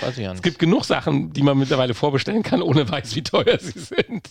weiß 0.01 0.17
ich 0.17 0.17
ja 0.17 0.29
nicht. 0.29 0.37
Es 0.37 0.41
gibt 0.41 0.59
genug 0.59 0.83
Sachen, 0.85 1.31
die 1.33 1.41
man 1.41 1.57
mittlerweile 1.57 1.93
vorbestellen 1.93 2.43
kann, 2.43 2.61
ohne 2.61 2.89
weiß, 2.89 3.15
wie 3.15 3.23
teuer 3.23 3.57
sie 3.59 3.79
sind. 3.79 4.29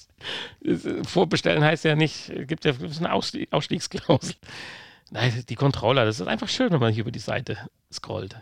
Es, 0.63 0.87
Vorbestellen 1.09 1.65
heißt 1.65 1.85
ja 1.85 1.95
nicht, 1.95 2.29
es 2.29 2.47
gibt 2.47 2.65
ja 2.65 2.73
eine 2.99 3.13
Ausstieg, 3.13 3.53
Ausstiegsklausel. 3.53 4.35
Nein, 5.11 5.45
die 5.49 5.55
Controller, 5.55 6.05
das 6.05 6.21
ist 6.21 6.27
einfach 6.27 6.49
schön, 6.49 6.71
wenn 6.71 6.81
man 6.81 6.93
hier 6.93 7.03
über 7.03 7.11
die 7.11 7.19
Seite 7.19 7.57
scrollt. 7.93 8.37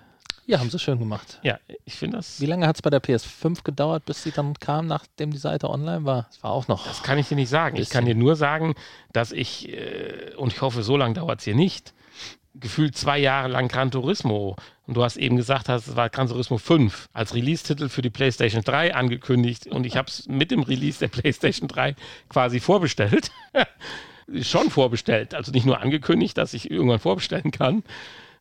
Ja, 0.46 0.60
haben 0.60 0.70
sie 0.70 0.78
schön 0.78 0.98
gemacht. 0.98 1.38
Ja, 1.42 1.58
ich 1.84 1.94
finde 1.94 2.16
das. 2.16 2.40
Wie 2.40 2.46
lange 2.46 2.66
hat 2.66 2.76
es 2.76 2.82
bei 2.82 2.88
der 2.88 3.02
PS5 3.02 3.64
gedauert, 3.64 4.06
bis 4.06 4.22
sie 4.22 4.30
dann 4.30 4.54
kam, 4.54 4.86
nachdem 4.86 5.30
die 5.30 5.38
Seite 5.38 5.68
online 5.68 6.06
war? 6.06 6.26
Das 6.30 6.42
war 6.42 6.52
auch 6.52 6.68
noch. 6.68 6.86
Das 6.86 7.02
kann 7.02 7.18
ich 7.18 7.28
dir 7.28 7.34
nicht 7.34 7.50
sagen. 7.50 7.76
Ich 7.76 7.90
kann 7.90 8.06
dir 8.06 8.14
nur 8.14 8.34
sagen, 8.34 8.74
dass 9.12 9.30
ich, 9.30 9.68
äh, 9.68 10.34
und 10.36 10.52
ich 10.54 10.62
hoffe, 10.62 10.82
so 10.82 10.96
lange 10.96 11.14
dauert 11.14 11.40
es 11.40 11.44
hier 11.44 11.54
nicht, 11.54 11.92
gefühlt 12.54 12.96
zwei 12.96 13.18
Jahre 13.18 13.48
lang 13.48 13.68
Gran 13.68 13.90
Turismo, 13.90 14.56
und 14.86 14.96
du 14.96 15.04
hast 15.04 15.18
eben 15.18 15.36
gesagt, 15.36 15.68
es 15.68 15.96
war 15.96 16.08
Gran 16.08 16.28
Turismo 16.28 16.56
5 16.56 17.10
als 17.12 17.34
Release-Titel 17.34 17.90
für 17.90 18.00
die 18.00 18.10
PlayStation 18.10 18.62
3 18.62 18.94
angekündigt 18.94 19.66
und 19.66 19.84
ich 19.84 19.96
habe 19.98 20.08
es 20.08 20.26
mit 20.28 20.50
dem 20.50 20.62
Release 20.62 20.98
der 20.98 21.08
PlayStation 21.08 21.68
3 21.68 21.94
quasi 22.30 22.58
vorbestellt. 22.58 23.30
Schon 24.42 24.70
vorbestellt, 24.70 25.34
also 25.34 25.52
nicht 25.52 25.66
nur 25.66 25.80
angekündigt, 25.80 26.36
dass 26.38 26.54
ich 26.54 26.70
irgendwann 26.70 26.98
vorbestellen 26.98 27.50
kann. 27.50 27.82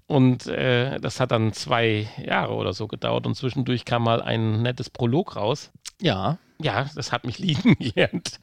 Und 0.05 0.47
äh, 0.47 0.99
das 0.99 1.19
hat 1.19 1.31
dann 1.31 1.51
zwei 1.51 2.09
Jahre 2.23 2.53
oder 2.53 2.71
so 2.71 2.87
gedauert 2.87 3.27
und 3.27 3.35
zwischendurch 3.35 3.83
kam 3.83 4.03
mal 4.03 4.21
ein 4.21 4.61
nettes 4.61 4.89
Prolog 4.89 5.35
raus. 5.35 5.69
Ja, 6.01 6.37
Ja, 6.61 6.89
das 6.95 7.11
hat 7.11 7.25
mich 7.25 7.39
lieben 7.39 7.75
gelernt. 7.77 8.39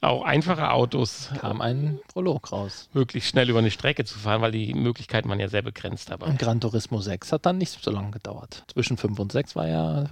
Auch 0.00 0.24
einfache 0.24 0.70
Autos 0.70 1.30
kam 1.40 1.60
ein 1.60 2.00
Prolog 2.08 2.50
raus. 2.52 2.88
möglichst 2.92 3.30
schnell 3.30 3.48
über 3.48 3.58
eine 3.60 3.70
Strecke 3.70 4.04
zu 4.04 4.18
fahren, 4.18 4.42
weil 4.42 4.52
die 4.52 4.74
Möglichkeiten 4.74 5.28
man 5.28 5.38
ja 5.38 5.48
sehr 5.48 5.62
begrenzt 5.62 6.10
dabei. 6.10 6.26
Und 6.26 6.38
Gran 6.38 6.60
Turismo 6.60 7.00
6 7.00 7.32
hat 7.32 7.46
dann 7.46 7.58
nicht 7.58 7.82
so 7.82 7.90
lange 7.90 8.10
gedauert. 8.10 8.64
Zwischen 8.72 8.96
5 8.96 9.18
und 9.18 9.32
6 9.32 9.54
war 9.56 9.68
ja, 9.68 10.04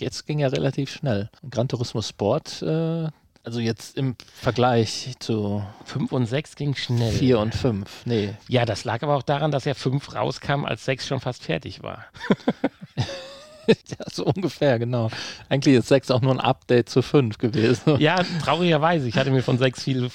jetzt 0.00 0.26
ging 0.26 0.38
ja 0.38 0.48
relativ 0.48 0.90
schnell. 0.90 1.30
Und 1.42 1.52
Gran 1.52 1.68
Turismo 1.68 2.00
Sport, 2.02 2.62
äh, 2.62 3.08
also 3.42 3.60
jetzt 3.60 3.96
im 3.96 4.16
Vergleich 4.34 5.14
zu 5.20 5.64
5 5.84 6.10
und 6.12 6.26
6 6.26 6.56
ging 6.56 6.74
schnell. 6.74 7.12
4 7.12 7.38
und 7.38 7.54
5, 7.54 8.06
nee, 8.06 8.34
Ja, 8.48 8.64
das 8.64 8.84
lag 8.84 9.02
aber 9.02 9.14
auch 9.16 9.22
daran, 9.22 9.50
dass 9.50 9.64
ja 9.64 9.74
5 9.74 10.14
rauskam, 10.14 10.64
als 10.64 10.84
6 10.84 11.06
schon 11.06 11.20
fast 11.20 11.44
fertig 11.44 11.82
war. 11.82 12.06
ja, 13.68 14.06
so 14.12 14.24
ungefähr, 14.24 14.78
genau. 14.78 15.10
Eigentlich 15.48 15.76
ist 15.76 15.88
6 15.88 16.10
auch 16.10 16.20
nur 16.20 16.32
ein 16.32 16.40
Update 16.40 16.88
zu 16.88 17.02
5 17.02 17.38
gewesen. 17.38 17.98
Ja, 18.00 18.22
traurigerweise. 18.42 19.08
Ich 19.08 19.16
hatte 19.16 19.30
mir 19.30 19.42
von 19.42 19.58
6 19.58 19.82
viel 19.82 20.10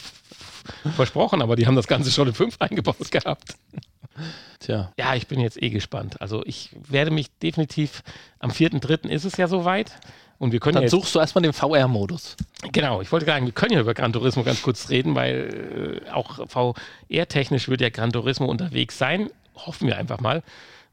versprochen, 0.96 1.42
aber 1.42 1.56
die 1.56 1.68
haben 1.68 1.76
das 1.76 1.88
Ganze 1.88 2.12
schon 2.12 2.28
in 2.28 2.34
5 2.34 2.56
eingebaut 2.60 3.12
gehabt. 3.12 3.56
Tja, 4.60 4.92
Ja, 4.98 5.16
ich 5.16 5.28
bin 5.28 5.40
jetzt 5.40 5.62
eh 5.62 5.70
gespannt. 5.70 6.22
Also 6.22 6.44
ich 6.46 6.70
werde 6.88 7.12
mich 7.12 7.32
definitiv, 7.40 8.04
am 8.40 8.52
4.3. 8.52 9.08
ist 9.10 9.26
es 9.26 9.38
ja 9.38 9.48
soweit. 9.48 9.92
Und 10.38 10.52
wir 10.52 10.60
können 10.60 10.74
dann 10.74 10.84
ja 10.84 10.86
jetzt 10.86 10.92
suchst 10.92 11.14
du 11.14 11.20
erstmal 11.20 11.44
den 11.44 11.54
VR-Modus. 11.54 12.36
Genau, 12.72 13.02
ich 13.02 13.12
wollte 13.12 13.28
sagen, 13.28 13.46
wir 13.46 13.54
können 13.54 13.74
ja 13.74 13.80
über 13.80 13.94
Gran 13.94 14.12
Turismo 14.12 14.44
ganz 14.44 14.64
kurz 14.64 14.90
reden, 14.90 15.14
weil 15.14 16.02
äh, 16.08 16.10
auch 16.10 16.48
VR-technisch 16.48 17.70
wird 17.70 17.82
ja 17.82 17.90
Gran 17.90 18.12
Turismo 18.12 18.48
unterwegs 18.48 18.98
sein. 18.98 19.30
Hoffen 19.56 19.88
wir 19.88 19.98
einfach 19.98 20.20
mal. 20.20 20.42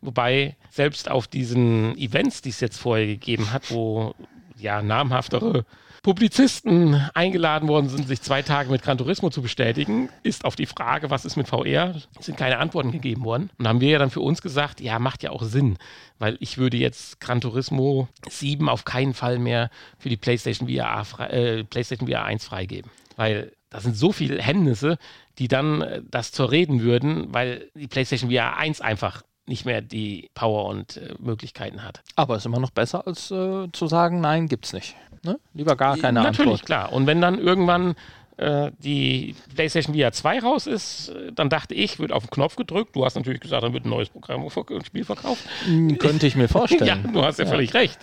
Wobei 0.01 0.57
selbst 0.71 1.11
auf 1.11 1.27
diesen 1.27 1.97
Events, 1.99 2.43
die 2.43 2.51
es 2.51 2.61
jetzt 2.61 2.79
vorher 2.79 3.07
gegeben 3.07 3.53
hat, 3.53 3.71
wo 3.71 4.15
ja 4.57 4.83
namhaftere 4.83 5.65
Publizisten 6.03 6.95
eingeladen 7.15 7.69
worden 7.69 7.89
sind, 7.89 8.07
sich 8.07 8.23
zwei 8.23 8.43
Tage 8.43 8.71
mit 8.71 8.83
Gran 8.83 8.99
Turismo 8.99 9.31
zu 9.31 9.43
bestätigen, 9.43 10.09
ist 10.23 10.45
auf 10.45 10.55
die 10.55 10.67
Frage, 10.67 11.11
was 11.11 11.25
ist 11.25 11.37
mit 11.37 11.49
VR, 11.49 11.95
sind 12.21 12.39
keine 12.39 12.59
Antworten 12.59 12.93
gegeben 12.93 13.25
worden. 13.25 13.51
Und 13.59 13.67
haben 13.67 13.81
wir 13.81 13.91
ja 13.91 13.99
dann 13.99 14.11
für 14.11 14.21
uns 14.21 14.41
gesagt, 14.41 14.81
ja, 14.81 14.99
macht 14.99 15.23
ja 15.23 15.31
auch 15.31 15.43
Sinn, 15.43 15.77
weil 16.19 16.37
ich 16.41 16.57
würde 16.57 16.77
jetzt 16.77 17.21
Gran 17.21 17.41
Turismo 17.41 18.09
7 18.29 18.69
auf 18.69 18.85
keinen 18.85 19.13
Fall 19.13 19.39
mehr 19.39 19.71
für 19.99 20.09
die 20.09 20.17
PlayStation 20.17 20.69
VR, 20.69 21.05
äh, 21.31 21.65
PlayStation 21.65 22.09
VR 22.09 22.25
1 22.25 22.45
freigeben. 22.45 22.91
Weil 23.17 23.53
da 23.71 23.81
sind 23.81 23.97
so 23.97 24.13
viele 24.13 24.41
Hemmnisse, 24.41 24.99
die 25.39 25.49
dann 25.49 25.83
äh, 25.83 26.03
das 26.09 26.33
zur 26.33 26.53
reden 26.53 26.81
würden, 26.81 27.35
weil 27.35 27.71
die 27.75 27.89
PlayStation 27.89 28.31
VR 28.31 28.57
1 28.57 28.81
einfach 28.81 29.23
nicht 29.49 29.65
mehr 29.65 29.81
die 29.81 30.31
Power 30.35 30.67
und 30.67 30.97
äh, 30.99 31.15
Möglichkeiten 31.19 31.83
hat. 31.85 32.03
Aber 32.17 32.37
ist 32.37 32.47
immer 32.47 32.61
noch 32.61 32.71
besser, 32.71 33.07
als 33.07 33.31
äh, 33.31 33.67
zu 33.73 33.87
sagen, 33.87 34.21
nein, 34.21 34.49
gibt's 34.49 34.73
nicht. 34.73 34.95
Ne? 35.25 35.39
Lieber 35.55 35.75
gar 35.77 35.97
keine 35.97 36.21
Natürlich, 36.23 36.41
Antwort. 36.41 36.67
klar. 36.67 36.93
Und 36.93 37.07
wenn 37.07 37.21
dann 37.21 37.39
irgendwann 37.39 37.97
äh, 38.37 38.71
die 38.79 39.35
PlayStation 39.55 39.97
VR 39.97 40.13
2 40.13 40.39
raus 40.41 40.67
ist, 40.69 41.09
äh, 41.09 41.33
dann 41.33 41.49
dachte 41.51 41.75
ich, 41.75 41.99
wird 41.99 42.13
auf 42.13 42.25
den 42.25 42.31
Knopf 42.31 42.55
gedrückt. 42.57 42.95
Du 42.95 43.05
hast 43.05 43.17
natürlich 43.17 43.41
gesagt, 43.41 43.65
dann 43.65 43.73
wird 43.73 43.85
ein 43.85 43.91
neues 43.91 44.11
Programm 44.11 44.45
ein 44.47 44.85
Spiel 44.85 45.05
verkauft. 45.05 45.43
Hm, 45.65 45.99
Könnte 45.99 46.27
ich 46.27 46.37
mir 46.37 46.43
Ja, 46.45 46.49
vorstellen, 46.49 47.11
du 47.13 47.25
hast 47.25 47.39
ja, 47.41 47.47
völlig 47.47 47.75
recht. 47.75 47.99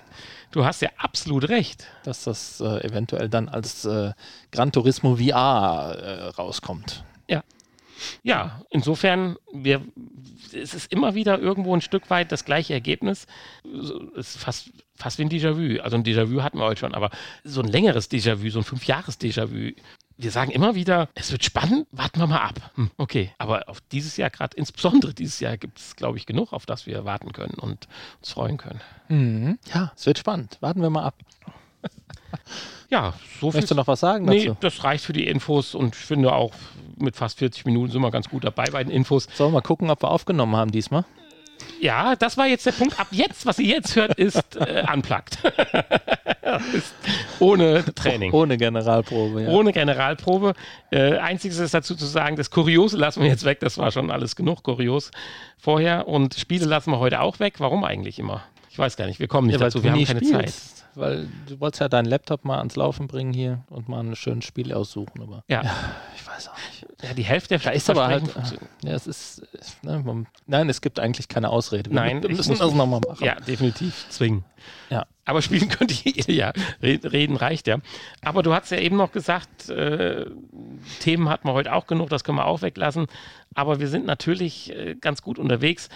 Du 0.51 0.65
hast 0.65 0.81
ja 0.81 0.89
absolut 0.97 1.47
recht. 1.49 1.87
dass 2.03 2.23
das 2.25 2.59
äh, 2.61 2.85
eventuell 2.85 3.29
dann 3.29 3.47
als 3.49 3.85
äh, 3.85 4.11
Gran 4.51 4.71
Turismo 4.71 5.15
VR 5.15 5.95
äh, 5.97 6.23
rauskommt. 6.29 7.03
Ja, 7.29 7.43
insofern, 8.69 9.37
wir, 9.53 9.81
es 10.53 10.73
ist 10.73 10.91
immer 10.91 11.15
wieder 11.15 11.39
irgendwo 11.39 11.75
ein 11.75 11.81
Stück 11.81 12.09
weit 12.09 12.31
das 12.31 12.45
gleiche 12.45 12.73
Ergebnis. 12.73 13.27
Es 14.17 14.35
ist 14.35 14.37
fast, 14.37 14.71
fast 14.95 15.17
wie 15.19 15.23
ein 15.23 15.29
Déjà-vu. 15.29 15.81
Also 15.81 15.97
ein 15.97 16.03
Déjà-vu 16.03 16.41
hatten 16.43 16.57
wir 16.57 16.65
heute 16.65 16.79
schon, 16.79 16.95
aber 16.95 17.09
so 17.43 17.61
ein 17.61 17.67
längeres 17.67 18.09
Déjà-vu, 18.09 18.49
so 18.49 18.59
ein 18.59 18.65
Fünf-Jahres-Déjà-vu 18.65 19.73
wir 20.17 20.31
sagen 20.31 20.51
immer 20.51 20.75
wieder, 20.75 21.09
es 21.13 21.31
wird 21.31 21.43
spannend, 21.43 21.87
warten 21.91 22.19
wir 22.19 22.27
mal 22.27 22.39
ab. 22.39 22.71
Hm, 22.75 22.89
okay, 22.97 23.31
aber 23.37 23.67
auf 23.67 23.81
dieses 23.91 24.17
Jahr, 24.17 24.29
gerade 24.29 24.55
insbesondere 24.55 25.13
dieses 25.13 25.39
Jahr, 25.39 25.57
gibt 25.57 25.79
es, 25.79 25.95
glaube 25.95 26.17
ich, 26.17 26.25
genug, 26.25 26.53
auf 26.53 26.65
das 26.65 26.85
wir 26.85 27.05
warten 27.05 27.33
können 27.33 27.55
und 27.55 27.87
uns 28.19 28.31
freuen 28.31 28.57
können. 28.57 28.81
Mhm. 29.09 29.59
Ja, 29.73 29.91
es 29.95 30.05
wird 30.05 30.17
spannend. 30.17 30.57
Warten 30.61 30.81
wir 30.81 30.89
mal 30.89 31.03
ab. 31.03 31.15
Ja, 32.89 33.13
so 33.41 33.49
viel. 33.49 33.57
Möchtest 33.57 33.71
du 33.71 33.75
noch 33.75 33.87
was 33.87 33.99
sagen 33.99 34.25
Nee, 34.25 34.45
dazu? 34.45 34.57
das 34.61 34.83
reicht 34.83 35.03
für 35.05 35.11
die 35.13 35.25
Infos 35.27 35.73
und 35.73 35.95
ich 35.95 36.01
finde 36.01 36.31
auch 36.33 36.51
mit 36.97 37.15
fast 37.15 37.39
40 37.39 37.65
Minuten 37.65 37.91
sind 37.91 38.01
wir 38.01 38.11
ganz 38.11 38.29
gut 38.29 38.43
dabei 38.43 38.65
bei 38.71 38.83
den 38.83 38.91
Infos. 38.93 39.27
Sollen 39.33 39.49
wir 39.51 39.55
mal 39.57 39.61
gucken, 39.61 39.89
ob 39.89 40.03
wir 40.03 40.09
aufgenommen 40.11 40.55
haben 40.55 40.69
diesmal? 40.71 41.03
Ja, 41.81 42.15
das 42.15 42.37
war 42.37 42.45
jetzt 42.47 42.65
der 42.65 42.73
Punkt. 42.73 42.99
Ab 42.99 43.07
jetzt, 43.11 43.45
was 43.47 43.57
ihr 43.59 43.75
jetzt 43.77 43.95
hört, 43.95 44.13
ist 44.19 44.55
äh, 44.55 44.83
unplugged. 44.93 45.39
ist 46.73 46.93
ohne 47.39 47.83
Training. 47.95 48.31
Ohne 48.33 48.57
Generalprobe, 48.57 49.43
ja. 49.43 49.49
Ohne 49.49 49.71
Generalprobe. 49.73 50.53
Äh, 50.91 51.17
einziges 51.17 51.57
ist 51.59 51.73
dazu 51.73 51.95
zu 51.95 52.05
sagen, 52.05 52.35
das 52.35 52.51
Kuriose 52.51 52.97
lassen 52.97 53.21
wir 53.23 53.29
jetzt 53.29 53.45
weg. 53.45 53.59
Das 53.61 53.77
war 53.77 53.91
schon 53.91 54.11
alles 54.11 54.35
genug 54.35 54.63
kurios 54.63 55.11
vorher. 55.57 56.07
Und 56.07 56.35
Spiele 56.35 56.65
lassen 56.65 56.91
wir 56.91 56.99
heute 56.99 57.21
auch 57.21 57.39
weg. 57.39 57.55
Warum 57.57 57.83
eigentlich 57.83 58.19
immer? 58.19 58.43
Ich 58.69 58.77
weiß 58.77 58.95
gar 58.95 59.07
nicht. 59.07 59.19
Wir 59.19 59.27
kommen 59.27 59.47
nicht 59.47 59.59
Ja, 59.59 59.65
dazu. 59.65 59.83
Wir 59.83 59.91
haben 59.91 60.05
keine 60.05 60.19
spielst. 60.23 60.33
Zeit. 60.77 60.84
Weil 60.95 61.27
du 61.47 61.59
wolltest 61.59 61.81
ja 61.81 61.89
deinen 61.89 62.05
Laptop 62.05 62.45
mal 62.45 62.57
ans 62.59 62.75
Laufen 62.75 63.07
bringen 63.07 63.33
hier 63.33 63.63
und 63.69 63.89
mal 63.89 63.99
ein 64.01 64.15
schönes 64.15 64.45
Spiel 64.45 64.73
aussuchen, 64.73 65.21
aber 65.21 65.43
Ja. 65.47 65.61
ich 66.15 66.25
weiß 66.27 66.49
auch 66.49 66.57
nicht. 66.57 66.85
ja, 67.03 67.13
die 67.13 67.23
Hälfte 67.23 67.49
der 67.49 67.59
Da 67.59 67.69
ist 67.71 67.89
aber 67.89 68.07
halt, 68.07 68.27
funktioniert. 68.27 68.69
ja, 68.83 68.91
es 68.91 69.07
ist, 69.07 69.41
ne, 69.83 70.01
man, 70.05 70.27
nein, 70.47 70.69
es 70.69 70.81
gibt 70.81 70.99
eigentlich 70.99 71.27
keine 71.27 71.49
Ausrede. 71.49 71.89
Wir 71.89 71.95
Nein, 71.95 72.23
wir 72.23 72.29
ich 72.29 72.37
müssen 72.37 72.57
das 72.57 72.59
nochmal 72.73 72.99
machen. 73.01 73.23
Ja, 73.25 73.35
definitiv 73.35 74.05
zwingen. 74.09 74.43
Ja. 74.89 75.05
Aber 75.25 75.41
spielen 75.41 75.69
könnt 75.69 76.05
ihr 76.05 76.33
ja. 76.33 76.53
Re- 76.81 76.99
Reden 77.03 77.35
reicht 77.35 77.67
ja. 77.67 77.77
Aber 78.23 78.43
du 78.43 78.53
hast 78.53 78.69
ja 78.71 78.77
eben 78.77 78.95
noch 78.95 79.11
gesagt, 79.11 79.69
äh, 79.69 80.25
Themen 81.01 81.29
hatten 81.29 81.47
wir 81.47 81.53
heute 81.53 81.73
auch 81.73 81.87
genug, 81.87 82.09
das 82.09 82.23
können 82.23 82.37
wir 82.37 82.45
auch 82.45 82.61
weglassen. 82.61 83.07
Aber 83.55 83.79
wir 83.79 83.87
sind 83.87 84.05
natürlich 84.05 84.71
äh, 84.71 84.95
ganz 84.95 85.21
gut 85.21 85.39
unterwegs. 85.39 85.89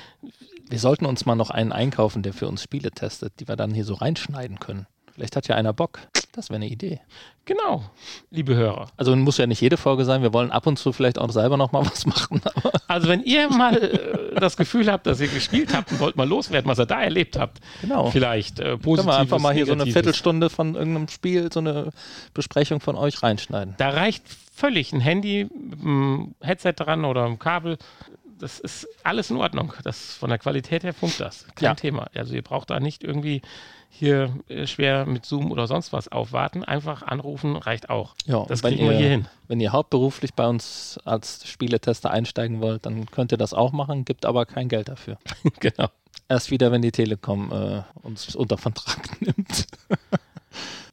Wir 0.69 0.79
sollten 0.79 1.07
uns 1.07 1.25
mal 1.25 1.35
noch 1.35 1.49
einen 1.49 1.71
einkaufen, 1.71 2.21
der 2.21 2.31
für 2.31 2.47
uns 2.47 2.61
Spiele 2.61 2.91
testet, 2.91 3.39
die 3.39 3.47
wir 3.47 3.55
dann 3.55 3.73
hier 3.73 3.85
so 3.85 3.95
reinschneiden 3.95 4.59
können. 4.59 4.85
Vielleicht 5.11 5.35
hat 5.35 5.47
ja 5.47 5.55
einer 5.55 5.73
Bock. 5.73 5.99
Das 6.31 6.49
wäre 6.49 6.57
eine 6.57 6.67
Idee. 6.67 7.01
Genau, 7.45 7.83
liebe 8.29 8.55
Hörer. 8.55 8.91
Also 8.95 9.15
muss 9.15 9.39
ja 9.39 9.47
nicht 9.47 9.59
jede 9.59 9.77
Folge 9.77 10.05
sein. 10.05 10.21
Wir 10.21 10.31
wollen 10.31 10.51
ab 10.51 10.67
und 10.67 10.77
zu 10.77 10.93
vielleicht 10.93 11.17
auch 11.17 11.31
selber 11.31 11.57
noch 11.57 11.71
mal 11.71 11.83
was 11.91 12.05
machen. 12.05 12.41
Also 12.87 13.07
wenn 13.07 13.23
ihr 13.23 13.49
mal 13.49 13.75
äh, 13.75 14.39
das 14.39 14.55
Gefühl 14.55 14.91
habt, 14.91 15.07
dass 15.07 15.19
ihr 15.19 15.27
gespielt 15.27 15.75
habt 15.75 15.91
und 15.91 15.99
wollt 15.99 16.15
mal 16.15 16.29
loswerden, 16.29 16.69
was 16.69 16.79
ihr 16.79 16.85
da 16.85 17.01
erlebt 17.01 17.39
habt, 17.39 17.59
genau. 17.81 18.11
vielleicht 18.11 18.59
äh, 18.59 18.63
Können 18.63 18.81
positiv. 18.81 19.07
wir 19.11 19.17
einfach 19.17 19.39
mal 19.39 19.55
hier 19.55 19.65
so 19.65 19.73
eine 19.73 19.87
Viertelstunde 19.87 20.51
von 20.51 20.75
irgendeinem 20.75 21.07
Spiel, 21.07 21.51
so 21.51 21.61
eine 21.61 21.89
Besprechung 22.35 22.79
von 22.79 22.95
euch 22.95 23.23
reinschneiden. 23.23 23.73
Da 23.79 23.89
reicht 23.89 24.23
völlig 24.53 24.93
ein 24.93 24.99
Handy 24.99 25.49
mit 25.51 25.79
einem 25.79 26.35
Headset 26.41 26.73
dran 26.75 27.05
oder 27.05 27.25
einem 27.25 27.39
Kabel. 27.39 27.77
Das 28.39 28.59
ist 28.59 28.87
alles 29.03 29.29
in 29.29 29.37
Ordnung. 29.37 29.73
Das 29.83 30.15
von 30.15 30.29
der 30.29 30.39
Qualität 30.39 30.83
her 30.83 30.93
funkt 30.93 31.19
das. 31.19 31.45
Kein 31.55 31.65
Ja. 31.65 31.75
Thema. 31.75 32.07
Also 32.15 32.33
ihr 32.33 32.41
braucht 32.41 32.69
da 32.69 32.79
nicht 32.79 33.03
irgendwie 33.03 33.41
hier 33.89 34.33
äh, 34.47 34.65
schwer 34.67 35.05
mit 35.05 35.25
Zoom 35.25 35.51
oder 35.51 35.67
sonst 35.67 35.91
was 35.93 36.07
aufwarten. 36.11 36.63
Einfach 36.63 37.01
anrufen 37.03 37.55
reicht 37.55 37.89
auch. 37.89 38.15
Ja, 38.25 38.45
das 38.47 38.61
kriegen 38.61 38.87
wir 38.87 38.97
hier 38.97 39.09
hin. 39.09 39.27
Wenn 39.47 39.59
ihr 39.59 39.71
hauptberuflich 39.71 40.33
bei 40.35 40.47
uns 40.47 40.99
als 41.05 41.47
Spieletester 41.47 42.11
einsteigen 42.11 42.61
wollt, 42.61 42.85
dann 42.85 43.07
könnt 43.07 43.31
ihr 43.31 43.37
das 43.37 43.53
auch 43.53 43.71
machen, 43.71 44.05
gibt 44.05 44.25
aber 44.25 44.45
kein 44.45 44.69
Geld 44.69 44.89
dafür. 44.89 45.17
genau. 45.59 45.89
Erst 46.27 46.51
wieder, 46.51 46.71
wenn 46.71 46.81
die 46.83 46.91
Telekom 46.91 47.51
äh, 47.51 47.81
uns 48.03 48.35
unter 48.35 48.57
Vertrag 48.57 49.19
nimmt. 49.21 49.65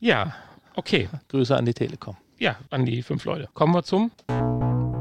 Ja, 0.00 0.34
okay. 0.74 1.08
Grüße 1.28 1.54
an 1.56 1.66
die 1.66 1.74
Telekom. 1.74 2.16
Ja, 2.38 2.56
an 2.70 2.86
die 2.86 3.02
fünf 3.02 3.24
Leute. 3.24 3.48
Kommen 3.54 3.74
wir 3.74 3.82
zum. 3.82 4.10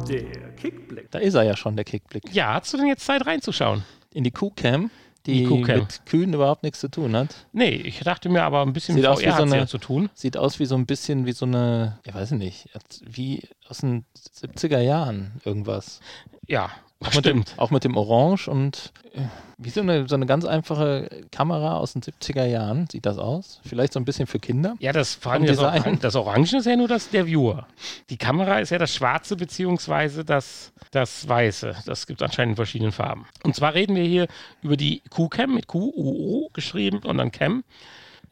Der 0.07 0.51
Kickblick. 0.51 1.11
Da 1.11 1.19
ist 1.19 1.33
er 1.33 1.43
ja 1.43 1.55
schon, 1.57 1.75
der 1.75 1.85
Kickblick. 1.85 2.23
Ja, 2.33 2.53
hast 2.55 2.73
du 2.73 2.77
denn 2.77 2.87
jetzt 2.87 3.05
Zeit 3.05 3.25
reinzuschauen? 3.25 3.83
In 4.13 4.23
die 4.23 4.31
Q-Cam, 4.31 4.89
die 5.25 5.39
Die 5.39 5.43
Q-Cam. 5.45 5.79
mit 5.79 6.05
Kühen 6.05 6.33
überhaupt 6.33 6.63
nichts 6.63 6.79
zu 6.79 6.87
tun 6.89 7.15
hat. 7.15 7.47
Nee, 7.51 7.69
ich 7.69 7.99
dachte 7.99 8.29
mir 8.29 8.43
aber 8.43 8.61
ein 8.61 8.73
bisschen 8.73 8.95
Sieht 8.95 9.03
mit 9.03 9.11
aus 9.11 9.19
wie 9.21 9.25
VR 9.25 9.37
so 9.37 9.43
eine- 9.43 9.57
ja 9.57 9.67
zu 9.67 9.77
tun. 9.77 10.09
Sieht 10.13 10.37
aus 10.37 10.59
wie 10.59 10.65
so 10.65 10.75
ein 10.75 10.85
bisschen 10.85 11.25
wie 11.25 11.31
so 11.33 11.45
eine, 11.45 11.99
ich 12.03 12.13
weiß 12.13 12.31
nicht, 12.31 12.69
wie 13.05 13.41
aus 13.67 13.79
den 13.79 14.05
70er 14.33 14.79
Jahren 14.79 15.41
irgendwas. 15.43 15.99
Ja, 16.47 16.69
Auch 17.05 17.13
mit, 17.15 17.25
dem, 17.25 17.41
stimmt. 17.43 17.53
auch 17.59 17.71
mit 17.71 17.83
dem 17.83 17.97
Orange 17.97 18.47
und 18.49 18.91
äh, 19.13 19.21
wie 19.57 19.69
so 19.69 19.79
eine, 19.81 20.07
so 20.07 20.15
eine 20.15 20.25
ganz 20.25 20.43
einfache 20.43 21.09
Kamera 21.31 21.77
aus 21.77 21.93
den 21.93 22.01
70er 22.01 22.45
Jahren 22.45 22.87
sieht 22.91 23.05
das 23.05 23.17
aus. 23.17 23.61
Vielleicht 23.65 23.93
so 23.93 23.99
ein 23.99 24.05
bisschen 24.05 24.27
für 24.27 24.39
Kinder. 24.39 24.75
Ja, 24.79 24.91
das 24.91 25.15
vor 25.15 25.31
allem 25.31 25.45
das. 25.45 25.59
Orange, 25.59 25.97
das 26.01 26.15
Orange 26.15 26.53
ist 26.57 26.65
ja 26.65 26.75
nur 26.75 26.87
das 26.89 27.09
der 27.09 27.25
Viewer. 27.25 27.65
Die 28.09 28.17
Kamera 28.17 28.59
ist 28.59 28.71
ja 28.71 28.77
das 28.77 28.93
Schwarze 28.93 29.35
beziehungsweise 29.37 30.25
das, 30.25 30.73
das 30.91 31.27
Weiße. 31.27 31.75
Das 31.85 32.05
gibt 32.07 32.21
es 32.21 32.25
anscheinend 32.25 32.53
in 32.53 32.55
verschiedenen 32.57 32.91
Farben. 32.91 33.25
Und 33.43 33.55
zwar 33.55 33.73
reden 33.73 33.95
wir 33.95 34.03
hier 34.03 34.27
über 34.61 34.75
die 34.75 35.01
Q-Cam 35.09 35.53
mit 35.53 35.67
Q-U-O 35.67 36.49
geschrieben 36.51 36.99
und 37.05 37.17
dann 37.17 37.31
Cam. 37.31 37.63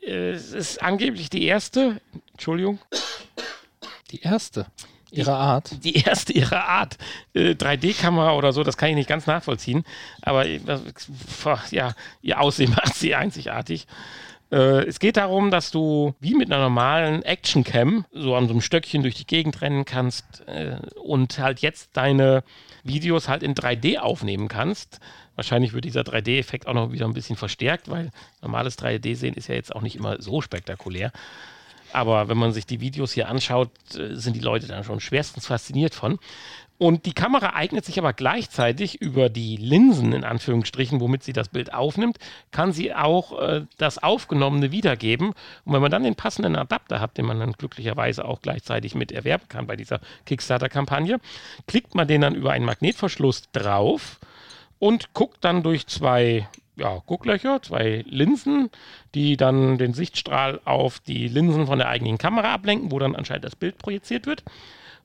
Äh, 0.01 0.31
Es 0.31 0.51
ist 0.51 0.81
angeblich 0.83 1.29
die 1.29 1.45
erste, 1.45 2.01
Entschuldigung, 2.33 2.79
Die 4.11 4.21
erste 4.21 4.65
ihrer 5.13 5.37
Art. 5.37 5.83
die 5.83 5.95
erste 5.95 6.33
ihrer 6.33 6.67
Art. 6.67 6.97
Äh, 7.33 7.51
3D-Kamera 7.51 8.33
oder 8.33 8.51
so, 8.53 8.63
das 8.63 8.77
kann 8.77 8.89
ich 8.89 8.95
nicht 8.95 9.09
ganz 9.09 9.27
nachvollziehen. 9.27 9.85
Aber 10.21 10.45
äh, 10.45 10.59
ja, 11.71 11.93
ihr 12.21 12.39
Aussehen 12.39 12.71
macht 12.75 12.95
sie 12.95 13.15
einzigartig. 13.15 13.87
Äh, 14.51 14.85
es 14.85 14.99
geht 14.99 15.17
darum, 15.17 15.49
dass 15.49 15.71
du 15.71 16.13
wie 16.19 16.35
mit 16.35 16.51
einer 16.51 16.61
normalen 16.61 17.23
Action-Cam 17.23 18.05
so 18.11 18.35
an 18.35 18.47
so 18.47 18.53
einem 18.53 18.61
Stöckchen 18.61 19.01
durch 19.01 19.15
die 19.15 19.25
Gegend 19.25 19.61
rennen 19.61 19.83
kannst 19.83 20.47
äh, 20.47 20.77
und 21.01 21.39
halt 21.39 21.61
jetzt 21.61 21.89
deine 21.93 22.43
Videos 22.83 23.27
halt 23.27 23.41
in 23.41 23.55
3D 23.55 23.97
aufnehmen 23.97 24.47
kannst. 24.47 24.99
Wahrscheinlich 25.35 25.73
wird 25.73 25.85
dieser 25.85 26.01
3D-Effekt 26.01 26.67
auch 26.67 26.75
noch 26.75 26.91
wieder 26.91 27.07
ein 27.07 27.13
bisschen 27.13 27.35
verstärkt, 27.35 27.89
weil 27.89 28.11
normales 28.43 28.77
3D-Sehen 28.77 29.33
ist 29.33 29.47
ja 29.47 29.55
jetzt 29.55 29.75
auch 29.75 29.81
nicht 29.81 29.95
immer 29.95 30.21
so 30.21 30.41
spektakulär. 30.41 31.11
Aber 31.93 32.27
wenn 32.27 32.37
man 32.37 32.53
sich 32.53 32.65
die 32.65 32.81
Videos 32.81 33.13
hier 33.13 33.29
anschaut, 33.29 33.69
äh, 33.95 34.15
sind 34.15 34.35
die 34.35 34.41
Leute 34.41 34.67
dann 34.67 34.83
schon 34.83 34.99
schwerstens 34.99 35.47
fasziniert 35.47 35.93
von. 35.93 36.19
Und 36.79 37.05
die 37.05 37.13
Kamera 37.13 37.53
eignet 37.53 37.85
sich 37.85 37.99
aber 37.99 38.13
gleichzeitig 38.13 38.99
über 38.99 39.29
die 39.29 39.57
Linsen, 39.57 40.11
in 40.11 40.23
Anführungsstrichen, 40.23 40.99
womit 40.99 41.23
sie 41.23 41.31
das 41.31 41.49
Bild 41.49 41.73
aufnimmt, 41.73 42.17
kann 42.51 42.73
sie 42.73 42.93
auch 42.93 43.39
äh, 43.39 43.65
das 43.77 44.01
Aufgenommene 44.01 44.71
wiedergeben. 44.71 45.29
Und 45.65 45.73
wenn 45.73 45.81
man 45.81 45.91
dann 45.91 46.03
den 46.03 46.15
passenden 46.15 46.55
Adapter 46.55 46.99
hat, 46.99 47.17
den 47.17 47.25
man 47.25 47.39
dann 47.39 47.53
glücklicherweise 47.53 48.25
auch 48.25 48.41
gleichzeitig 48.41 48.95
mit 48.95 49.11
erwerben 49.11 49.47
kann 49.47 49.67
bei 49.67 49.75
dieser 49.75 50.01
Kickstarter-Kampagne, 50.25 51.19
klickt 51.67 51.95
man 51.95 52.07
den 52.07 52.21
dann 52.21 52.35
über 52.35 52.51
einen 52.51 52.65
Magnetverschluss 52.65 53.43
drauf 53.51 54.19
und 54.79 55.13
guckt 55.13 55.37
dann 55.45 55.63
durch 55.63 55.87
zwei 55.87 56.49
ja, 56.75 57.01
Gucklöcher, 57.05 57.61
zwei 57.61 58.03
Linsen, 58.07 58.69
die 59.13 59.37
dann 59.37 59.77
den 59.77 59.93
Sichtstrahl 59.93 60.59
auf 60.65 60.99
die 60.99 61.27
Linsen 61.27 61.67
von 61.67 61.79
der 61.79 61.89
eigenen 61.89 62.17
Kamera 62.17 62.53
ablenken, 62.53 62.91
wo 62.91 62.99
dann 62.99 63.15
anscheinend 63.15 63.45
das 63.45 63.55
Bild 63.55 63.77
projiziert 63.77 64.25
wird. 64.25 64.43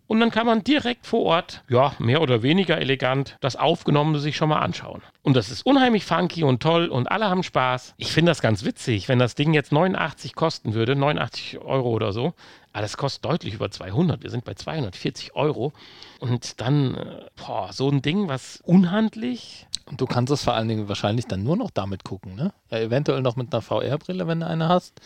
Und 0.09 0.21
dann 0.21 0.31
kann 0.31 0.47
man 0.47 0.65
direkt 0.65 1.07
vor 1.07 1.23
Ort, 1.25 1.63
ja, 1.69 1.93
mehr 1.99 2.23
oder 2.23 2.43
weniger 2.43 2.79
elegant, 2.79 3.37
das 3.41 3.57
Aufgenommene 3.57 4.19
sich 4.19 4.37
schon 4.37 4.49
mal 4.49 4.61
anschauen. 4.61 5.03
Und 5.23 5.37
das 5.37 5.51
ist 5.51 5.67
unheimlich 5.67 6.07
funky 6.07 6.45
und 6.45 6.63
toll 6.63 6.89
und 6.89 7.11
alle 7.11 7.27
haben 7.29 7.43
Spaß. 7.43 7.95
Ich 7.99 8.11
finde 8.11 8.31
das 8.31 8.41
ganz 8.41 8.65
witzig, 8.65 9.11
wenn 9.11 9.19
das 9.19 9.35
Ding 9.35 9.53
jetzt 9.53 9.71
89 9.71 10.35
kosten 10.35 10.73
würde, 10.73 10.97
89 10.97 11.59
Euro 11.59 11.91
oder 11.91 12.15
so. 12.15 12.33
Aber 12.73 12.83
das 12.83 12.97
kostet 12.97 13.27
deutlich 13.27 13.55
über 13.55 13.71
200. 13.71 14.23
Wir 14.23 14.31
sind 14.31 14.45
bei 14.45 14.55
240 14.55 15.37
Euro. 15.37 15.75
Und 16.21 16.61
dann, 16.61 16.95
äh, 16.95 17.27
boah, 17.37 17.73
so 17.75 17.91
ein 17.91 18.01
Ding, 18.01 18.29
was 18.29 18.63
unhandlich, 18.65 19.67
Und 19.89 20.01
du 20.01 20.07
kannst 20.07 20.33
es 20.33 20.45
vor 20.45 20.55
allen 20.55 20.69
Dingen 20.69 20.89
wahrscheinlich 20.89 21.27
dann 21.27 21.43
nur 21.43 21.57
noch 21.57 21.71
damit 21.71 22.05
gucken, 22.05 22.35
ne? 22.35 22.53
Ja, 22.71 22.79
eventuell 22.79 23.23
noch 23.23 23.37
mit 23.37 23.53
einer 23.53 23.63
VR-Brille, 23.63 24.27
wenn 24.27 24.41
du 24.41 24.47
eine 24.47 24.69
hast. 24.69 25.01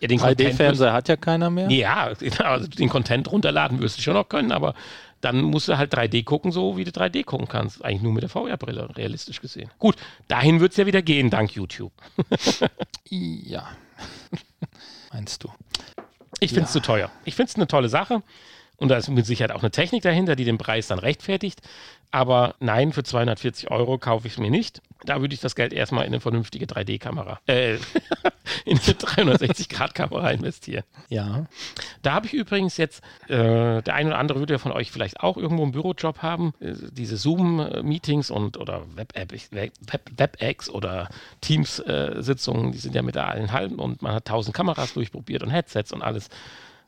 ja, 0.00 0.08
den 0.08 0.18
Content 0.18 0.38
wirst- 0.40 0.50
3D-Fernseher 0.54 0.92
hat 0.92 1.08
ja 1.08 1.16
keiner 1.16 1.50
mehr. 1.50 1.70
Ja, 1.70 2.12
genau, 2.14 2.44
also 2.44 2.68
den 2.68 2.88
Content 2.88 3.30
runterladen 3.30 3.80
wirst 3.80 3.98
du 3.98 4.02
schon 4.02 4.14
noch 4.14 4.28
können, 4.28 4.52
aber 4.52 4.74
dann 5.20 5.40
musst 5.42 5.66
du 5.66 5.76
halt 5.76 5.92
3D 5.92 6.22
gucken, 6.22 6.52
so 6.52 6.76
wie 6.76 6.84
du 6.84 6.92
3D 6.92 7.24
gucken 7.24 7.48
kannst. 7.48 7.84
Eigentlich 7.84 8.02
nur 8.02 8.12
mit 8.12 8.22
der 8.22 8.28
VR-Brille, 8.30 8.96
realistisch 8.96 9.40
gesehen. 9.40 9.68
Gut, 9.80 9.96
dahin 10.28 10.60
wird 10.60 10.70
es 10.72 10.76
ja 10.76 10.86
wieder 10.86 11.02
gehen, 11.02 11.30
dank 11.30 11.52
YouTube. 11.52 11.92
Ja. 13.10 13.66
Meinst 15.12 15.42
du? 15.42 15.48
Ich 16.40 16.50
finde 16.50 16.66
es 16.66 16.72
zu 16.72 16.80
teuer. 16.80 17.10
Ich 17.24 17.34
finde 17.34 17.50
es 17.50 17.56
eine 17.56 17.66
tolle 17.66 17.88
Sache. 17.88 18.22
Und 18.78 18.88
da 18.88 18.96
ist 18.96 19.08
mit 19.08 19.26
Sicherheit 19.26 19.52
auch 19.52 19.62
eine 19.62 19.72
Technik 19.72 20.02
dahinter, 20.02 20.36
die 20.36 20.44
den 20.44 20.56
Preis 20.56 20.86
dann 20.86 21.00
rechtfertigt. 21.00 21.60
Aber 22.10 22.54
nein, 22.60 22.92
für 22.92 23.02
240 23.02 23.70
Euro 23.70 23.98
kaufe 23.98 24.26
ich 24.26 24.34
es 24.34 24.38
mir 24.38 24.50
nicht. 24.50 24.80
Da 25.04 25.20
würde 25.20 25.34
ich 25.34 25.40
das 25.40 25.54
Geld 25.54 25.72
erstmal 25.72 26.04
in 26.04 26.12
eine 26.12 26.20
vernünftige 26.20 26.64
3D-Kamera, 26.64 27.38
äh, 27.46 27.74
in 28.64 28.78
eine 28.78 28.94
360-Grad-Kamera 28.94 30.30
investieren. 30.30 30.84
Ja. 31.08 31.46
Da 32.02 32.14
habe 32.14 32.26
ich 32.26 32.32
übrigens 32.32 32.78
jetzt, 32.78 33.02
äh, 33.26 33.82
der 33.82 33.94
eine 33.94 34.10
oder 34.10 34.18
andere 34.18 34.38
würde 34.38 34.54
ja 34.54 34.58
von 34.58 34.72
euch 34.72 34.90
vielleicht 34.90 35.20
auch 35.20 35.36
irgendwo 35.36 35.64
einen 35.64 35.72
Bürojob 35.72 36.22
haben, 36.22 36.54
äh, 36.60 36.72
diese 36.90 37.16
Zoom-Meetings 37.16 38.30
und 38.30 38.56
oder 38.56 38.84
Web-Apps 38.94 39.52
Web, 39.52 39.72
Web 40.16 40.68
oder 40.72 41.08
Teams-Sitzungen, 41.42 42.72
die 42.72 42.78
sind 42.78 42.94
ja 42.94 43.02
mit 43.02 43.16
allen 43.16 43.52
halben 43.52 43.76
und 43.76 44.02
man 44.02 44.14
hat 44.14 44.24
tausend 44.24 44.56
Kameras 44.56 44.94
durchprobiert 44.94 45.42
und 45.42 45.50
Headsets 45.50 45.92
und 45.92 46.02
alles. 46.02 46.28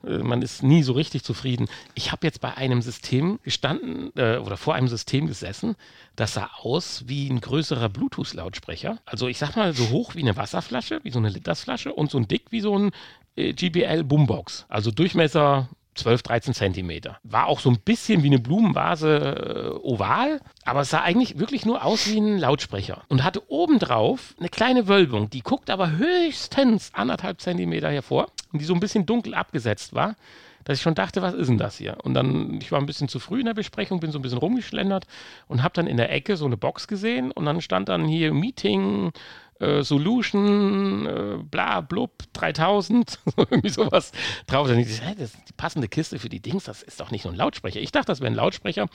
Äh, 0.04 0.18
man 0.18 0.42
ist 0.42 0.62
nie 0.62 0.82
so 0.82 0.92
richtig 0.92 1.24
zufrieden. 1.24 1.68
Ich 1.94 2.12
habe 2.12 2.26
jetzt 2.26 2.40
bei 2.40 2.56
einem 2.56 2.82
System 2.82 3.38
gestanden 3.42 4.12
äh, 4.16 4.38
oder 4.38 4.56
vor 4.56 4.74
einem 4.74 4.88
System 4.88 5.26
gesessen, 5.26 5.76
das 6.16 6.34
sah 6.34 6.50
aus 6.58 7.04
wie 7.06 7.28
ein 7.28 7.40
größerer 7.40 7.88
Bluetooth-Lautsprecher. 7.88 8.98
Also 9.04 9.28
ich 9.28 9.38
sag 9.38 9.56
mal 9.56 9.72
so 9.72 9.90
hoch 9.90 10.14
wie 10.14 10.20
eine 10.20 10.36
Wasserflasche, 10.36 11.00
wie 11.02 11.10
so 11.10 11.18
eine 11.18 11.28
Litersflasche 11.28 11.92
und 11.92 12.10
so 12.10 12.20
dick 12.20 12.46
wie 12.50 12.60
so 12.60 12.78
ein 12.78 12.90
äh, 13.36 13.52
GBL 13.52 14.04
Boombox. 14.04 14.66
Also 14.68 14.90
Durchmesser 14.90 15.68
12, 15.94 16.22
13 16.22 16.54
Zentimeter. 16.54 17.18
War 17.22 17.46
auch 17.46 17.60
so 17.60 17.70
ein 17.70 17.80
bisschen 17.80 18.22
wie 18.22 18.28
eine 18.28 18.38
Blumenvase 18.38 19.74
äh, 19.82 19.86
oval, 19.86 20.40
aber 20.64 20.80
es 20.80 20.90
sah 20.90 21.00
eigentlich 21.00 21.38
wirklich 21.38 21.66
nur 21.66 21.84
aus 21.84 22.06
wie 22.08 22.18
ein 22.18 22.38
Lautsprecher 22.38 23.02
und 23.08 23.24
hatte 23.24 23.42
obendrauf 23.50 24.34
eine 24.38 24.48
kleine 24.48 24.88
Wölbung, 24.88 25.30
die 25.30 25.42
guckt 25.42 25.70
aber 25.70 25.92
höchstens 25.92 26.92
anderthalb 26.94 27.40
Zentimeter 27.40 27.90
hervor 27.90 28.28
und 28.52 28.60
die 28.60 28.66
so 28.66 28.74
ein 28.74 28.80
bisschen 28.80 29.06
dunkel 29.06 29.34
abgesetzt 29.34 29.94
war 29.94 30.16
dass 30.64 30.78
ich 30.78 30.82
schon 30.82 30.94
dachte, 30.94 31.22
was 31.22 31.34
ist 31.34 31.48
denn 31.48 31.58
das 31.58 31.78
hier? 31.78 31.96
Und 32.02 32.14
dann, 32.14 32.60
ich 32.60 32.70
war 32.70 32.78
ein 32.78 32.86
bisschen 32.86 33.08
zu 33.08 33.18
früh 33.18 33.40
in 33.40 33.46
der 33.46 33.54
Besprechung, 33.54 34.00
bin 34.00 34.12
so 34.12 34.18
ein 34.18 34.22
bisschen 34.22 34.38
rumgeschlendert 34.38 35.06
und 35.48 35.62
habe 35.62 35.74
dann 35.74 35.86
in 35.86 35.96
der 35.96 36.12
Ecke 36.12 36.36
so 36.36 36.44
eine 36.44 36.56
Box 36.56 36.86
gesehen 36.86 37.32
und 37.32 37.46
dann 37.46 37.60
stand 37.60 37.88
dann 37.88 38.06
hier 38.06 38.32
Meeting, 38.32 39.12
äh, 39.60 39.82
Solution, 39.82 41.06
äh, 41.06 41.36
bla, 41.42 41.80
blub, 41.80 42.12
3000, 42.32 43.18
irgendwie 43.36 43.68
sowas 43.68 44.12
drauf. 44.46 44.68
Dann 44.68 44.78
ich, 44.78 45.00
hä, 45.00 45.14
das 45.18 45.34
ist 45.34 45.48
die 45.48 45.52
passende 45.52 45.88
Kiste 45.88 46.18
für 46.18 46.28
die 46.28 46.40
Dings, 46.40 46.64
das 46.64 46.82
ist 46.82 47.00
doch 47.00 47.10
nicht 47.10 47.24
nur 47.24 47.34
ein 47.34 47.36
Lautsprecher. 47.36 47.80
Ich 47.80 47.92
dachte, 47.92 48.06
das 48.06 48.20
wäre 48.20 48.30
ein 48.30 48.36
Lautsprecher, 48.36 48.88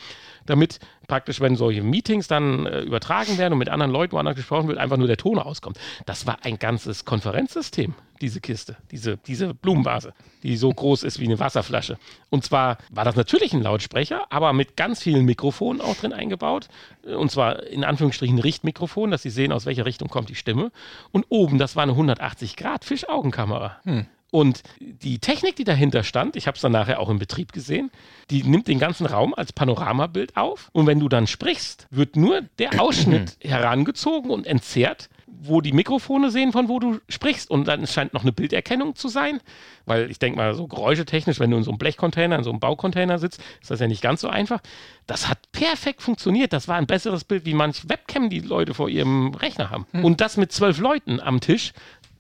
damit 0.46 0.80
praktisch, 1.08 1.40
wenn 1.40 1.56
solche 1.56 1.84
Meetings 1.84 2.28
dann 2.28 2.66
äh, 2.66 2.82
übertragen 2.82 3.38
werden 3.38 3.54
und 3.54 3.60
mit 3.60 3.70
anderen 3.70 3.92
Leuten 3.92 4.14
woanders 4.14 4.36
gesprochen 4.36 4.68
wird, 4.68 4.78
einfach 4.78 4.98
nur 4.98 5.08
der 5.08 5.18
Ton 5.18 5.40
auskommt. 5.40 5.80
Das 6.06 6.26
war 6.26 6.40
ein 6.44 6.60
ganzes 6.60 7.06
Konferenzsystem 7.06 7.96
diese 8.22 8.40
Kiste, 8.40 8.78
diese, 8.92 9.18
diese 9.18 9.54
Blumenvase, 9.54 10.14
die 10.44 10.58
so 10.58 10.72
groß 10.72 11.04
ist 11.04 11.20
wie 11.20 11.26
eine 11.26 11.40
Wasserflasche. 11.40 11.98
Und 12.30 12.44
zwar 12.46 12.78
war 12.90 13.04
das 13.04 13.16
natürlich 13.16 13.54
ein 13.54 13.62
Lautsprecher, 13.62 14.24
aber 14.30 14.54
mit 14.54 14.78
ganz 14.78 15.02
vielen 15.02 15.26
Mikrofonen 15.26 15.82
auch 15.82 15.96
drin 15.96 16.14
eingebaut. 16.14 16.68
Und 17.04 17.32
zwar 17.32 17.64
in 17.64 17.84
Anführungsstrichen 17.84 18.40
Richtmikrofon, 18.40 19.12
dass 19.12 19.24
Sie 19.24 19.30
sehen, 19.30 19.52
aus 19.52 19.66
welcher 19.66 19.86
Richtung 19.86 20.08
kommt 20.08 20.30
die 20.30 20.36
Stimme. 20.36 20.55
Und 21.12 21.26
oben, 21.30 21.58
das 21.58 21.76
war 21.76 21.84
eine 21.84 21.94
180-Grad-Fischaugenkamera. 21.94 23.78
Hm. 23.84 24.08
Und 24.36 24.64
die 24.80 25.20
Technik, 25.20 25.56
die 25.56 25.64
dahinter 25.64 26.04
stand, 26.04 26.36
ich 26.36 26.46
habe 26.46 26.56
es 26.56 26.62
dann 26.62 26.74
nachher 26.74 27.00
auch 27.00 27.08
im 27.08 27.20
Betrieb 27.20 27.54
gesehen, 27.54 27.90
die 28.30 28.44
nimmt 28.44 28.68
den 28.68 28.80
ganzen 28.80 29.06
Raum 29.06 29.34
als 29.34 29.54
Panoramabild 29.54 30.36
auf. 30.36 30.68
Und 30.74 30.88
wenn 30.88 31.00
du 31.00 31.08
dann 31.08 31.26
sprichst, 31.26 31.88
wird 31.90 32.18
nur 32.18 32.42
der 32.60 32.72
Ausschnitt 32.82 33.38
herangezogen 33.40 34.32
und 34.32 34.46
entzerrt 34.46 35.08
wo 35.48 35.62
die 35.62 35.74
Mikrofone 35.74 36.32
sehen, 36.32 36.52
von 36.52 36.70
wo 36.70 36.80
du 36.80 37.00
sprichst. 37.10 37.52
Und 37.52 37.68
dann 37.68 37.86
scheint 37.88 38.14
noch 38.14 38.22
eine 38.22 38.32
Bilderkennung 38.32 38.96
zu 38.96 39.10
sein, 39.10 39.42
weil 39.86 40.10
ich 40.10 40.18
denke 40.18 40.38
mal, 40.38 40.54
so 40.56 40.68
geräuschetechnisch, 40.68 41.40
wenn 41.40 41.52
du 41.52 41.58
in 41.58 41.64
so 41.64 41.72
einem 41.72 41.78
Blechcontainer, 41.78 42.38
in 42.38 42.44
so 42.44 42.50
einem 42.52 42.60
Baucontainer 42.60 43.20
sitzt, 43.20 43.42
ist 43.62 43.70
das 43.70 43.80
ja 43.80 43.88
nicht 43.88 44.02
ganz 44.02 44.22
so 44.22 44.30
einfach. 44.30 44.62
Das 45.08 45.28
hat 45.30 45.40
perfekt 45.52 46.02
funktioniert. 46.02 46.54
Das 46.54 46.68
war 46.68 46.78
ein 46.78 46.88
besseres 46.88 47.24
Bild, 47.24 47.46
wie 47.46 47.54
manch 47.54 47.88
Webcam 47.90 48.30
die 48.30 48.40
Leute 48.40 48.74
vor 48.74 48.90
ihrem 48.90 49.34
Rechner 49.34 49.70
haben. 49.70 49.86
Hm. 49.92 50.06
Und 50.06 50.22
das 50.22 50.38
mit 50.38 50.52
zwölf 50.52 50.80
Leuten 50.80 51.20
am 51.20 51.42
Tisch 51.42 51.74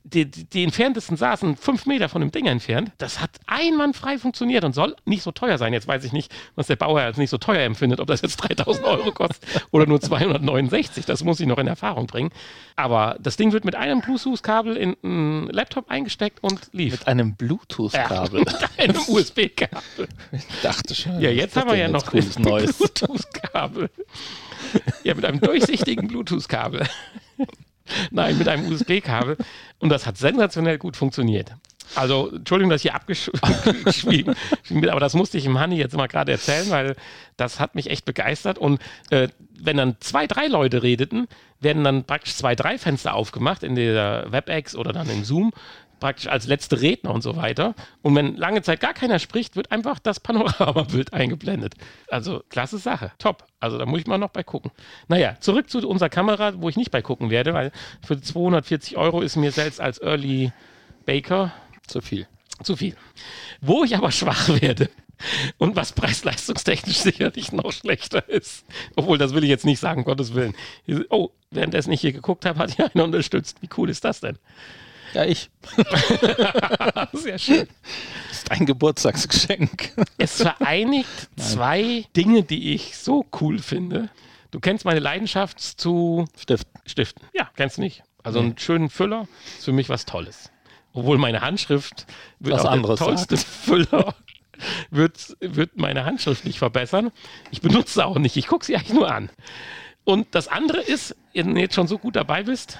die, 0.05 0.29
die, 0.29 0.45
die, 0.45 0.63
entferntesten 0.63 1.17
saßen 1.17 1.57
fünf 1.57 1.87
Meter 1.87 2.09
von 2.09 2.21
dem 2.21 2.31
Ding 2.31 2.45
entfernt. 2.45 2.91
Das 2.99 3.19
hat 3.19 3.31
einwandfrei 3.47 4.19
funktioniert 4.19 4.63
und 4.63 4.73
soll 4.73 4.95
nicht 5.05 5.23
so 5.23 5.31
teuer 5.31 5.57
sein. 5.57 5.73
Jetzt 5.73 5.87
weiß 5.87 6.03
ich 6.03 6.13
nicht, 6.13 6.31
was 6.55 6.67
der 6.67 6.75
Bauherr 6.75 7.05
als 7.05 7.17
nicht 7.17 7.31
so 7.31 7.39
teuer 7.39 7.63
empfindet, 7.63 7.99
ob 7.99 8.07
das 8.07 8.21
jetzt 8.21 8.35
3000 8.43 8.85
Euro 8.85 9.11
kostet 9.11 9.67
oder 9.71 9.87
nur 9.87 9.99
269. 9.99 11.05
Das 11.05 11.23
muss 11.23 11.39
ich 11.39 11.47
noch 11.47 11.57
in 11.57 11.67
Erfahrung 11.67 12.05
bringen. 12.05 12.29
Aber 12.75 13.17
das 13.19 13.35
Ding 13.35 13.51
wird 13.51 13.65
mit 13.65 13.75
einem 13.75 14.01
Bluetooth-Kabel 14.01 14.77
in 14.77 14.95
einen 15.03 15.47
Laptop 15.47 15.89
eingesteckt 15.89 16.43
und 16.43 16.69
lief. 16.71 16.91
Mit 16.93 17.07
einem 17.07 17.35
Bluetooth-Kabel? 17.35 18.43
Ja, 18.45 18.69
mit 18.77 18.79
einem 18.79 19.01
USB-Kabel. 19.07 20.07
Ich 20.31 20.45
dachte 20.61 20.93
schon. 20.93 21.19
Ja, 21.19 21.31
jetzt 21.31 21.55
haben 21.55 21.69
wir 21.69 21.77
ja 21.77 21.87
noch 21.87 22.13
ein 22.13 22.29
Bluetooth-Kabel. 22.43 23.89
Ja, 25.03 25.15
mit 25.15 25.25
einem 25.25 25.39
durchsichtigen 25.39 26.07
Bluetooth-Kabel. 26.07 26.87
Nein, 28.11 28.37
mit 28.37 28.47
einem 28.47 28.71
USB-Kabel. 28.71 29.37
Und 29.79 29.89
das 29.89 30.05
hat 30.05 30.17
sensationell 30.17 30.77
gut 30.77 30.97
funktioniert. 30.97 31.51
Also, 31.93 32.31
Entschuldigung, 32.31 32.71
dass 32.71 32.83
ich 32.83 32.91
hier 32.91 32.95
abgeschwiegen 33.75 34.35
bin, 34.69 34.89
aber 34.89 34.99
das 34.99 35.13
musste 35.13 35.37
ich 35.37 35.45
im 35.45 35.59
Honey 35.59 35.77
jetzt 35.77 35.95
mal 35.95 36.07
gerade 36.07 36.31
erzählen, 36.31 36.69
weil 36.69 36.95
das 37.37 37.59
hat 37.59 37.75
mich 37.75 37.89
echt 37.89 38.05
begeistert. 38.05 38.57
Und 38.57 38.81
äh, 39.11 39.27
wenn 39.57 39.77
dann 39.77 39.97
zwei, 39.99 40.25
drei 40.25 40.47
Leute 40.47 40.81
redeten, 40.81 41.27
werden 41.59 41.83
dann 41.83 42.03
praktisch 42.03 42.35
zwei, 42.35 42.55
drei 42.55 42.77
Fenster 42.77 43.13
aufgemacht 43.13 43.63
in 43.63 43.75
der 43.75 44.27
WebEx 44.29 44.75
oder 44.75 44.93
dann 44.93 45.09
im 45.09 45.23
Zoom 45.23 45.51
praktisch 45.99 46.27
als 46.27 46.47
letzte 46.47 46.81
Redner 46.81 47.13
und 47.13 47.21
so 47.21 47.35
weiter. 47.35 47.75
Und 48.01 48.15
wenn 48.15 48.35
lange 48.35 48.61
Zeit 48.61 48.79
gar 48.79 48.93
keiner 48.93 49.19
spricht, 49.19 49.55
wird 49.55 49.71
einfach 49.71 49.99
das 49.99 50.19
Panoramabild 50.19 51.13
eingeblendet. 51.13 51.75
Also 52.09 52.43
klasse 52.49 52.77
Sache, 52.77 53.11
top. 53.17 53.45
Also 53.59 53.77
da 53.77 53.85
muss 53.85 53.99
ich 53.99 54.07
mal 54.07 54.17
noch 54.17 54.29
bei 54.29 54.43
gucken. 54.43 54.71
Naja, 55.07 55.37
zurück 55.39 55.69
zu 55.69 55.87
unserer 55.87 56.09
Kamera, 56.09 56.53
wo 56.61 56.69
ich 56.69 56.77
nicht 56.77 56.91
bei 56.91 57.01
gucken 57.01 57.29
werde, 57.29 57.53
weil 57.53 57.71
für 58.05 58.19
240 58.19 58.97
Euro 58.97 59.21
ist 59.21 59.35
mir 59.35 59.51
selbst 59.51 59.81
als 59.81 60.01
Early 60.01 60.51
Baker 61.05 61.53
zu 61.87 62.01
viel. 62.01 62.27
Zu 62.63 62.75
viel. 62.75 62.95
Wo 63.61 63.83
ich 63.83 63.95
aber 63.95 64.11
schwach 64.11 64.49
werde, 64.61 64.89
und 65.57 65.75
was 65.75 65.93
preis-leistungstechnisch 65.93 66.97
sicherlich 67.01 67.51
noch 67.51 67.71
schlechter 67.71 68.27
ist. 68.29 68.65
Obwohl, 68.95 69.17
das 69.17 69.33
will 69.33 69.43
ich 69.43 69.49
jetzt 69.49 69.65
nicht 69.65 69.79
sagen, 69.79 70.03
Gottes 70.03 70.33
Willen. 70.33 70.55
Oh, 71.09 71.29
währenddessen 71.51 71.91
ich 71.91 72.01
hier 72.01 72.13
geguckt 72.13 72.45
habe, 72.45 72.59
hat 72.59 72.75
hier 72.75 72.89
einer 72.93 73.03
unterstützt. 73.03 73.61
Wie 73.61 73.69
cool 73.77 73.89
ist 73.89 74.03
das 74.03 74.19
denn? 74.19 74.37
Ja, 75.15 75.23
ich. 75.23 75.49
Sehr 77.13 77.39
schön. 77.39 77.67
Das 78.27 78.37
ist 78.37 78.51
ein 78.51 78.65
Geburtstagsgeschenk. 78.65 79.93
Es 80.17 80.41
vereinigt 80.41 81.29
Nein. 81.37 81.47
zwei 81.47 82.05
Dinge, 82.17 82.43
die 82.43 82.73
ich 82.73 82.97
so 82.97 83.25
cool 83.39 83.59
finde. 83.59 84.09
Du 84.51 84.59
kennst 84.59 84.83
meine 84.83 84.99
Leidenschaft 84.99 85.61
zu 85.61 86.25
Stiften. 86.37 86.81
Stiften. 86.85 87.23
Ja, 87.33 87.49
kennst 87.55 87.77
du 87.77 87.81
nicht. 87.81 88.03
Also 88.23 88.39
nee. 88.41 88.47
einen 88.47 88.57
schönen 88.57 88.89
Füller 88.89 89.29
ist 89.57 89.63
für 89.63 89.71
mich 89.71 89.87
was 89.87 90.05
Tolles. 90.05 90.51
Obwohl 90.91 91.17
meine 91.17 91.39
Handschrift 91.39 92.07
wird 92.39 92.57
was 92.57 92.65
anderes 92.65 92.99
der 92.99 93.07
tollste 93.07 93.37
sagt. 93.37 93.49
Füller 93.49 94.15
wird, 94.89 95.37
wird 95.39 95.77
meine 95.77 96.03
Handschrift 96.03 96.43
nicht 96.43 96.59
verbessern. 96.59 97.13
Ich 97.51 97.61
benutze 97.61 97.93
sie 97.93 98.05
auch 98.05 98.17
nicht. 98.17 98.35
Ich 98.35 98.47
gucke 98.47 98.65
sie 98.65 98.75
eigentlich 98.75 98.93
nur 98.93 99.09
an. 99.09 99.29
Und 100.05 100.27
das 100.35 100.47
andere 100.47 100.81
ist, 100.81 101.15
wenn 101.33 101.55
du 101.55 101.61
jetzt 101.61 101.75
schon 101.75 101.87
so 101.87 101.97
gut 101.97 102.15
dabei 102.15 102.43
bist, 102.43 102.77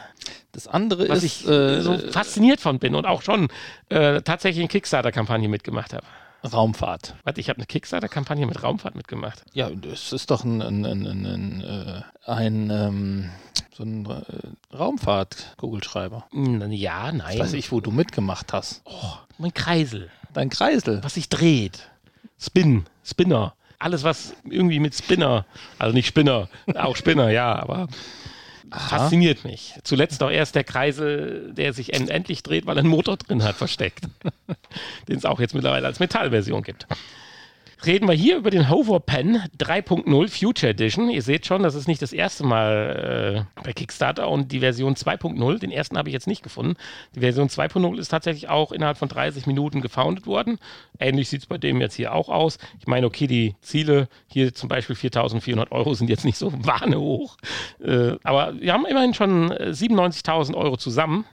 das 0.51 0.67
andere 0.67 1.09
was 1.09 1.23
ist, 1.23 1.41
ich 1.41 1.47
äh, 1.47 1.81
so 1.81 1.97
fasziniert 1.97 2.61
von 2.61 2.79
bin 2.79 2.95
und 2.95 3.05
auch 3.05 3.23
schon 3.23 3.49
äh, 3.89 4.21
tatsächlich 4.21 4.61
eine 4.61 4.69
Kickstarter-Kampagne 4.69 5.49
mitgemacht 5.49 5.93
habe. 5.93 6.05
Raumfahrt. 6.45 7.15
Warte, 7.23 7.41
ich 7.41 7.49
habe 7.49 7.57
eine 7.57 7.65
Kickstarter-Kampagne 7.65 8.45
mit 8.45 8.61
Raumfahrt 8.61 8.95
mitgemacht. 8.95 9.43
Ja, 9.53 9.69
das 9.71 10.13
ist 10.13 10.29
doch 10.29 10.43
ein, 10.43 10.61
ein, 10.61 10.85
ein, 10.85 11.25
ein, 11.25 11.61
äh, 11.61 12.01
ein 12.29 12.69
ähm, 12.69 13.29
so 13.75 13.83
ein 13.83 14.05
äh, 14.05 14.75
Raumfahrt-Kugelschreiber. 14.77 16.27
Ja, 16.31 17.11
nein. 17.11 17.37
Das 17.37 17.47
weiß 17.47 17.53
ich, 17.53 17.71
wo 17.71 17.81
du 17.81 17.89
mitgemacht 17.89 18.53
hast. 18.53 18.83
Oh, 18.85 19.13
mein 19.39 19.53
Kreisel. 19.53 20.11
Dein 20.33 20.49
Kreisel. 20.49 21.03
Was 21.03 21.15
sich 21.15 21.29
dreht. 21.29 21.89
Spin, 22.37 22.85
Spinner 23.03 23.55
alles, 23.85 24.03
was 24.03 24.33
irgendwie 24.49 24.79
mit 24.79 24.95
Spinner, 24.95 25.45
also 25.77 25.93
nicht 25.93 26.07
Spinner, 26.07 26.49
auch 26.75 26.95
Spinner, 26.95 27.29
ja, 27.29 27.53
aber 27.53 27.87
Aha. 28.71 28.97
fasziniert 28.97 29.45
mich. 29.45 29.75
Zuletzt 29.83 30.23
auch 30.23 30.31
erst 30.31 30.55
der 30.55 30.63
Kreisel, 30.63 31.53
der 31.53 31.71
sich 31.71 31.93
endlich 31.93 32.41
dreht, 32.41 32.65
weil 32.65 32.77
er 32.77 32.79
einen 32.79 32.89
Motor 32.89 33.17
drin 33.17 33.43
hat, 33.43 33.55
versteckt. 33.55 34.05
Den 35.07 35.17
es 35.17 35.25
auch 35.25 35.39
jetzt 35.39 35.53
mittlerweile 35.53 35.85
als 35.85 35.99
Metallversion 35.99 36.63
gibt 36.63 36.87
reden 37.85 38.07
wir 38.07 38.15
hier 38.15 38.37
über 38.37 38.49
den 38.49 38.69
Hover 38.69 38.99
Pen 38.99 39.41
3.0 39.57 40.29
Future 40.29 40.71
Edition. 40.71 41.09
Ihr 41.09 41.21
seht 41.21 41.45
schon, 41.45 41.63
das 41.63 41.75
ist 41.75 41.87
nicht 41.87 42.01
das 42.01 42.13
erste 42.13 42.45
Mal 42.45 43.45
äh, 43.57 43.61
bei 43.63 43.73
Kickstarter 43.73 44.29
und 44.29 44.51
die 44.51 44.59
Version 44.59 44.95
2.0, 44.95 45.59
den 45.59 45.71
ersten 45.71 45.97
habe 45.97 46.09
ich 46.09 46.13
jetzt 46.13 46.27
nicht 46.27 46.43
gefunden. 46.43 46.75
Die 47.15 47.19
Version 47.19 47.47
2.0 47.47 47.97
ist 47.97 48.09
tatsächlich 48.09 48.49
auch 48.49 48.71
innerhalb 48.71 48.97
von 48.97 49.09
30 49.09 49.47
Minuten 49.47 49.81
gefoundet 49.81 50.27
worden. 50.27 50.59
Ähnlich 50.99 51.29
sieht 51.29 51.41
es 51.41 51.47
bei 51.47 51.57
dem 51.57 51.81
jetzt 51.81 51.95
hier 51.95 52.13
auch 52.13 52.29
aus. 52.29 52.57
Ich 52.79 52.87
meine, 52.87 53.07
okay, 53.07 53.27
die 53.27 53.55
Ziele 53.61 54.07
hier 54.27 54.53
zum 54.53 54.69
Beispiel 54.69 54.95
4.400 54.95 55.71
Euro 55.71 55.93
sind 55.93 56.09
jetzt 56.09 56.25
nicht 56.25 56.37
so 56.37 56.51
wahne 56.65 56.99
hoch. 56.99 57.37
Äh, 57.83 58.13
aber 58.23 58.59
wir 58.59 58.73
haben 58.73 58.85
immerhin 58.85 59.13
schon 59.13 59.51
97.000 59.51 60.53
äh, 60.53 60.55
Euro 60.55 60.77
zusammen. 60.77 61.25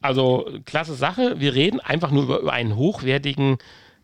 Also 0.00 0.46
klasse 0.66 0.94
Sache. 0.94 1.40
Wir 1.40 1.54
reden 1.54 1.80
einfach 1.80 2.10
nur 2.10 2.24
über, 2.24 2.40
über 2.40 2.52
einen 2.52 2.76
hochwertigen 2.76 3.56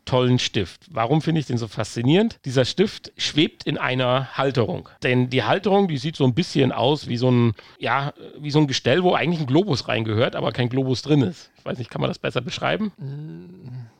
tollen 0.04 0.38
Stift. 0.38 0.86
Warum 0.90 1.22
finde 1.22 1.40
ich 1.40 1.46
den 1.46 1.58
so 1.58 1.68
faszinierend? 1.68 2.38
Dieser 2.44 2.64
Stift 2.64 3.12
schwebt 3.16 3.64
in 3.64 3.78
einer 3.78 4.36
Halterung. 4.36 4.88
Denn 5.02 5.30
die 5.30 5.44
Halterung, 5.44 5.88
die 5.88 5.98
sieht 5.98 6.16
so 6.16 6.24
ein 6.24 6.34
bisschen 6.34 6.72
aus 6.72 7.08
wie 7.08 7.16
so 7.16 7.30
ein, 7.30 7.52
ja, 7.78 8.12
wie 8.38 8.50
so 8.50 8.58
ein 8.58 8.66
Gestell, 8.66 9.02
wo 9.02 9.14
eigentlich 9.14 9.40
ein 9.40 9.46
Globus 9.46 9.88
reingehört, 9.88 10.36
aber 10.36 10.52
kein 10.52 10.68
Globus 10.68 11.02
drin 11.02 11.22
ist. 11.22 11.50
Ich 11.58 11.64
weiß 11.64 11.78
nicht, 11.78 11.90
kann 11.90 12.00
man 12.00 12.08
das 12.10 12.18
besser 12.18 12.40
beschreiben? 12.40 12.92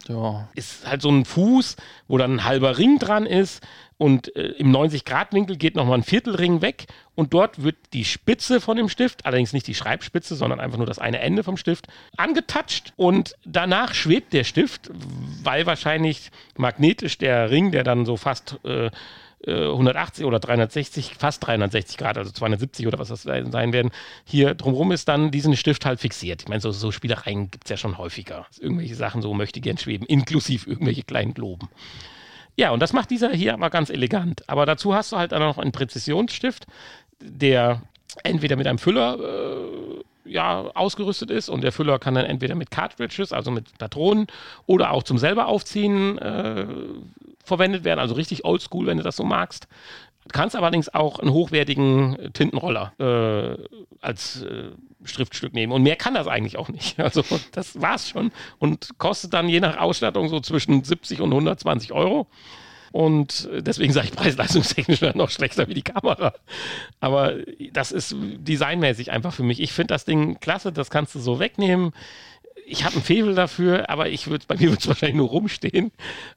Ja. 0.09 0.49
Ist 0.55 0.87
halt 0.87 1.03
so 1.03 1.11
ein 1.11 1.25
Fuß, 1.25 1.77
wo 2.09 2.19
dann 2.19 2.37
ein 2.37 2.45
halber 2.45 2.79
Ring 2.79 2.99
dran 2.99 3.27
ist 3.27 3.63
Und 4.01 4.35
äh, 4.35 4.53
im 4.53 4.75
90-Grad-Winkel 4.75 5.59
geht 5.59 5.77
nochmal 5.77 5.99
ein 5.99 6.03
Viertelring 6.03 6.63
weg 6.63 6.87
und 7.17 7.35
dort 7.35 7.63
wird 7.63 7.77
die 7.93 8.07
Spitze 8.07 8.59
von 8.63 8.79
dem 8.79 8.89
Stift, 8.89 9.27
allerdings 9.27 9.53
nicht 9.53 9.67
die 9.67 9.75
Schreibspitze, 9.75 10.37
sondern 10.37 10.59
einfach 10.59 10.79
nur 10.79 10.87
das 10.87 10.99
eine 10.99 11.21
Ende 11.21 11.45
vom 11.45 11.59
Stift, 11.59 11.87
angetatscht 12.17 12.95
und 12.97 13.37
danach 13.45 13.93
schwebt 13.93 14.33
der 14.33 14.45
Stift, 14.45 14.91
weil 15.43 15.67
wahrscheinlich 15.67 16.31
magnetisch 16.57 17.19
der 17.19 17.51
Ring, 17.51 17.73
der 17.73 17.85
dann 17.85 18.07
so 18.07 18.17
fast 18.17 18.59
äh, 18.65 18.89
180 19.47 20.25
äh, 20.25 20.27
oder 20.27 20.39
360, 20.41 21.17
fast 21.19 21.47
360 21.47 21.99
Grad, 21.99 22.17
also 22.17 22.31
270 22.31 22.87
oder 22.87 22.99
was 22.99 23.09
das 23.09 23.25
sein 23.25 23.75
werden, 23.75 23.91
hier 24.25 24.55
drumherum 24.55 24.93
ist 24.93 25.09
dann 25.09 25.31
diesen 25.31 25.59
Stift 25.59 25.85
halt 25.85 26.01
fixiert. 26.01 26.41
Ich 26.41 26.49
meine, 26.49 26.63
so, 26.63 26.71
so 26.71 26.91
Spielereien 26.91 27.51
gibt 27.51 27.65
es 27.65 27.71
ja 27.71 27.77
schon 27.77 27.99
häufiger. 27.99 28.47
Irgendwelche 28.59 28.95
Sachen 28.95 29.21
so 29.21 29.35
möchte 29.35 29.61
gern 29.61 29.77
schweben, 29.77 30.07
inklusive 30.07 30.71
irgendwelche 30.71 31.03
kleinen 31.03 31.35
Globen. 31.35 31.69
Ja, 32.61 32.73
und 32.73 32.81
das 32.81 32.93
macht 32.93 33.11
dieser 33.11 33.31
hier 33.31 33.55
aber 33.55 33.71
ganz 33.71 33.89
elegant. 33.89 34.47
Aber 34.47 34.67
dazu 34.67 34.95
hast 34.95 35.13
du 35.13 35.17
halt 35.17 35.33
dann 35.33 35.41
noch 35.41 35.57
einen 35.57 35.73
Präzisionsstift, 35.73 36.67
der 37.19 37.81
entweder 38.23 38.57
mit 38.57 38.67
einem 38.67 38.77
Füller 38.77 39.17
äh, 39.19 40.31
ja, 40.31 40.67
ausgerüstet 40.75 41.31
ist 41.31 41.49
und 41.49 41.65
der 41.65 41.73
Füller 41.73 41.99
kann 41.99 42.17
dann 42.17 42.27
entweder 42.27 42.55
mit 42.55 42.71
Cartridges, 42.71 43.33
also 43.33 43.51
mit 43.51 43.79
Patronen 43.79 44.27
oder 44.67 44.91
auch 44.91 45.05
zum 45.05 45.17
selber 45.17 45.47
aufziehen 45.47 46.19
äh, 46.19 46.67
verwendet 47.43 47.85
werden, 47.85 47.99
also 47.99 48.15
richtig 48.15 48.45
oldschool, 48.45 48.85
wenn 48.85 48.99
du 48.99 49.05
das 49.05 49.17
so 49.17 49.25
magst. 49.25 49.67
Du 50.31 50.39
kannst 50.39 50.55
allerdings 50.55 50.89
auch 50.95 51.19
einen 51.19 51.33
hochwertigen 51.33 52.31
Tintenroller 52.33 52.93
äh, 53.01 53.79
als 54.01 54.43
äh, 54.43 54.71
Schriftstück 55.03 55.55
nehmen. 55.55 55.73
Und 55.73 55.83
mehr 55.83 55.97
kann 55.97 56.15
das 56.15 56.29
eigentlich 56.29 56.57
auch 56.57 56.69
nicht. 56.69 56.97
Also 57.11 57.25
das 57.51 57.81
war's 57.81 58.09
schon. 58.09 58.31
Und 58.61 58.97
kostet 58.99 59.35
dann 59.35 59.49
je 59.49 59.59
nach 59.59 59.79
Ausstattung 59.79 60.29
so 60.29 60.39
zwischen 60.39 60.85
70 60.85 61.21
und 61.21 61.31
120 61.31 61.91
Euro. 61.93 62.29
Und 62.93 63.49
deswegen 63.53 63.93
sage 63.93 64.07
ich 64.07 64.13
preis-leistungstechnisch 64.13 65.01
noch 65.15 65.31
schlechter 65.31 65.67
wie 65.67 65.75
die 65.75 65.83
Kamera. 65.83 66.33
Aber 67.01 67.35
das 67.73 67.91
ist 67.91 68.15
designmäßig 68.17 69.11
einfach 69.11 69.33
für 69.33 69.43
mich. 69.43 69.59
Ich 69.59 69.73
finde 69.73 69.95
das 69.95 70.05
Ding 70.05 70.39
klasse, 70.39 70.71
das 70.71 70.91
kannst 70.91 71.13
du 71.17 71.19
so 71.19 71.41
wegnehmen 71.41 71.93
ich 72.67 72.85
habe 72.85 72.95
einen 72.95 73.03
Febel 73.03 73.35
dafür, 73.35 73.91
aber 73.91 74.11
ich 74.11 74.29
würde 74.29 74.45
bei 74.47 74.55
mir 74.55 74.71
wird 74.71 74.81
es 74.81 74.87
wahrscheinlich 74.87 75.17
nur 75.17 75.29
rumstehen. 75.29 75.91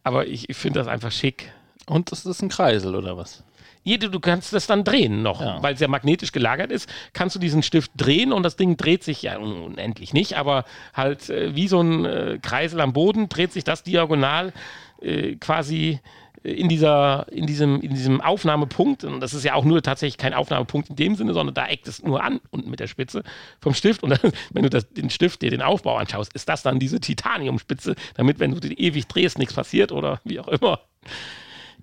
Aber 0.04 0.26
ich, 0.26 0.50
ich 0.50 0.58
finde 0.58 0.80
das 0.80 0.88
einfach 0.88 1.12
schick. 1.12 1.52
Und 1.86 2.12
das 2.12 2.26
ist 2.26 2.42
ein 2.42 2.50
Kreisel 2.50 2.96
oder 2.96 3.18
was? 3.18 3.44
Jede, 3.84 4.10
du 4.10 4.20
kannst 4.20 4.54
das 4.54 4.68
dann 4.68 4.84
drehen 4.84 5.22
noch, 5.22 5.42
ja. 5.42 5.62
weil 5.62 5.74
es 5.74 5.80
ja 5.80 5.88
magnetisch 5.88 6.32
gelagert 6.32 6.72
ist, 6.72 6.90
kannst 7.14 7.36
du 7.36 7.40
diesen 7.40 7.64
Stift 7.64 7.92
drehen 7.98 8.32
und 8.32 8.44
das 8.44 8.56
Ding 8.56 8.78
dreht 8.78 9.04
sich 9.04 9.22
ja 9.22 9.38
unendlich 9.38 10.14
nicht, 10.14 10.38
aber 10.38 10.66
halt 10.94 11.30
äh, 11.30 11.56
wie 11.56 11.68
so 11.68 11.82
ein 11.82 12.06
äh, 12.06 12.40
Kreisel 12.42 12.82
am 12.82 12.94
Boden 12.94 13.30
dreht 13.30 13.52
sich 13.52 13.64
das 13.64 13.84
diagonal 13.84 14.54
äh, 15.02 15.36
quasi 15.36 16.00
in, 16.44 16.68
dieser, 16.68 17.26
in, 17.32 17.48
diesem, 17.48 17.80
in 17.82 17.92
diesem 17.92 18.22
Aufnahmepunkt, 18.22 19.06
und 19.06 19.22
das 19.22 19.34
ist 19.34 19.46
ja 19.46 19.54
auch 19.54 19.64
nur 19.64 19.82
tatsächlich 19.82 20.18
kein 20.18 20.34
Aufnahmepunkt 20.34 20.90
in 20.90 20.96
dem 20.98 21.16
Sinne, 21.16 21.34
sondern 21.34 21.56
da 21.56 21.68
eckt 21.68 21.88
es 21.88 22.04
nur 22.04 22.22
an 22.22 22.42
unten 22.52 22.70
mit 22.70 22.80
der 22.80 22.88
Spitze 22.88 23.24
vom 23.62 23.74
Stift. 23.74 24.04
Und 24.04 24.10
dann, 24.12 24.32
wenn 24.52 24.64
du 24.64 24.70
das, 24.70 24.90
den 24.90 25.10
Stift 25.10 25.42
dir 25.42 25.50
den 25.50 25.62
Aufbau 25.62 25.98
anschaust, 25.98 26.34
ist 26.34 26.50
das 26.50 26.62
dann 26.62 26.80
diese 26.80 27.00
Titaniumspitze, 27.00 27.96
damit, 28.16 28.40
wenn 28.40 28.52
du 28.52 28.60
den 28.60 28.74
ewig 28.74 29.08
drehst, 29.08 29.40
nichts 29.40 29.54
passiert 29.54 29.92
oder 29.92 30.20
wie 30.26 30.40
auch 30.40 30.50
immer. 30.50 30.82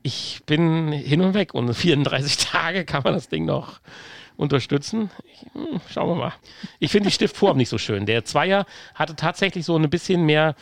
Ich 0.03 0.41
bin 0.47 0.93
hin 0.93 1.21
und 1.21 1.35
weg 1.35 1.55
und 1.55 1.73
34 1.73 2.37
Tage 2.51 2.85
kann 2.85 3.03
man 3.03 3.15
das 3.15 3.29
Ding 3.29 3.45
noch 3.45 3.81
unterstützen. 4.41 5.11
Ich, 5.33 5.47
hm, 5.53 5.81
schauen 5.91 6.09
wir 6.09 6.15
mal. 6.15 6.33
Ich 6.79 6.91
finde 6.91 7.09
die 7.09 7.15
Stiftform 7.15 7.59
nicht 7.59 7.69
so 7.69 7.77
schön. 7.77 8.07
Der 8.07 8.25
Zweier 8.25 8.65
hatte 8.95 9.15
tatsächlich 9.15 9.67
so 9.67 9.77
ein 9.77 9.91
bisschen 9.91 10.25
mehr 10.25 10.55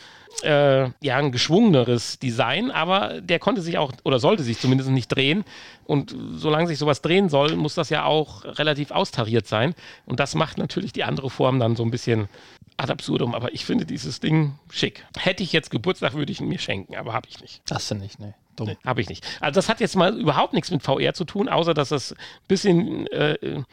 äh, 0.43 0.89
ja, 1.01 1.17
ein 1.17 1.31
geschwungeneres 1.31 2.19
Design, 2.19 2.71
aber 2.71 3.21
der 3.21 3.39
konnte 3.39 3.61
sich 3.61 3.77
auch 3.77 3.93
oder 4.03 4.19
sollte 4.19 4.43
sich 4.43 4.59
zumindest 4.59 4.89
nicht 4.89 5.07
drehen. 5.07 5.45
Und 5.85 6.13
solange 6.33 6.67
sich 6.67 6.77
sowas 6.77 7.01
drehen 7.01 7.29
soll, 7.29 7.55
muss 7.55 7.73
das 7.73 7.89
ja 7.89 8.03
auch 8.03 8.43
relativ 8.43 8.91
austariert 8.91 9.47
sein. 9.47 9.73
Und 10.05 10.19
das 10.19 10.35
macht 10.35 10.57
natürlich 10.57 10.91
die 10.91 11.05
andere 11.05 11.29
Form 11.29 11.59
dann 11.59 11.77
so 11.77 11.83
ein 11.83 11.91
bisschen 11.91 12.27
ad 12.75 12.91
absurdum. 12.91 13.33
Aber 13.33 13.53
ich 13.53 13.65
finde 13.65 13.85
dieses 13.85 14.19
Ding 14.19 14.55
schick. 14.69 15.05
Hätte 15.17 15.41
ich 15.41 15.53
jetzt 15.53 15.71
Geburtstag, 15.71 16.13
würde 16.13 16.31
ich 16.31 16.41
ihn 16.41 16.49
mir 16.49 16.59
schenken, 16.59 16.95
aber 16.95 17.13
habe 17.13 17.27
ich 17.29 17.41
nicht. 17.41 17.61
Hast 17.71 17.89
du 17.91 17.95
nicht, 17.95 18.19
ne? 18.19 18.33
Nee, 18.65 18.77
habe 18.85 19.01
ich 19.01 19.09
nicht. 19.09 19.25
Also 19.39 19.55
das 19.55 19.69
hat 19.69 19.79
jetzt 19.79 19.95
mal 19.95 20.17
überhaupt 20.17 20.53
nichts 20.53 20.71
mit 20.71 20.83
VR 20.83 21.13
zu 21.13 21.25
tun, 21.25 21.49
außer 21.49 21.73
dass 21.73 21.89
das 21.89 22.13
ein 22.13 22.17
bisschen 22.47 23.07
äh, 23.07 23.63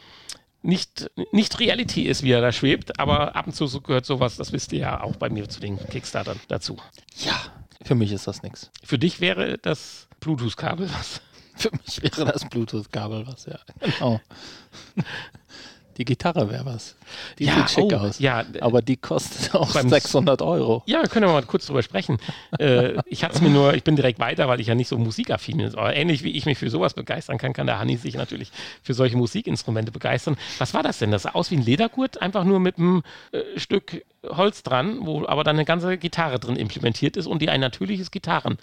nicht, 0.61 1.09
nicht 1.31 1.59
Reality 1.59 2.03
ist, 2.03 2.23
wie 2.23 2.31
er 2.31 2.41
da 2.41 2.51
schwebt, 2.51 2.99
aber 2.99 3.35
ab 3.35 3.47
und 3.47 3.53
zu 3.53 3.81
gehört 3.81 4.05
sowas, 4.05 4.35
das 4.35 4.51
wisst 4.51 4.73
ihr 4.73 4.79
ja 4.79 5.01
auch 5.01 5.15
bei 5.15 5.29
mir 5.29 5.47
zu 5.49 5.59
den 5.59 5.77
Kickstartern 5.77 6.39
dazu. 6.47 6.77
Ja, 7.23 7.35
für 7.83 7.95
mich 7.95 8.11
ist 8.11 8.27
das 8.27 8.43
nichts. 8.43 8.71
Für 8.83 8.99
dich 8.99 9.21
wäre 9.21 9.57
das 9.57 10.07
Bluetooth-Kabel 10.19 10.89
was? 10.91 11.21
Für 11.57 11.71
mich 11.71 12.03
wäre 12.03 12.31
das 12.31 12.47
Bluetooth-Kabel 12.47 13.25
was, 13.25 13.47
ja. 13.47 13.57
Genau. 13.79 14.21
Die 15.97 16.05
Gitarre 16.05 16.49
wäre 16.51 16.65
was. 16.65 16.95
Die 17.39 17.45
ja, 17.45 17.55
sieht 17.55 17.71
schick 17.71 17.91
oh, 17.91 17.95
aus. 17.95 18.19
Ja, 18.19 18.45
aber 18.61 18.81
die 18.81 18.97
kostet 18.97 19.55
auch 19.55 19.69
600 19.69 20.41
Euro. 20.41 20.83
Ja, 20.85 21.03
können 21.03 21.25
wir 21.25 21.33
mal 21.33 21.43
kurz 21.43 21.65
drüber 21.65 21.81
sprechen. 21.81 22.19
äh, 22.59 23.01
ich 23.07 23.23
hatte 23.23 23.41
mir 23.43 23.49
nur, 23.49 23.73
ich 23.73 23.83
bin 23.83 23.95
direkt 23.95 24.19
weiter, 24.19 24.47
weil 24.47 24.59
ich 24.59 24.67
ja 24.67 24.75
nicht 24.75 24.87
so 24.87 24.97
musikaffin 24.97 25.57
bin. 25.57 25.75
Aber 25.75 25.95
ähnlich 25.95 26.23
wie 26.23 26.31
ich 26.31 26.45
mich 26.45 26.59
für 26.59 26.69
sowas 26.69 26.93
begeistern 26.93 27.39
kann, 27.39 27.53
kann 27.53 27.65
der 27.65 27.79
Hanni 27.79 27.97
sich 27.97 28.15
natürlich 28.15 28.51
für 28.83 28.93
solche 28.93 29.17
Musikinstrumente 29.17 29.91
begeistern. 29.91 30.37
Was 30.59 30.73
war 30.73 30.83
das 30.83 30.99
denn? 30.99 31.11
Das 31.11 31.23
sah 31.23 31.31
aus 31.31 31.49
wie 31.49 31.57
ein 31.57 31.65
Ledergurt, 31.65 32.21
einfach 32.21 32.43
nur 32.43 32.59
mit 32.59 32.77
einem 32.77 33.01
äh, 33.31 33.41
Stück 33.57 34.03
Holz 34.23 34.63
dran, 34.63 34.99
wo 35.01 35.25
aber 35.25 35.43
dann 35.43 35.55
eine 35.55 35.65
ganze 35.65 35.97
Gitarre 35.97 36.39
drin 36.39 36.55
implementiert 36.55 37.17
ist 37.17 37.27
und 37.27 37.41
die 37.41 37.49
ein 37.49 37.61
natürliches 37.61 38.11
Gitarren 38.11 38.57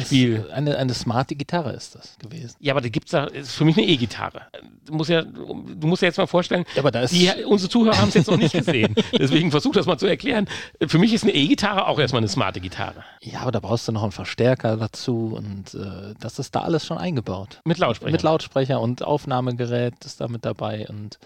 Spiel. 0.00 0.50
Eine, 0.52 0.76
eine 0.76 0.94
smarte 0.94 1.34
Gitarre 1.34 1.72
ist 1.72 1.94
das 1.94 2.16
gewesen. 2.18 2.56
Ja, 2.60 2.72
aber 2.72 2.80
da 2.80 2.88
gibt 2.88 3.06
es 3.06 3.12
da, 3.12 3.24
ist 3.24 3.52
für 3.52 3.64
mich 3.64 3.76
eine 3.76 3.86
E-Gitarre. 3.86 4.42
Du 4.86 4.94
musst 4.94 5.10
ja, 5.10 5.22
du 5.22 5.86
musst 5.86 6.02
ja 6.02 6.06
jetzt 6.06 6.18
mal 6.18 6.26
vorstellen, 6.26 6.64
ja, 6.74 6.82
aber 6.82 6.90
da 6.90 7.06
die, 7.06 7.30
unsere 7.46 7.70
Zuhörer 7.70 7.98
haben 7.98 8.08
es 8.08 8.14
jetzt 8.14 8.30
noch 8.30 8.36
nicht 8.36 8.52
gesehen. 8.52 8.94
Deswegen 9.18 9.50
versuch 9.50 9.72
das 9.72 9.86
mal 9.86 9.98
zu 9.98 10.06
erklären. 10.06 10.48
Für 10.86 10.98
mich 10.98 11.12
ist 11.12 11.24
eine 11.24 11.34
E-Gitarre 11.34 11.86
auch 11.86 11.98
erstmal 11.98 12.20
eine 12.20 12.28
smarte 12.28 12.60
Gitarre. 12.60 13.04
Ja, 13.20 13.40
aber 13.40 13.52
da 13.52 13.60
brauchst 13.60 13.86
du 13.88 13.92
noch 13.92 14.02
einen 14.02 14.12
Verstärker 14.12 14.76
dazu 14.76 15.34
und 15.36 15.74
äh, 15.74 16.14
das 16.20 16.38
ist 16.38 16.54
da 16.54 16.60
alles 16.60 16.86
schon 16.86 16.98
eingebaut. 16.98 17.60
Mit 17.64 17.78
Lautsprecher. 17.78 18.12
Mit 18.12 18.22
Lautsprecher 18.22 18.80
und 18.80 19.02
Aufnahmegerät 19.02 20.04
ist 20.04 20.20
da 20.20 20.28
mit 20.28 20.44
dabei 20.44 20.86
und. 20.88 21.18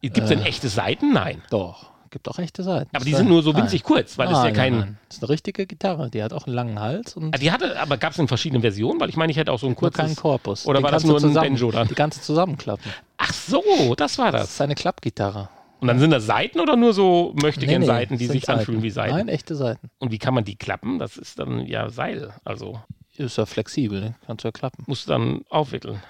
Gibt 0.00 0.18
es 0.18 0.28
denn 0.28 0.42
äh, 0.42 0.48
echte 0.48 0.68
Seiten? 0.68 1.14
Nein. 1.14 1.42
Doch 1.48 1.93
gibt 2.14 2.28
auch 2.28 2.38
echte 2.38 2.62
Seiten. 2.62 2.94
Aber 2.94 3.04
die 3.04 3.12
sind 3.12 3.28
nur 3.28 3.42
so 3.42 3.56
winzig 3.56 3.82
nein. 3.82 3.92
kurz, 3.92 4.16
weil 4.16 4.28
es 4.28 4.38
ja 4.38 4.52
kein. 4.52 4.78
Nein. 4.78 4.98
Das 5.08 5.16
ist 5.16 5.22
eine 5.24 5.30
richtige 5.30 5.66
Gitarre, 5.66 6.10
die 6.10 6.22
hat 6.22 6.32
auch 6.32 6.46
einen 6.46 6.54
langen 6.54 6.78
Hals. 6.78 7.16
Und 7.16 7.34
ah, 7.34 7.38
die 7.38 7.50
hatte, 7.50 7.78
aber 7.78 7.96
gab 7.96 8.12
es 8.12 8.18
in 8.20 8.28
verschiedenen 8.28 8.62
Versionen? 8.62 9.00
Weil 9.00 9.08
ich 9.08 9.16
meine, 9.16 9.32
ich 9.32 9.36
hätte 9.36 9.50
auch 9.50 9.58
so 9.58 9.66
einen 9.66 9.74
kurzen. 9.74 9.96
keinen 9.96 10.14
Korpus. 10.14 10.64
Oder 10.64 10.78
Den 10.78 10.84
war 10.84 10.92
das 10.92 11.04
nur 11.04 11.18
zusammen, 11.18 11.36
ein 11.36 11.52
Banjo 11.52 11.72
dann? 11.72 11.88
Die 11.88 11.94
ganze 11.96 12.20
zusammenklappen. 12.20 12.88
Ach 13.16 13.32
so, 13.32 13.94
das 13.96 14.16
war 14.16 14.30
das. 14.30 14.42
Das 14.42 14.50
ist 14.52 14.60
eine 14.60 14.76
Klappgitarre. 14.76 15.48
Und 15.80 15.88
dann 15.88 15.98
sind 15.98 16.12
das 16.12 16.24
Seiten 16.24 16.60
oder 16.60 16.76
nur 16.76 16.94
so 16.94 17.34
möchte 17.42 17.66
nee, 17.66 17.78
nee, 17.78 17.84
Seiten, 17.84 18.16
die 18.16 18.26
sich 18.26 18.44
Seiten. 18.44 18.60
anfühlen 18.60 18.82
wie 18.82 18.90
Seiten? 18.90 19.16
Nein, 19.16 19.28
echte 19.28 19.56
Seiten. 19.56 19.90
Und 19.98 20.12
wie 20.12 20.18
kann 20.18 20.34
man 20.34 20.44
die 20.44 20.54
klappen? 20.54 21.00
Das 21.00 21.16
ist 21.16 21.40
dann 21.40 21.66
ja 21.66 21.90
Seil, 21.90 22.32
also. 22.44 22.80
Ist 23.16 23.38
ja 23.38 23.44
flexibel, 23.44 24.00
ne? 24.00 24.14
kannst 24.24 24.44
du 24.44 24.48
ja 24.48 24.52
klappen. 24.52 24.84
Musst 24.86 25.08
du 25.08 25.12
dann 25.12 25.42
aufwickeln. 25.50 26.00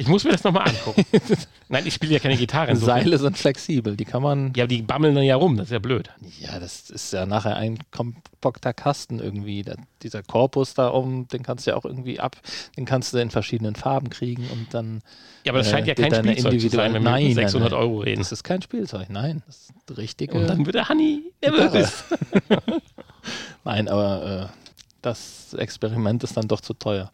Ich 0.00 0.08
muss 0.08 0.24
mir 0.24 0.30
das 0.30 0.42
nochmal 0.44 0.66
angucken. 0.66 1.04
Nein, 1.68 1.86
ich 1.86 1.92
spiele 1.92 2.14
ja 2.14 2.20
keine 2.20 2.38
Gitarre. 2.38 2.74
Seile 2.74 3.18
sind 3.18 3.36
flexibel, 3.36 3.98
die 3.98 4.06
kann 4.06 4.22
man. 4.22 4.50
Ja, 4.56 4.66
die 4.66 4.80
bammeln 4.80 5.14
dann 5.14 5.24
ja 5.24 5.36
rum, 5.36 5.58
das 5.58 5.66
ist 5.66 5.72
ja 5.72 5.78
blöd. 5.78 6.08
Ja, 6.38 6.58
das 6.58 6.88
ist 6.88 7.12
ja 7.12 7.26
nachher 7.26 7.56
ein 7.56 7.78
kompakter 7.90 8.72
Kasten 8.72 9.18
irgendwie. 9.20 9.62
Da, 9.62 9.74
dieser 10.02 10.22
Korpus 10.22 10.72
da 10.72 10.90
oben, 10.90 11.28
den 11.28 11.42
kannst 11.42 11.66
du 11.66 11.72
ja 11.72 11.76
auch 11.76 11.84
irgendwie 11.84 12.18
ab, 12.18 12.38
den 12.78 12.86
kannst 12.86 13.12
du 13.12 13.18
in 13.18 13.28
verschiedenen 13.28 13.74
Farben 13.74 14.08
kriegen 14.08 14.48
und 14.50 14.72
dann. 14.72 15.02
Ja, 15.44 15.52
aber 15.52 15.58
das 15.58 15.68
scheint 15.68 15.86
ja 15.86 15.92
äh, 15.92 16.08
kein 16.08 16.24
Spielzeug 16.24 16.60
zu 16.60 16.68
sein, 16.70 16.94
wenn 16.94 17.02
wir 17.02 17.10
nein, 17.10 17.34
600 17.34 17.70
nein, 17.70 17.78
Euro 17.78 17.98
reden. 17.98 18.20
Das 18.20 18.32
ist 18.32 18.42
kein 18.42 18.62
Spielzeug, 18.62 19.10
nein. 19.10 19.42
Das 19.46 19.68
ist 19.68 19.98
richtig. 19.98 20.32
Und 20.32 20.46
dann 20.46 20.64
wird 20.64 20.76
der 20.76 20.88
Honey 20.88 21.30
nervös. 21.42 22.04
nein, 23.64 23.86
aber 23.86 24.48
äh, 24.50 24.70
das 25.02 25.52
Experiment 25.52 26.24
ist 26.24 26.38
dann 26.38 26.48
doch 26.48 26.62
zu 26.62 26.72
teuer. 26.72 27.10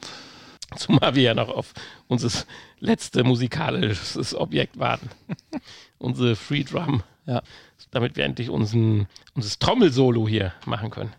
Zumal 0.78 1.14
wir 1.14 1.22
ja 1.22 1.34
noch 1.34 1.48
auf 1.48 1.72
unser 2.08 2.44
letzte 2.80 3.24
musikalisches 3.24 4.34
Objekt 4.34 4.78
warten. 4.78 5.10
Unsere 5.98 6.36
Free 6.36 6.64
Drum. 6.64 7.02
Ja. 7.26 7.42
Damit 7.90 8.16
wir 8.16 8.24
endlich 8.24 8.50
unseren, 8.50 9.06
unser 9.34 9.58
Trommelsolo 9.58 10.28
hier 10.28 10.52
machen 10.66 10.90
können. 10.90 11.12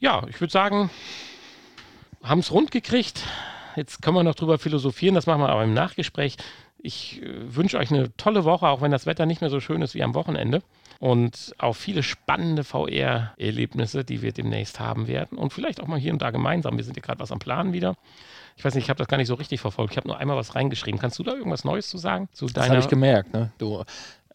Ja, 0.00 0.26
ich 0.28 0.40
würde 0.40 0.52
sagen, 0.52 0.90
haben 2.22 2.40
es 2.40 2.50
rund 2.50 2.70
gekriegt. 2.70 3.22
Jetzt 3.76 4.02
können 4.02 4.16
wir 4.16 4.22
noch 4.24 4.34
drüber 4.34 4.58
philosophieren, 4.58 5.14
das 5.14 5.26
machen 5.26 5.42
wir 5.42 5.48
aber 5.50 5.64
im 5.64 5.74
Nachgespräch. 5.74 6.36
Ich 6.78 7.22
äh, 7.22 7.54
wünsche 7.54 7.78
euch 7.78 7.90
eine 7.90 8.14
tolle 8.16 8.44
Woche, 8.44 8.68
auch 8.68 8.80
wenn 8.80 8.90
das 8.90 9.06
Wetter 9.06 9.26
nicht 9.26 9.40
mehr 9.40 9.50
so 9.50 9.60
schön 9.60 9.82
ist 9.82 9.94
wie 9.94 10.02
am 10.02 10.14
Wochenende. 10.14 10.62
Und 11.00 11.54
auch 11.58 11.74
viele 11.74 12.02
spannende 12.02 12.64
VR-Erlebnisse, 12.64 14.04
die 14.04 14.22
wir 14.22 14.32
demnächst 14.32 14.80
haben 14.80 15.06
werden. 15.06 15.38
Und 15.38 15.52
vielleicht 15.52 15.80
auch 15.80 15.86
mal 15.86 15.98
hier 15.98 16.12
und 16.12 16.22
da 16.22 16.30
gemeinsam. 16.30 16.76
Wir 16.76 16.84
sind 16.84 16.96
ja 16.96 17.02
gerade 17.02 17.20
was 17.20 17.30
am 17.30 17.38
Plan 17.38 17.72
wieder. 17.72 17.96
Ich 18.58 18.64
weiß 18.64 18.74
nicht, 18.74 18.84
ich 18.84 18.90
habe 18.90 18.98
das 18.98 19.06
gar 19.06 19.18
nicht 19.18 19.28
so 19.28 19.34
richtig 19.34 19.60
verfolgt. 19.60 19.92
Ich 19.92 19.96
habe 19.96 20.08
nur 20.08 20.18
einmal 20.18 20.36
was 20.36 20.56
reingeschrieben. 20.56 21.00
Kannst 21.00 21.16
du 21.20 21.22
da 21.22 21.32
irgendwas 21.32 21.62
Neues 21.64 21.88
zu 21.88 21.96
sagen? 21.96 22.28
Zu 22.32 22.46
das 22.46 22.68
habe 22.68 22.80
ich 22.80 22.88
gemerkt. 22.88 23.32
Ne? 23.32 23.52
Du, 23.56 23.84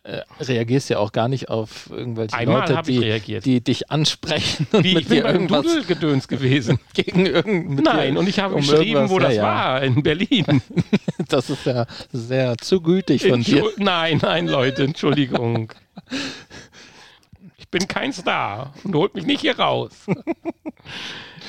äh, 0.03 0.21
reagierst 0.39 0.89
ja 0.89 0.99
auch 0.99 1.11
gar 1.11 1.27
nicht 1.27 1.49
auf 1.49 1.89
irgendwelche 1.89 2.33
Einmal 2.33 2.69
Leute, 2.69 2.81
die, 2.83 3.39
die 3.41 3.61
dich 3.61 3.91
ansprechen 3.91 4.65
und 4.71 4.83
Wie, 4.85 4.93
mit 4.93 5.03
ich 5.03 5.09
bin 5.09 5.17
dir 5.17 5.23
beim 5.23 5.33
irgendwas 5.33 5.63
Dudelgedöns 5.63 6.27
gewesen. 6.29 6.79
gegen 6.93 7.25
irgend, 7.25 7.83
Nein, 7.83 8.15
und 8.15 8.29
ich 8.29 8.39
habe 8.39 8.55
um 8.55 8.61
geschrieben, 8.61 9.09
wo 9.09 9.19
das 9.19 9.35
ja, 9.35 9.43
war, 9.43 9.83
in 9.83 10.01
Berlin. 10.01 10.61
Das 11.29 11.49
ist 11.49 11.65
ja 11.65 11.85
sehr 12.11 12.57
zu 12.57 12.81
gütig 12.81 13.27
von 13.27 13.41
dir. 13.41 13.63
Entschu- 13.63 13.71
Nein, 13.83 14.19
nein, 14.21 14.47
Leute, 14.47 14.83
Entschuldigung. 14.83 15.73
Ich 17.57 17.69
bin 17.69 17.87
kein 17.87 18.13
Star 18.13 18.73
und 18.83 18.93
holt 18.93 19.15
mich 19.15 19.25
nicht 19.25 19.41
hier 19.41 19.57
raus. 19.57 19.91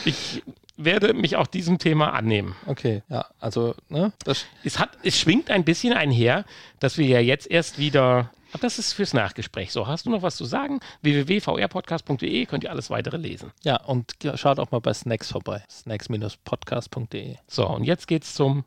Ich 0.06 0.42
werde 0.76 1.14
mich 1.14 1.36
auch 1.36 1.46
diesem 1.46 1.78
Thema 1.78 2.12
annehmen. 2.12 2.54
Okay, 2.66 3.02
ja, 3.08 3.26
also, 3.40 3.74
ne, 3.88 4.12
das, 4.24 4.46
Es, 4.64 4.78
hat, 4.78 4.90
es 5.02 5.18
schwingt 5.18 5.50
ein 5.50 5.64
bisschen 5.64 5.92
einher, 5.92 6.44
dass 6.80 6.98
wir 6.98 7.06
ja 7.06 7.20
jetzt 7.20 7.50
erst 7.50 7.78
wieder. 7.78 8.30
Aber 8.52 8.60
das 8.60 8.78
ist 8.78 8.92
fürs 8.92 9.14
Nachgespräch. 9.14 9.72
So, 9.72 9.86
hast 9.88 10.06
du 10.06 10.10
noch 10.10 10.22
was 10.22 10.36
zu 10.36 10.44
sagen? 10.44 10.78
www.vrpodcast.de 11.02 12.46
könnt 12.46 12.62
ihr 12.64 12.70
alles 12.70 12.88
weitere 12.88 13.16
lesen. 13.16 13.50
ja, 13.64 13.82
und 13.82 14.14
schaut 14.36 14.60
auch 14.60 14.70
mal 14.70 14.80
bei 14.80 14.94
Snacks 14.94 15.30
vorbei. 15.32 15.62
Snacks-podcast.de. 15.68 17.36
So, 17.48 17.68
und 17.68 17.84
jetzt 17.84 18.06
geht's 18.06 18.34
zum 18.34 18.64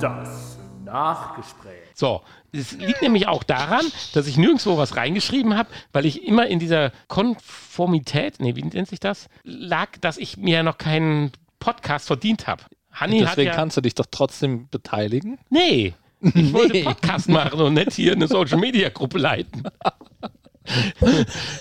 Das 0.00 0.58
Nachgespräch. 0.84 1.82
So, 1.94 2.22
es 2.52 2.72
liegt 2.72 3.02
nämlich 3.02 3.28
auch 3.28 3.42
daran, 3.42 3.84
dass 4.14 4.26
ich 4.26 4.36
nirgendwo 4.36 4.78
was 4.78 4.96
reingeschrieben 4.96 5.56
habe, 5.56 5.68
weil 5.92 6.06
ich 6.06 6.26
immer 6.26 6.46
in 6.46 6.58
dieser 6.58 6.92
Konformität, 7.08 8.40
nee, 8.40 8.56
wie 8.56 8.62
nennt 8.62 8.88
sich 8.88 9.00
das, 9.00 9.28
lag, 9.44 9.90
dass 10.00 10.16
ich 10.16 10.36
mir 10.36 10.56
ja 10.56 10.62
noch 10.62 10.78
keinen 10.78 11.32
Podcast 11.58 12.06
verdient 12.06 12.46
habe. 12.46 12.62
Hanni 12.92 13.20
hat 13.20 13.30
Deswegen 13.30 13.48
ja, 13.48 13.54
kannst 13.54 13.76
du 13.76 13.80
dich 13.80 13.94
doch 13.94 14.06
trotzdem 14.10 14.68
beteiligen. 14.68 15.38
nee, 15.50 15.94
ich 16.20 16.52
wollte 16.52 16.72
Nee. 16.72 16.82
Podcast 16.82 17.28
machen 17.28 17.60
und 17.60 17.74
nicht 17.74 17.92
hier 17.92 18.12
eine 18.12 18.26
Social 18.26 18.58
Media 18.58 18.88
Gruppe 18.88 19.18
leiten. 19.18 19.62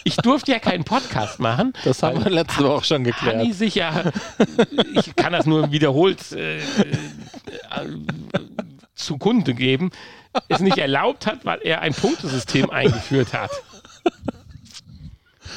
Ich 0.04 0.18
durfte 0.18 0.52
ja 0.52 0.60
keinen 0.60 0.84
Podcast 0.84 1.40
machen. 1.40 1.74
Das 1.84 2.04
haben 2.04 2.24
wir 2.24 2.32
letzte 2.32 2.64
Woche 2.64 2.84
schon 2.84 3.04
geklärt. 3.04 3.38
Hanni 3.38 3.54
sich 3.54 3.76
ja, 3.76 4.12
ich 4.94 5.16
kann 5.16 5.32
das 5.34 5.46
nur 5.46 5.72
wiederholt 5.72 6.32
äh, 6.34 6.58
äh, 6.58 6.62
zugrunde 8.96 9.54
geben, 9.54 9.92
es 10.50 10.60
nicht 10.60 10.78
erlaubt 10.78 11.26
hat, 11.28 11.46
weil 11.46 11.60
er 11.64 11.82
ein 11.82 11.94
Punktesystem 11.94 12.70
eingeführt 12.72 13.34
hat. 13.34 13.52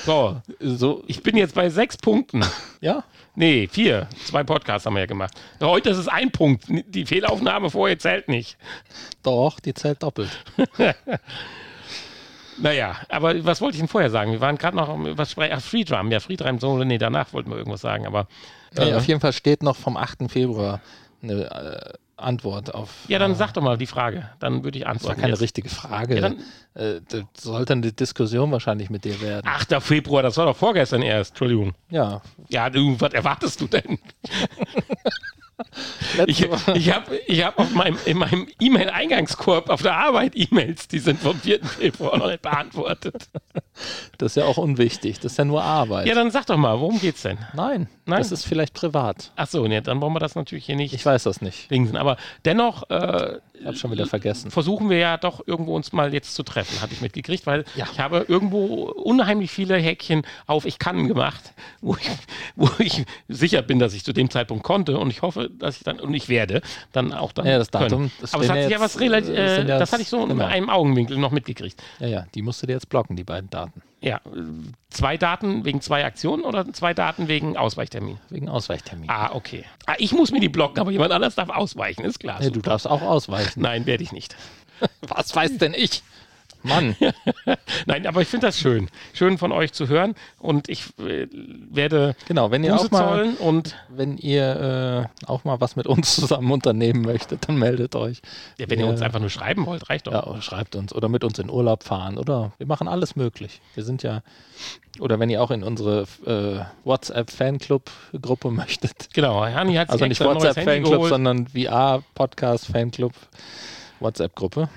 So, 0.06 0.40
So, 0.60 1.02
ich 1.06 1.22
bin 1.22 1.36
jetzt 1.36 1.54
bei 1.54 1.68
sechs 1.70 1.96
Punkten. 1.96 2.44
ja, 2.80 3.04
Nee, 3.36 3.68
vier. 3.70 4.08
Zwei 4.26 4.42
Podcasts 4.42 4.84
haben 4.86 4.94
wir 4.94 5.00
ja 5.00 5.06
gemacht. 5.06 5.32
Heute 5.62 5.90
ist 5.90 5.98
es 5.98 6.08
ein 6.08 6.30
Punkt. 6.32 6.64
Die 6.68 7.06
Fehlaufnahme 7.06 7.70
vorher 7.70 7.98
zählt 7.98 8.28
nicht. 8.28 8.56
doch, 9.22 9.60
die 9.60 9.72
zählt 9.74 10.02
doppelt. 10.02 10.30
Naja, 12.58 12.96
aber 13.08 13.42
was 13.46 13.60
wollte 13.62 13.76
ich 13.76 13.80
denn 13.80 13.88
vorher 13.88 14.10
sagen? 14.10 14.32
Wir 14.32 14.40
waren 14.42 14.58
gerade 14.58 14.76
noch, 14.76 14.88
was 15.16 15.30
sprech- 15.30 15.50
ach, 15.54 15.62
Free 15.62 15.84
Drum. 15.84 16.10
Ja, 16.12 16.20
Free 16.20 16.36
Drum, 16.36 16.58
so, 16.58 16.76
nee, 16.84 16.98
danach 16.98 17.32
wollten 17.32 17.48
wir 17.50 17.56
irgendwas 17.56 17.80
sagen, 17.80 18.06
aber. 18.06 18.26
Nee, 18.76 18.90
äh, 18.90 18.94
auf 18.94 19.06
jeden 19.06 19.20
Fall 19.20 19.32
steht 19.32 19.62
noch 19.62 19.76
vom 19.76 19.96
8. 19.96 20.30
Februar 20.30 20.80
eine 21.22 21.44
äh, 21.50 21.92
Antwort 22.20 22.74
auf. 22.74 22.90
ja, 23.08 23.18
dann 23.18 23.32
äh, 23.32 23.34
sag 23.34 23.52
doch 23.54 23.62
mal 23.62 23.76
die 23.78 23.86
Frage. 23.86 24.28
Dann 24.38 24.64
würde 24.64 24.78
ich 24.78 24.84
Das 24.84 24.88
war 24.88 24.92
antworten. 24.94 25.20
keine 25.20 25.32
jetzt. 25.32 25.40
richtige 25.42 25.68
Frage. 25.68 26.14
Ja, 26.16 26.20
dann- 26.20 26.36
äh, 26.74 27.00
das 27.08 27.22
sollte 27.42 27.72
eine 27.74 27.92
Diskussion 27.92 28.50
wahrscheinlich 28.52 28.90
mit 28.90 29.04
dir 29.04 29.20
werden. 29.20 29.46
8. 29.46 29.82
Februar, 29.82 30.22
das 30.22 30.36
war 30.36 30.46
doch 30.46 30.56
vorgestern 30.56 31.02
erst. 31.02 31.32
Entschuldigung. 31.32 31.72
Ja. 31.90 32.20
Ja, 32.48 32.70
du, 32.70 33.00
was 33.00 33.12
erwartest 33.12 33.60
du 33.60 33.66
denn? 33.66 33.98
Ich, 36.26 36.42
ich 36.74 36.92
habe 36.92 37.16
ich 37.26 37.44
hab 37.44 37.58
auf 37.58 37.70
meinem, 37.70 37.96
in 38.04 38.18
meinem 38.18 38.46
E-Mail-Eingangskorb 38.60 39.70
auf 39.70 39.82
der 39.82 39.96
Arbeit 39.96 40.32
E-Mails, 40.34 40.88
die 40.88 40.98
sind 40.98 41.20
vom 41.20 41.38
4. 41.38 41.64
Februar 41.64 42.18
noch 42.18 42.26
nicht 42.26 42.42
beantwortet. 42.42 43.28
das 44.18 44.32
ist 44.32 44.36
ja 44.36 44.44
auch 44.44 44.58
unwichtig. 44.58 45.20
Das 45.20 45.32
ist 45.32 45.38
ja 45.38 45.44
nur 45.44 45.62
Arbeit. 45.62 46.06
Ja, 46.06 46.14
dann 46.14 46.30
sag 46.30 46.46
doch 46.46 46.56
mal, 46.56 46.78
worum 46.80 47.00
geht's 47.00 47.22
denn? 47.22 47.38
Nein, 47.54 47.88
Nein? 48.06 48.18
das 48.18 48.32
ist 48.32 48.44
vielleicht 48.44 48.74
privat. 48.74 49.32
Ach 49.36 49.46
so, 49.46 49.66
nee, 49.66 49.80
dann 49.80 50.00
wollen 50.00 50.12
wir 50.12 50.20
das 50.20 50.34
natürlich 50.34 50.66
hier 50.66 50.76
nicht 50.76 50.92
Ich 50.92 51.06
weiß 51.06 51.22
das 51.24 51.40
nicht. 51.40 51.70
dingsen. 51.70 51.96
Aber 51.96 52.16
dennoch 52.44 52.88
äh, 52.90 53.38
Ich 53.60 53.66
habe 53.66 53.76
schon 53.76 53.90
wieder 53.92 54.06
vergessen. 54.06 54.50
versuchen 54.50 54.88
wir 54.88 54.96
ja 54.96 55.16
doch 55.18 55.46
irgendwo 55.46 55.76
uns 55.76 55.92
mal 55.92 56.14
jetzt 56.14 56.34
zu 56.34 56.42
treffen, 56.42 56.80
hatte 56.80 56.94
ich 56.94 57.02
mitgekriegt, 57.02 57.46
weil 57.46 57.64
Ja. 57.76 57.86
ich 57.92 58.00
habe 58.00 58.24
irgendwo 58.26 58.84
unheimlich 58.90 59.50
viele 59.50 59.76
Häkchen 59.76 60.22
auf 60.46 60.64
Ich 60.64 60.78
kann 60.78 61.06
gemacht, 61.08 61.52
wo 61.82 61.94
ich, 61.96 62.08
wo 62.56 62.70
ich 62.78 63.04
sicher 63.28 63.60
bin, 63.62 63.78
dass 63.78 63.92
ich 63.92 64.02
zu 64.02 64.12
dem 64.14 64.30
Zeitpunkt 64.30 64.64
konnte 64.64 64.98
und 64.98 65.10
ich 65.10 65.20
hoffe, 65.22 65.50
dass 65.50 65.76
ich 65.76 65.84
dann, 65.84 66.00
und 66.00 66.14
ich 66.14 66.28
werde, 66.30 66.62
dann 66.92 67.12
auch 67.12 67.32
dann 67.32 67.46
Ja, 67.46 67.58
das. 67.58 67.70
Datum, 67.70 68.10
das 68.20 68.32
Aber 68.34 68.42
es 68.44 68.48
hat 68.50 68.56
ja 68.56 68.62
sich 68.62 68.72
ja 68.72 68.80
was 68.80 68.98
relativ, 68.98 69.30
äh, 69.36 69.56
äh, 69.60 69.64
das 69.66 69.80
jetzt- 69.80 69.92
hatte 69.92 70.02
ich 70.02 70.08
so 70.08 70.22
in 70.22 70.30
genau. 70.30 70.46
einem 70.46 70.70
Augenwinkel 70.70 71.18
noch 71.18 71.30
mitgekriegt. 71.30 71.82
Ja, 71.98 72.06
ja, 72.06 72.26
die 72.34 72.40
musst 72.42 72.62
du 72.62 72.66
dir 72.66 72.72
jetzt 72.72 72.88
blocken, 72.88 73.14
die 73.14 73.24
beiden 73.24 73.50
Daten. 73.50 73.82
Ja, 74.02 74.20
zwei 74.88 75.18
Daten 75.18 75.64
wegen 75.66 75.82
zwei 75.82 76.04
Aktionen 76.06 76.44
oder 76.44 76.72
zwei 76.72 76.94
Daten 76.94 77.28
wegen 77.28 77.58
Ausweichtermin? 77.58 78.18
Wegen 78.30 78.48
Ausweichtermin. 78.48 79.10
Ah, 79.10 79.32
okay. 79.34 79.66
Ah, 79.86 79.94
ich 79.98 80.12
muss 80.12 80.32
mir 80.32 80.40
die 80.40 80.48
blocken, 80.48 80.78
aber 80.80 80.90
jemand 80.90 81.12
anders 81.12 81.34
darf 81.34 81.50
ausweichen, 81.50 82.04
ist 82.04 82.18
klar. 82.18 82.38
Nee, 82.40 82.50
du 82.50 82.60
darfst 82.60 82.88
auch 82.88 83.02
ausweichen. 83.02 83.60
Nein, 83.60 83.84
werde 83.84 84.02
ich 84.02 84.12
nicht. 84.12 84.36
Was 85.02 85.36
weiß 85.36 85.58
denn 85.58 85.74
ich? 85.74 86.02
Mann, 86.62 86.94
Nein, 87.86 88.06
aber 88.06 88.20
ich 88.22 88.28
finde 88.28 88.46
das 88.48 88.58
schön. 88.58 88.88
Schön 89.12 89.38
von 89.38 89.50
euch 89.52 89.72
zu 89.72 89.88
hören 89.88 90.14
und 90.38 90.68
ich 90.68 90.84
äh, 90.98 91.26
werde 91.70 92.14
genau, 92.28 92.50
wenn 92.50 92.62
ihr 92.64 92.72
Buße 92.72 92.86
auch 92.86 92.90
mal, 92.90 93.34
und 93.40 93.76
wenn 93.88 94.18
ihr 94.18 95.08
äh, 95.22 95.26
auch 95.26 95.44
mal 95.44 95.60
was 95.60 95.76
mit 95.76 95.86
uns 95.86 96.16
zusammen 96.16 96.50
unternehmen 96.50 97.02
möchtet, 97.02 97.48
dann 97.48 97.56
meldet 97.58 97.94
euch. 97.96 98.20
ja, 98.58 98.68
wenn 98.68 98.78
ihr 98.78 98.86
Wir- 98.86 98.90
uns 98.92 99.00
einfach 99.02 99.20
nur 99.20 99.30
schreiben 99.30 99.64
wollt, 99.66 99.88
reicht 99.88 100.06
doch. 100.06 100.12
Ja, 100.12 100.26
oder 100.26 100.42
schreibt 100.42 100.76
uns 100.76 100.94
oder 100.94 101.08
mit 101.08 101.24
uns 101.24 101.38
in 101.38 101.48
Urlaub 101.50 101.82
fahren 101.82 102.18
oder 102.18 102.52
wir 102.58 102.66
machen 102.66 102.88
alles 102.88 103.16
möglich. 103.16 103.60
Wir 103.74 103.84
sind 103.84 104.02
ja, 104.02 104.22
oder 104.98 105.18
wenn 105.18 105.30
ihr 105.30 105.42
auch 105.42 105.50
in 105.50 105.62
unsere 105.62 106.02
äh, 106.26 106.60
WhatsApp-Fanclub-Gruppe 106.84 108.50
möchtet. 108.50 109.08
Genau, 109.14 109.42
Hanni 109.44 109.74
hat 109.74 109.88
sich 109.88 109.92
Also 110.02 110.06
nicht 110.06 110.20
WhatsApp-Fanclub, 110.20 111.06
sondern 111.08 111.46
VR-Podcast-Fanclub 111.48 113.12
WhatsApp-Gruppe. 114.00 114.68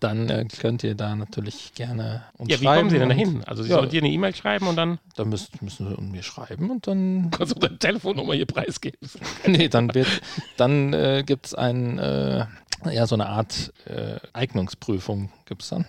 Dann 0.00 0.28
äh, 0.30 0.44
könnt 0.60 0.82
ihr 0.84 0.94
da 0.94 1.14
natürlich 1.14 1.74
gerne 1.74 2.22
uns 2.38 2.50
Ja, 2.50 2.60
wie 2.60 2.64
schreiben. 2.64 2.78
kommen 2.80 2.90
Sie 2.90 2.98
denn 2.98 3.10
und- 3.10 3.16
dahin? 3.16 3.44
Also 3.44 3.62
Sie 3.62 3.70
Ja. 3.70 3.76
sollen 3.76 3.90
dir 3.90 4.00
eine 4.02 4.10
E-Mail 4.10 4.34
schreiben 4.34 4.66
und 4.68 4.76
dann 4.76 4.98
Da 5.16 5.24
müsst, 5.24 5.60
müssen 5.62 5.88
Sie 5.94 6.02
mir 6.02 6.22
schreiben 6.22 6.70
und 6.70 6.86
dann, 6.86 7.30
kannst 7.36 7.54
du 7.54 7.60
deine 7.60 7.78
Telefonnummer 7.78 8.34
hier 8.34 8.46
preisgeben. 8.46 8.98
nee, 9.46 9.68
dann 9.68 9.94
wird, 9.94 10.08
dann 10.56 10.92
äh, 10.92 11.22
gibt 11.26 11.46
es 11.46 11.54
ein, 11.54 11.98
äh, 11.98 12.46
ja, 12.90 13.06
so 13.06 13.14
eine 13.14 13.26
Art 13.26 13.72
äh, 13.86 14.16
Eignungsprüfung 14.32 15.30
gibt 15.46 15.62
es 15.62 15.68
dann. 15.68 15.84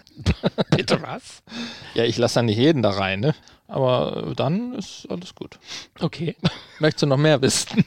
Bitte 0.76 1.02
was? 1.02 1.42
Ja, 1.96 2.04
ich 2.06 2.18
lasse 2.18 2.36
dann 2.36 2.46
nicht 2.48 2.58
jeden 2.58 2.82
da 2.82 2.90
rein, 2.90 3.20
ne? 3.20 3.36
Aber 3.74 4.34
dann 4.36 4.76
ist 4.76 5.08
alles 5.10 5.34
gut. 5.34 5.58
Okay. 6.00 6.36
Möchtest 6.80 7.02
du 7.02 7.08
noch 7.08 7.18
mehr 7.18 7.42
wissen? 7.42 7.84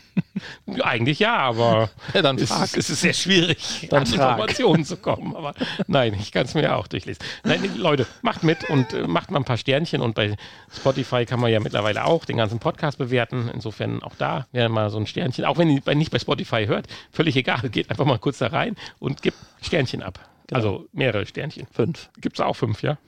Eigentlich 0.83 1.21
ja, 1.21 1.37
aber 1.37 1.91
Ja, 2.13 2.23
dann 2.23 2.37
es 2.39 2.51
ist, 2.51 2.77
es 2.77 2.91
ist 2.91 3.01
sehr 3.03 3.13
schwierig, 3.13 3.87
Dann 3.89 4.01
an 4.01 4.07
frag. 4.07 4.33
Informationen 4.33 4.85
zu 4.85 4.97
kommen. 4.97 5.37
Aber 5.37 5.55
nein, 5.87 6.15
ich 6.15 6.33
kann 6.33 6.45
es 6.45 6.55
mir 6.55 6.65
ja 6.65 6.75
auch 6.75 6.89
durchlesen. 6.89 7.25
Nein, 7.45 7.71
Leute, 7.77 8.05
macht 8.23 8.43
mit 8.43 8.69
und 8.69 8.95
äh, 8.95 9.07
macht 9.07 9.31
mal 9.31 9.39
ein 9.39 9.45
paar 9.45 9.59
Sternchen. 9.59 10.01
Und 10.03 10.17
bei 10.17 10.35
Spotify 10.75 11.25
kann 11.25 11.39
man 11.39 11.53
ja 11.53 11.61
mittlerweile 11.61 12.05
auch 12.05 12.25
den 12.25 12.39
ganzen 12.39 12.59
Podcast 12.59 12.99
bewerten. 12.99 13.49
Insofern 13.55 14.03
auch 14.03 14.17
da 14.17 14.49
wäre 14.51 14.69
mal 14.69 14.91
so 14.91 14.99
ein 14.99 15.07
Sternchen. 15.07 15.45
Auch 15.45 15.57
wenn 15.57 15.71
ihr 15.71 15.95
nicht 15.95 16.11
bei 16.11 16.19
Spotify 16.19 16.67
hört, 16.67 16.89
völlig 17.13 17.37
egal. 17.37 17.61
Geht 17.71 17.91
einfach 17.91 18.07
mal 18.07 18.19
kurz 18.19 18.39
da 18.39 18.49
rein 18.49 18.75
und 18.99 19.23
gebt 19.23 19.37
Sternchen 19.63 20.03
ab. 20.03 20.19
Genau. 20.49 20.59
Also 20.59 20.89
mehrere 20.93 21.27
Sternchen. 21.27 21.69
Fünf. 21.71 22.11
Gibt 22.21 22.41
es 22.41 22.45
auch 22.45 22.55
fünf, 22.55 22.83
ja? 22.83 22.99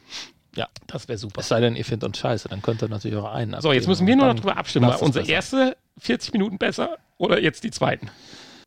Ja. 0.56 0.68
Das 0.86 1.08
wäre 1.08 1.18
super. 1.18 1.40
Es 1.40 1.48
sei 1.48 1.60
denn, 1.60 1.76
ihr 1.76 1.84
findet 1.84 2.08
uns 2.08 2.18
scheiße, 2.18 2.48
dann 2.48 2.62
könnt 2.62 2.82
ihr 2.82 2.88
natürlich 2.88 3.16
auch 3.16 3.32
einen 3.32 3.52
So, 3.60 3.72
jetzt 3.72 3.84
abgeben. 3.84 3.90
müssen 3.90 4.06
wir 4.06 4.16
nur 4.16 4.26
noch 4.28 4.34
drüber 4.40 4.56
abstimmen. 4.56 4.88
War 4.88 5.00
unsere 5.02 5.24
besser. 5.24 5.32
erste 5.34 5.76
40 5.98 6.32
Minuten 6.32 6.58
besser 6.58 6.96
oder 7.18 7.40
jetzt 7.40 7.64
die 7.64 7.70
zweiten? 7.70 8.10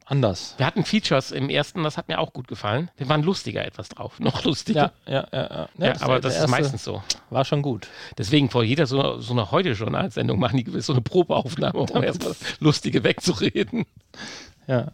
Anders. 0.05 0.55
Wir 0.57 0.65
hatten 0.65 0.84
Features 0.84 1.32
im 1.32 1.49
ersten, 1.49 1.84
das 1.84 1.95
hat 1.97 2.09
mir 2.09 2.19
auch 2.19 2.34
gut 2.34 2.47
gefallen. 2.49 2.91
Wir 2.97 3.07
waren 3.07 3.23
lustiger 3.23 3.63
etwas 3.65 3.88
drauf. 3.89 4.19
Noch 4.19 4.43
lustiger. 4.43 4.91
Ja, 5.05 5.11
ja, 5.13 5.25
ja. 5.32 5.49
ja. 5.49 5.67
Ja, 5.77 5.93
das- 5.93 6.01
aber 6.01 6.19
das 6.19 6.38
ist 6.38 6.49
meistens 6.49 6.84
so. 6.84 7.01
War 7.29 7.45
schon 7.45 7.61
gut. 7.61 7.88
Deswegen 8.17 8.49
vor 8.49 8.63
jeder 8.63 8.88
so, 8.88 9.19
so 9.19 9.32
einer 9.34 9.51
Heute-Journal-Sendung 9.51 10.38
machen 10.39 10.57
die 10.57 10.65
gewiss 10.65 10.86
so 10.86 10.93
eine 10.93 11.01
Probeaufnahme, 11.01 11.79
um 11.79 12.03
erstmal 12.03 12.29
das 12.29 12.59
Lustige 12.59 13.03
wegzureden. 13.05 13.86
Ja. 14.67 14.91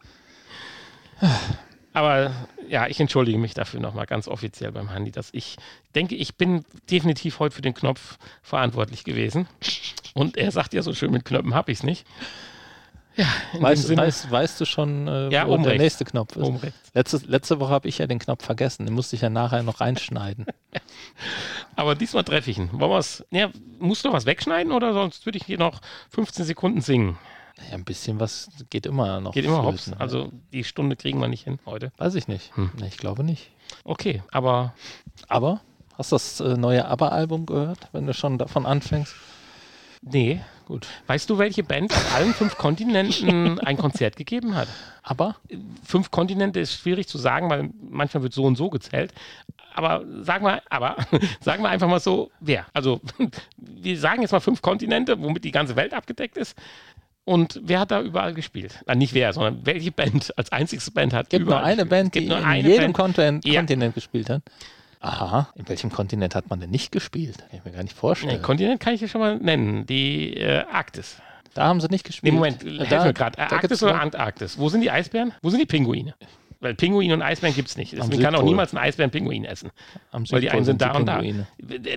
Aber 1.98 2.32
ja, 2.70 2.86
ich 2.86 3.00
entschuldige 3.00 3.40
mich 3.40 3.56
dafür 3.56 3.80
nochmal 3.80 4.06
ganz 4.06 4.28
offiziell 4.28 4.72
beim 4.72 4.90
Handy, 4.92 5.10
dass 5.10 5.30
ich 5.32 5.56
denke, 5.96 6.14
ich 6.14 6.36
bin 6.36 6.64
definitiv 6.92 7.40
heute 7.40 7.56
für 7.56 7.64
den 7.64 7.74
Knopf 7.74 8.20
verantwortlich 8.44 9.04
gewesen. 9.04 9.48
Und 10.14 10.38
er 10.38 10.52
sagt 10.52 10.76
ja 10.76 10.84
so 10.84 10.94
schön, 10.94 11.10
mit 11.12 11.26
Knöpfen 11.26 11.56
habe 11.56 11.72
ich 11.72 11.80
es 11.80 11.84
nicht. 11.84 12.06
Ja, 13.16 13.26
in 13.54 13.64
Weißt, 13.64 13.82
dem 13.84 13.88
Sinne, 13.88 14.02
weißt, 14.04 14.30
weißt 14.30 14.62
du 14.62 14.66
schon, 14.66 15.08
äh, 15.08 15.30
Ja, 15.30 15.48
wo 15.48 15.54
oben 15.54 15.64
der 15.64 15.72
rechts. 15.72 15.84
nächste 15.84 16.06
Knopf 16.06 16.36
ist? 16.36 16.64
rechts. 16.64 16.92
Letzte, 16.94 17.18
letzte 17.26 17.60
Woche 17.60 17.72
habe 17.72 17.88
ich 17.88 17.98
ja 17.98 18.06
den 18.06 18.20
Knopf 18.20 18.46
vergessen. 18.46 18.86
Den 18.86 18.94
musste 18.94 19.16
ich 19.16 19.24
ja 19.24 19.32
nachher 19.32 19.64
noch 19.64 19.82
reinschneiden. 19.82 20.46
Aber 21.76 21.96
diesmal 21.96 22.24
treffe 22.26 22.52
ich 22.52 22.60
ihn. 22.60 22.70
Wollen 22.74 22.92
wir 22.92 23.00
es? 23.00 23.26
Ja, 23.32 23.50
musst 23.80 24.06
du 24.06 24.14
was 24.14 24.28
wegschneiden 24.28 24.72
oder 24.72 24.94
sonst 24.94 25.26
würde 25.26 25.40
ich 25.40 25.46
hier 25.46 25.58
noch 25.58 25.82
15 26.12 26.46
Sekunden 26.46 26.82
singen? 26.82 27.18
Ja, 27.70 27.76
ein 27.76 27.84
bisschen 27.84 28.20
was 28.20 28.50
geht 28.70 28.86
immer 28.86 29.20
noch. 29.20 29.34
Geht 29.34 29.46
immer 29.46 29.64
hops. 29.64 29.84
flöten, 29.84 30.00
ja. 30.00 30.00
Also 30.00 30.32
die 30.54 30.64
Stunde 30.64 30.96
kriegen 30.96 31.20
wir 31.20 31.28
nicht 31.28 31.44
hin 31.44 31.60
heute. 31.66 31.92
Weiß 31.98 32.16
ich 32.16 32.28
nicht. 32.28 32.56
Hm. 32.56 32.72
Nee, 32.80 32.88
ich 32.88 32.98
glaube 32.98 33.24
nicht. 33.24 33.50
Okay, 33.84 34.22
aber 34.32 34.74
Aber 35.28 35.62
Hast 35.98 36.12
du 36.12 36.16
das 36.16 36.40
äh, 36.40 36.56
neue 36.58 36.86
ABBA-Album 36.88 37.48
gehört, 37.48 37.80
wenn 37.92 38.06
du 38.06 38.14
schon 38.14 38.38
davon 38.38 38.66
anfängst? 38.68 39.16
Nee. 40.04 40.42
Gut. 40.66 40.86
Weißt 41.08 41.30
du, 41.30 41.40
welche 41.40 41.64
Band 41.64 41.92
auf 41.92 42.16
allen 42.16 42.34
fünf 42.34 42.58
Kontinenten 42.58 43.60
ein 43.66 43.78
Konzert 43.78 44.16
gegeben 44.16 44.54
hat? 44.56 44.68
Aber? 45.02 45.38
Fünf 45.84 46.12
Kontinente 46.12 46.60
ist 46.60 46.74
schwierig 46.74 47.08
zu 47.08 47.18
sagen, 47.18 47.50
weil 47.50 47.72
manchmal 47.90 48.22
wird 48.22 48.34
so 48.34 48.44
und 48.44 48.58
so 48.58 48.70
gezählt. 48.70 49.12
Aber 49.74 50.04
sagen 50.24 50.46
wir, 50.46 50.62
aber 50.70 50.98
sagen 51.40 51.64
wir 51.64 51.70
einfach 51.70 51.88
mal 51.88 52.00
so, 52.00 52.30
wer? 52.42 52.68
Also 52.74 53.02
wir 53.58 53.98
sagen 53.98 54.22
jetzt 54.22 54.34
mal 54.34 54.40
fünf 54.40 54.62
Kontinente, 54.62 55.20
womit 55.20 55.46
die 55.46 55.52
ganze 55.52 55.76
Welt 55.76 55.94
abgedeckt 55.94 56.38
ist. 56.38 56.56
Und 57.28 57.60
wer 57.62 57.82
hat 57.82 57.92
da 57.92 58.00
überall 58.02 58.34
gespielt? 58.34 58.80
Na, 58.86 58.96
nicht 58.96 59.14
wer, 59.14 59.34
sondern 59.34 59.66
welche 59.66 59.92
Band 59.92 60.34
als 60.38 60.50
einzigste 60.54 60.92
Band 60.92 61.12
hat 61.14 61.30
Gibt 61.30 61.42
nur 61.46 61.50
überall 61.56 61.66
eine 61.66 61.76
gespielt? 61.84 61.90
Band, 61.90 62.16
die 62.16 62.20
Gibt 62.20 62.30
nur 62.30 62.38
in 62.40 62.46
eine 62.46 62.70
jedem. 62.70 62.94
Kontinent, 62.94 63.46
Ja. 63.46 63.60
Kontinent 63.60 63.96
gespielt 63.96 64.30
hat. 64.30 64.42
Aha, 65.02 65.50
in 65.56 65.68
welchem 65.68 65.92
Kontinent 65.92 66.36
hat 66.36 66.50
man 66.50 66.62
denn 66.62 66.70
nicht 66.70 66.92
gespielt? 66.94 67.40
Kann 67.40 67.60
ich 67.60 67.66
mir 67.66 67.72
gar 67.72 67.84
nicht 67.84 67.96
Nee, 67.96 68.00
vorstellen. 68.00 68.42
Kontinent 68.42 68.80
kann 68.80 68.94
ich 68.94 69.02
ja 69.02 69.10
schon 69.10 69.20
mal 69.20 69.38
nennen. 69.40 69.86
Die 69.86 70.38
äh, 70.38 70.64
Arktis. 70.72 71.18
da 71.54 71.66
haben 71.66 71.82
sie 71.82 71.88
nicht 71.90 72.06
Nee, 72.06 72.08
gespielt. 72.08 72.34
Moment, 72.34 72.64
Äh, 72.64 72.78
helf 72.78 72.90
da- 72.90 73.04
mir 73.06 73.14
gerade. 73.14 73.40
Arktis 73.40 73.84
oder 73.84 74.00
Antarktis? 74.00 74.58
Wo 74.58 74.70
sind 74.70 74.80
die 74.80 74.90
Eisbären? 74.90 75.34
Wo 75.42 75.50
sind 75.50 75.60
die 75.60 75.66
Pinguine? 75.66 76.16
Weil 76.60 76.74
Pinguin 76.74 77.12
und 77.14 77.22
Eisbären 77.22 77.54
gibt 77.56 77.68
es 77.70 77.78
nicht. 77.78 77.94
Deswegen 77.94 78.22
kann 78.22 78.34
auch 78.36 78.42
niemals 78.42 78.74
ein 78.74 78.78
Eisbären 78.80 79.12
Pinguin 79.12 79.46
essen. 79.46 79.70
am 80.12 80.24
Weil 80.32 80.42
die 80.42 80.50
einen 80.50 80.66
sind 80.66 80.82
da 80.82 80.94
die 80.94 81.00
und 81.00 81.06
da. 81.06 81.22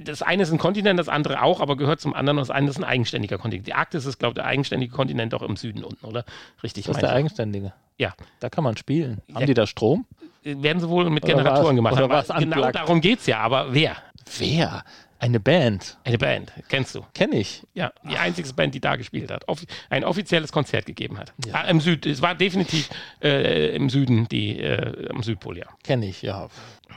Das 0.05 0.21
eine 0.23 0.43
ist 0.43 0.53
ein 0.53 0.59
Kontinent, 0.59 0.99
das 0.99 1.09
andere 1.09 1.43
auch, 1.43 1.61
aber 1.61 1.77
gehört 1.77 2.01
zum 2.01 2.13
anderen. 2.15 2.37
Das 2.37 2.51
eine 2.51 2.69
ist 2.69 2.77
ein 2.77 2.85
eigenständiger 2.85 3.39
Kontinent. 3.39 3.67
Die 3.67 3.75
Arktis 3.75 4.05
ist, 4.05 4.19
glaube 4.19 4.33
ich, 4.33 4.35
der 4.35 4.45
eigenständige 4.45 4.93
Kontinent 4.93 5.35
auch 5.35 5.43
im 5.43 5.57
Süden 5.57 5.83
unten, 5.83 6.05
oder? 6.05 6.25
Richtig, 6.63 6.85
Das 6.85 6.97
ist 6.97 7.03
der. 7.03 7.13
Eigenständige. 7.13 7.73
Ja. 7.97 8.15
Da 8.41 8.51
kann 8.51 8.65
man 8.65 8.77
spielen. 8.77 9.23
Haben 9.33 9.41
Ja. 9.41 9.47
die 9.47 9.55
da 9.55 9.67
Strom? 9.67 10.07
Werden 10.43 10.81
sie 10.81 10.89
wohl 10.89 11.09
mit 11.11 11.25
Generatoren 11.25 11.77
gemacht 11.77 11.97
Aber 11.99 12.23
Genau 12.39 12.71
darum 12.71 13.01
geht 13.01 13.21
es 13.21 13.27
ja. 13.27 13.41
Aber 13.41 13.73
wer? 13.75 13.97
Wer? 14.39 14.85
Eine 15.21 15.39
Band. 15.39 15.99
Eine 16.05 16.16
Band. 16.16 16.51
Kennst 16.71 16.95
du? 16.95 17.05
Kenne 17.12 17.37
ich. 17.37 17.62
Ja, 17.75 17.93
die 18.11 18.16
einzige 18.16 18.51
Band, 18.55 18.75
die 18.75 18.81
da 18.81 18.97
gespielt 18.97 19.31
hat. 19.31 19.47
Offi 19.49 19.66
ein 19.91 20.03
offizielles 20.03 20.51
Konzert 20.51 20.87
gegeben 20.87 21.18
hat. 21.18 21.35
Ja. 21.45 21.55
Ah, 21.57 21.68
Im 21.68 21.81
Süd, 21.81 22.07
es 22.07 22.23
war 22.23 22.35
definitiv 22.35 22.89
äh, 23.23 23.77
im 23.77 23.91
Süden, 23.91 24.29
die, 24.29 24.59
äh, 24.59 25.11
am 25.11 25.23
Südpol, 25.23 25.59
ja. 25.59 25.66
Kenne 25.85 26.07
ich, 26.07 26.23
ja. 26.23 26.49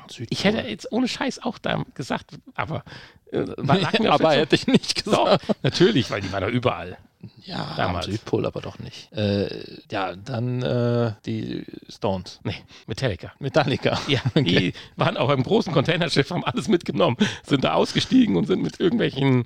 Südpol. 0.09 0.27
Ich 0.29 0.43
hätte 0.43 0.67
jetzt 0.67 0.91
ohne 0.91 1.07
Scheiß 1.07 1.43
auch 1.43 1.57
da 1.57 1.83
gesagt, 1.93 2.31
aber 2.55 2.83
äh, 3.31 3.39
auf 3.67 4.07
aber 4.07 4.31
hätte 4.33 4.55
ich 4.55 4.67
nicht 4.67 5.03
gesagt. 5.03 5.43
Doch, 5.43 5.55
natürlich, 5.63 6.09
weil 6.11 6.21
die 6.21 6.31
waren 6.31 6.41
da 6.41 6.49
überall. 6.49 6.97
Ja, 7.43 7.73
Damals. 7.77 8.05
am 8.05 8.11
Südpol 8.11 8.45
aber 8.45 8.61
doch 8.61 8.79
nicht. 8.79 9.11
Äh, 9.13 9.47
ja, 9.89 10.15
dann 10.15 10.61
äh, 10.61 11.13
die 11.25 11.65
Stones. 11.87 12.39
Nee, 12.43 12.55
Metallica. 12.87 13.31
Metallica. 13.39 13.99
Ja, 14.07 14.21
die 14.35 14.73
waren 14.97 15.15
auch 15.17 15.29
im 15.29 15.43
großen 15.43 15.71
Containerschiff, 15.73 16.31
haben 16.31 16.43
alles 16.43 16.67
mitgenommen, 16.67 17.17
sind 17.43 17.63
da 17.63 17.73
ausgestiegen 17.73 18.35
und 18.35 18.47
sind 18.47 18.61
mit 18.61 18.79
irgendwelchen 18.79 19.45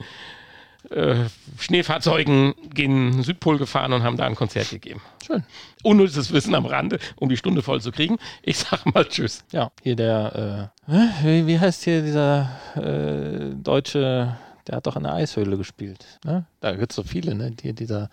äh, 0.92 1.26
Schneefahrzeugen 1.58 2.54
gen 2.74 3.24
Südpol 3.24 3.58
gefahren 3.58 3.94
und 3.94 4.04
haben 4.04 4.18
da 4.18 4.26
ein 4.26 4.36
Konzert 4.36 4.70
gegeben. 4.70 5.02
Schön. 5.26 5.44
Unnützes 5.84 6.32
Wissen 6.32 6.56
am 6.56 6.66
Rande, 6.66 7.00
um 7.18 7.30
die 7.30 7.38
Stunde 7.38 7.62
voll 7.62 7.82
zu 7.82 7.92
kriegen. 7.92 8.18
Ich 8.42 8.58
sag 8.60 8.86
mal 8.94 9.06
Tschüss. 9.06 9.44
Ja, 9.52 9.72
hier 9.82 9.96
der, 9.96 10.72
äh, 10.88 10.98
wie, 11.24 11.48
wie 11.48 11.60
heißt 11.60 11.84
hier 11.84 12.02
dieser 12.02 12.50
äh, 12.76 13.56
deutsche, 13.56 14.38
der 14.68 14.76
hat 14.76 14.88
doch 14.88 14.96
in 14.96 15.04
der 15.04 15.14
Eishöhle 15.14 15.58
gespielt. 15.58 16.06
Ne? 16.24 16.46
Da 16.62 16.76
gibt 16.76 16.92
es 16.92 16.96
so 16.96 17.04
viele, 17.04 17.36
ne? 17.36 17.52
Die, 17.52 17.74
dieser, 17.74 18.10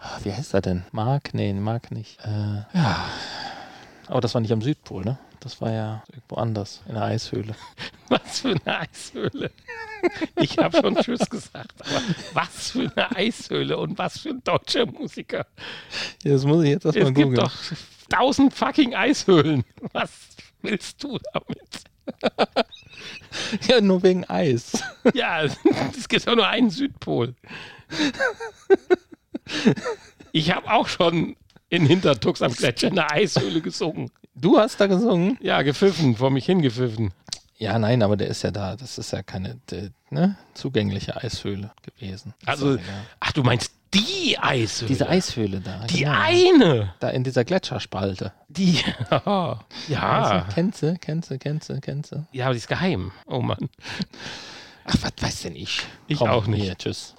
ah, 0.00 0.18
wie 0.22 0.32
heißt 0.32 0.54
er 0.54 0.60
denn? 0.60 0.84
Mark? 0.92 1.34
Nee, 1.34 1.52
Mark 1.52 1.90
nicht. 1.90 2.18
Äh, 2.24 2.76
ja. 2.76 3.04
Aber 4.06 4.20
das 4.20 4.34
war 4.34 4.40
nicht 4.40 4.52
am 4.52 4.62
Südpol, 4.62 5.04
ne? 5.04 5.18
Das 5.44 5.60
war 5.60 5.70
ja 5.70 6.02
irgendwo 6.10 6.36
anders, 6.36 6.82
in 6.88 6.94
der 6.94 7.04
Eishöhle. 7.04 7.54
Was 8.08 8.40
für 8.40 8.56
eine 8.64 8.80
Eishöhle. 8.80 9.50
Ich 10.36 10.56
habe 10.56 10.78
schon 10.78 10.96
Tschüss 10.96 11.28
gesagt, 11.30 11.80
aber 11.80 12.02
was 12.34 12.70
für 12.72 12.92
eine 12.94 13.16
Eishöhle 13.16 13.78
und 13.78 13.96
was 13.96 14.18
für 14.18 14.30
ein 14.30 14.44
deutscher 14.44 14.84
Musiker. 14.84 15.46
Ja, 16.22 16.32
das 16.32 16.44
muss 16.44 16.62
ich 16.62 16.70
jetzt 16.70 16.84
erstmal 16.84 17.08
Es 17.08 17.14
gibt 17.14 17.38
doch 17.38 17.52
tausend 18.10 18.52
fucking 18.52 18.94
Eishöhlen. 18.94 19.64
Was 19.92 20.10
willst 20.62 21.02
du 21.02 21.18
damit? 21.32 21.58
Ja, 23.66 23.80
nur 23.80 24.02
wegen 24.02 24.24
Eis. 24.28 24.82
Ja, 25.14 25.42
es 25.42 26.08
gibt 26.08 26.26
doch 26.26 26.36
nur 26.36 26.46
einen 26.46 26.70
Südpol. 26.70 27.34
Ich 30.32 30.54
habe 30.54 30.70
auch 30.70 30.86
schon 30.86 31.36
in 31.68 31.86
Hintertux 31.86 32.42
am 32.42 32.52
Gletscher 32.52 32.88
in 32.88 32.94
der 32.94 33.10
Eishöhle 33.10 33.60
gesungen. 33.60 34.10
Du 34.34 34.58
hast 34.58 34.80
da 34.80 34.86
gesungen? 34.86 35.38
Ja, 35.40 35.62
gepfiffen, 35.62 36.16
vor 36.16 36.30
mich 36.30 36.46
hingepfiffen. 36.46 37.12
Ja, 37.56 37.78
nein, 37.78 38.02
aber 38.02 38.16
der 38.16 38.26
ist 38.28 38.42
ja 38.42 38.50
da. 38.50 38.74
Das 38.76 38.98
ist 38.98 39.12
ja 39.12 39.22
keine 39.22 39.56
de, 39.70 39.90
ne, 40.10 40.36
zugängliche 40.54 41.16
Eishöhle 41.16 41.70
gewesen. 41.82 42.34
Also, 42.44 42.72
So, 42.72 42.76
ja. 42.78 42.82
ach, 43.20 43.32
du 43.32 43.44
meinst 43.44 43.72
die 43.94 44.36
Eishöhle? 44.40 44.88
Diese 44.88 45.08
Eishöhle 45.08 45.60
da. 45.60 45.84
Die 45.86 46.00
genau. 46.00 46.18
eine. 46.20 46.94
Da 46.98 47.10
in 47.10 47.22
dieser 47.22 47.44
Gletscherspalte. 47.44 48.32
Die. 48.48 48.80
ja. 49.10 49.58
Also, 50.02 50.52
kennst 50.52 50.82
du, 50.82 50.96
kennst 51.00 51.30
du, 51.30 51.38
kennst 51.38 51.68
du, 51.70 51.80
kennst 51.80 52.12
du? 52.12 52.26
Ja, 52.32 52.46
aber 52.46 52.54
die 52.54 52.58
ist 52.58 52.68
geheim. 52.68 53.12
Oh 53.26 53.40
Mann. 53.40 53.70
Ach, 54.84 54.96
was 55.00 55.12
weiß 55.20 55.42
denn 55.42 55.54
ich? 55.54 55.80
Ich 56.08 56.20
auch 56.20 56.46
nicht. 56.48 56.62
Hier, 56.64 56.76
tschüss. 56.76 57.14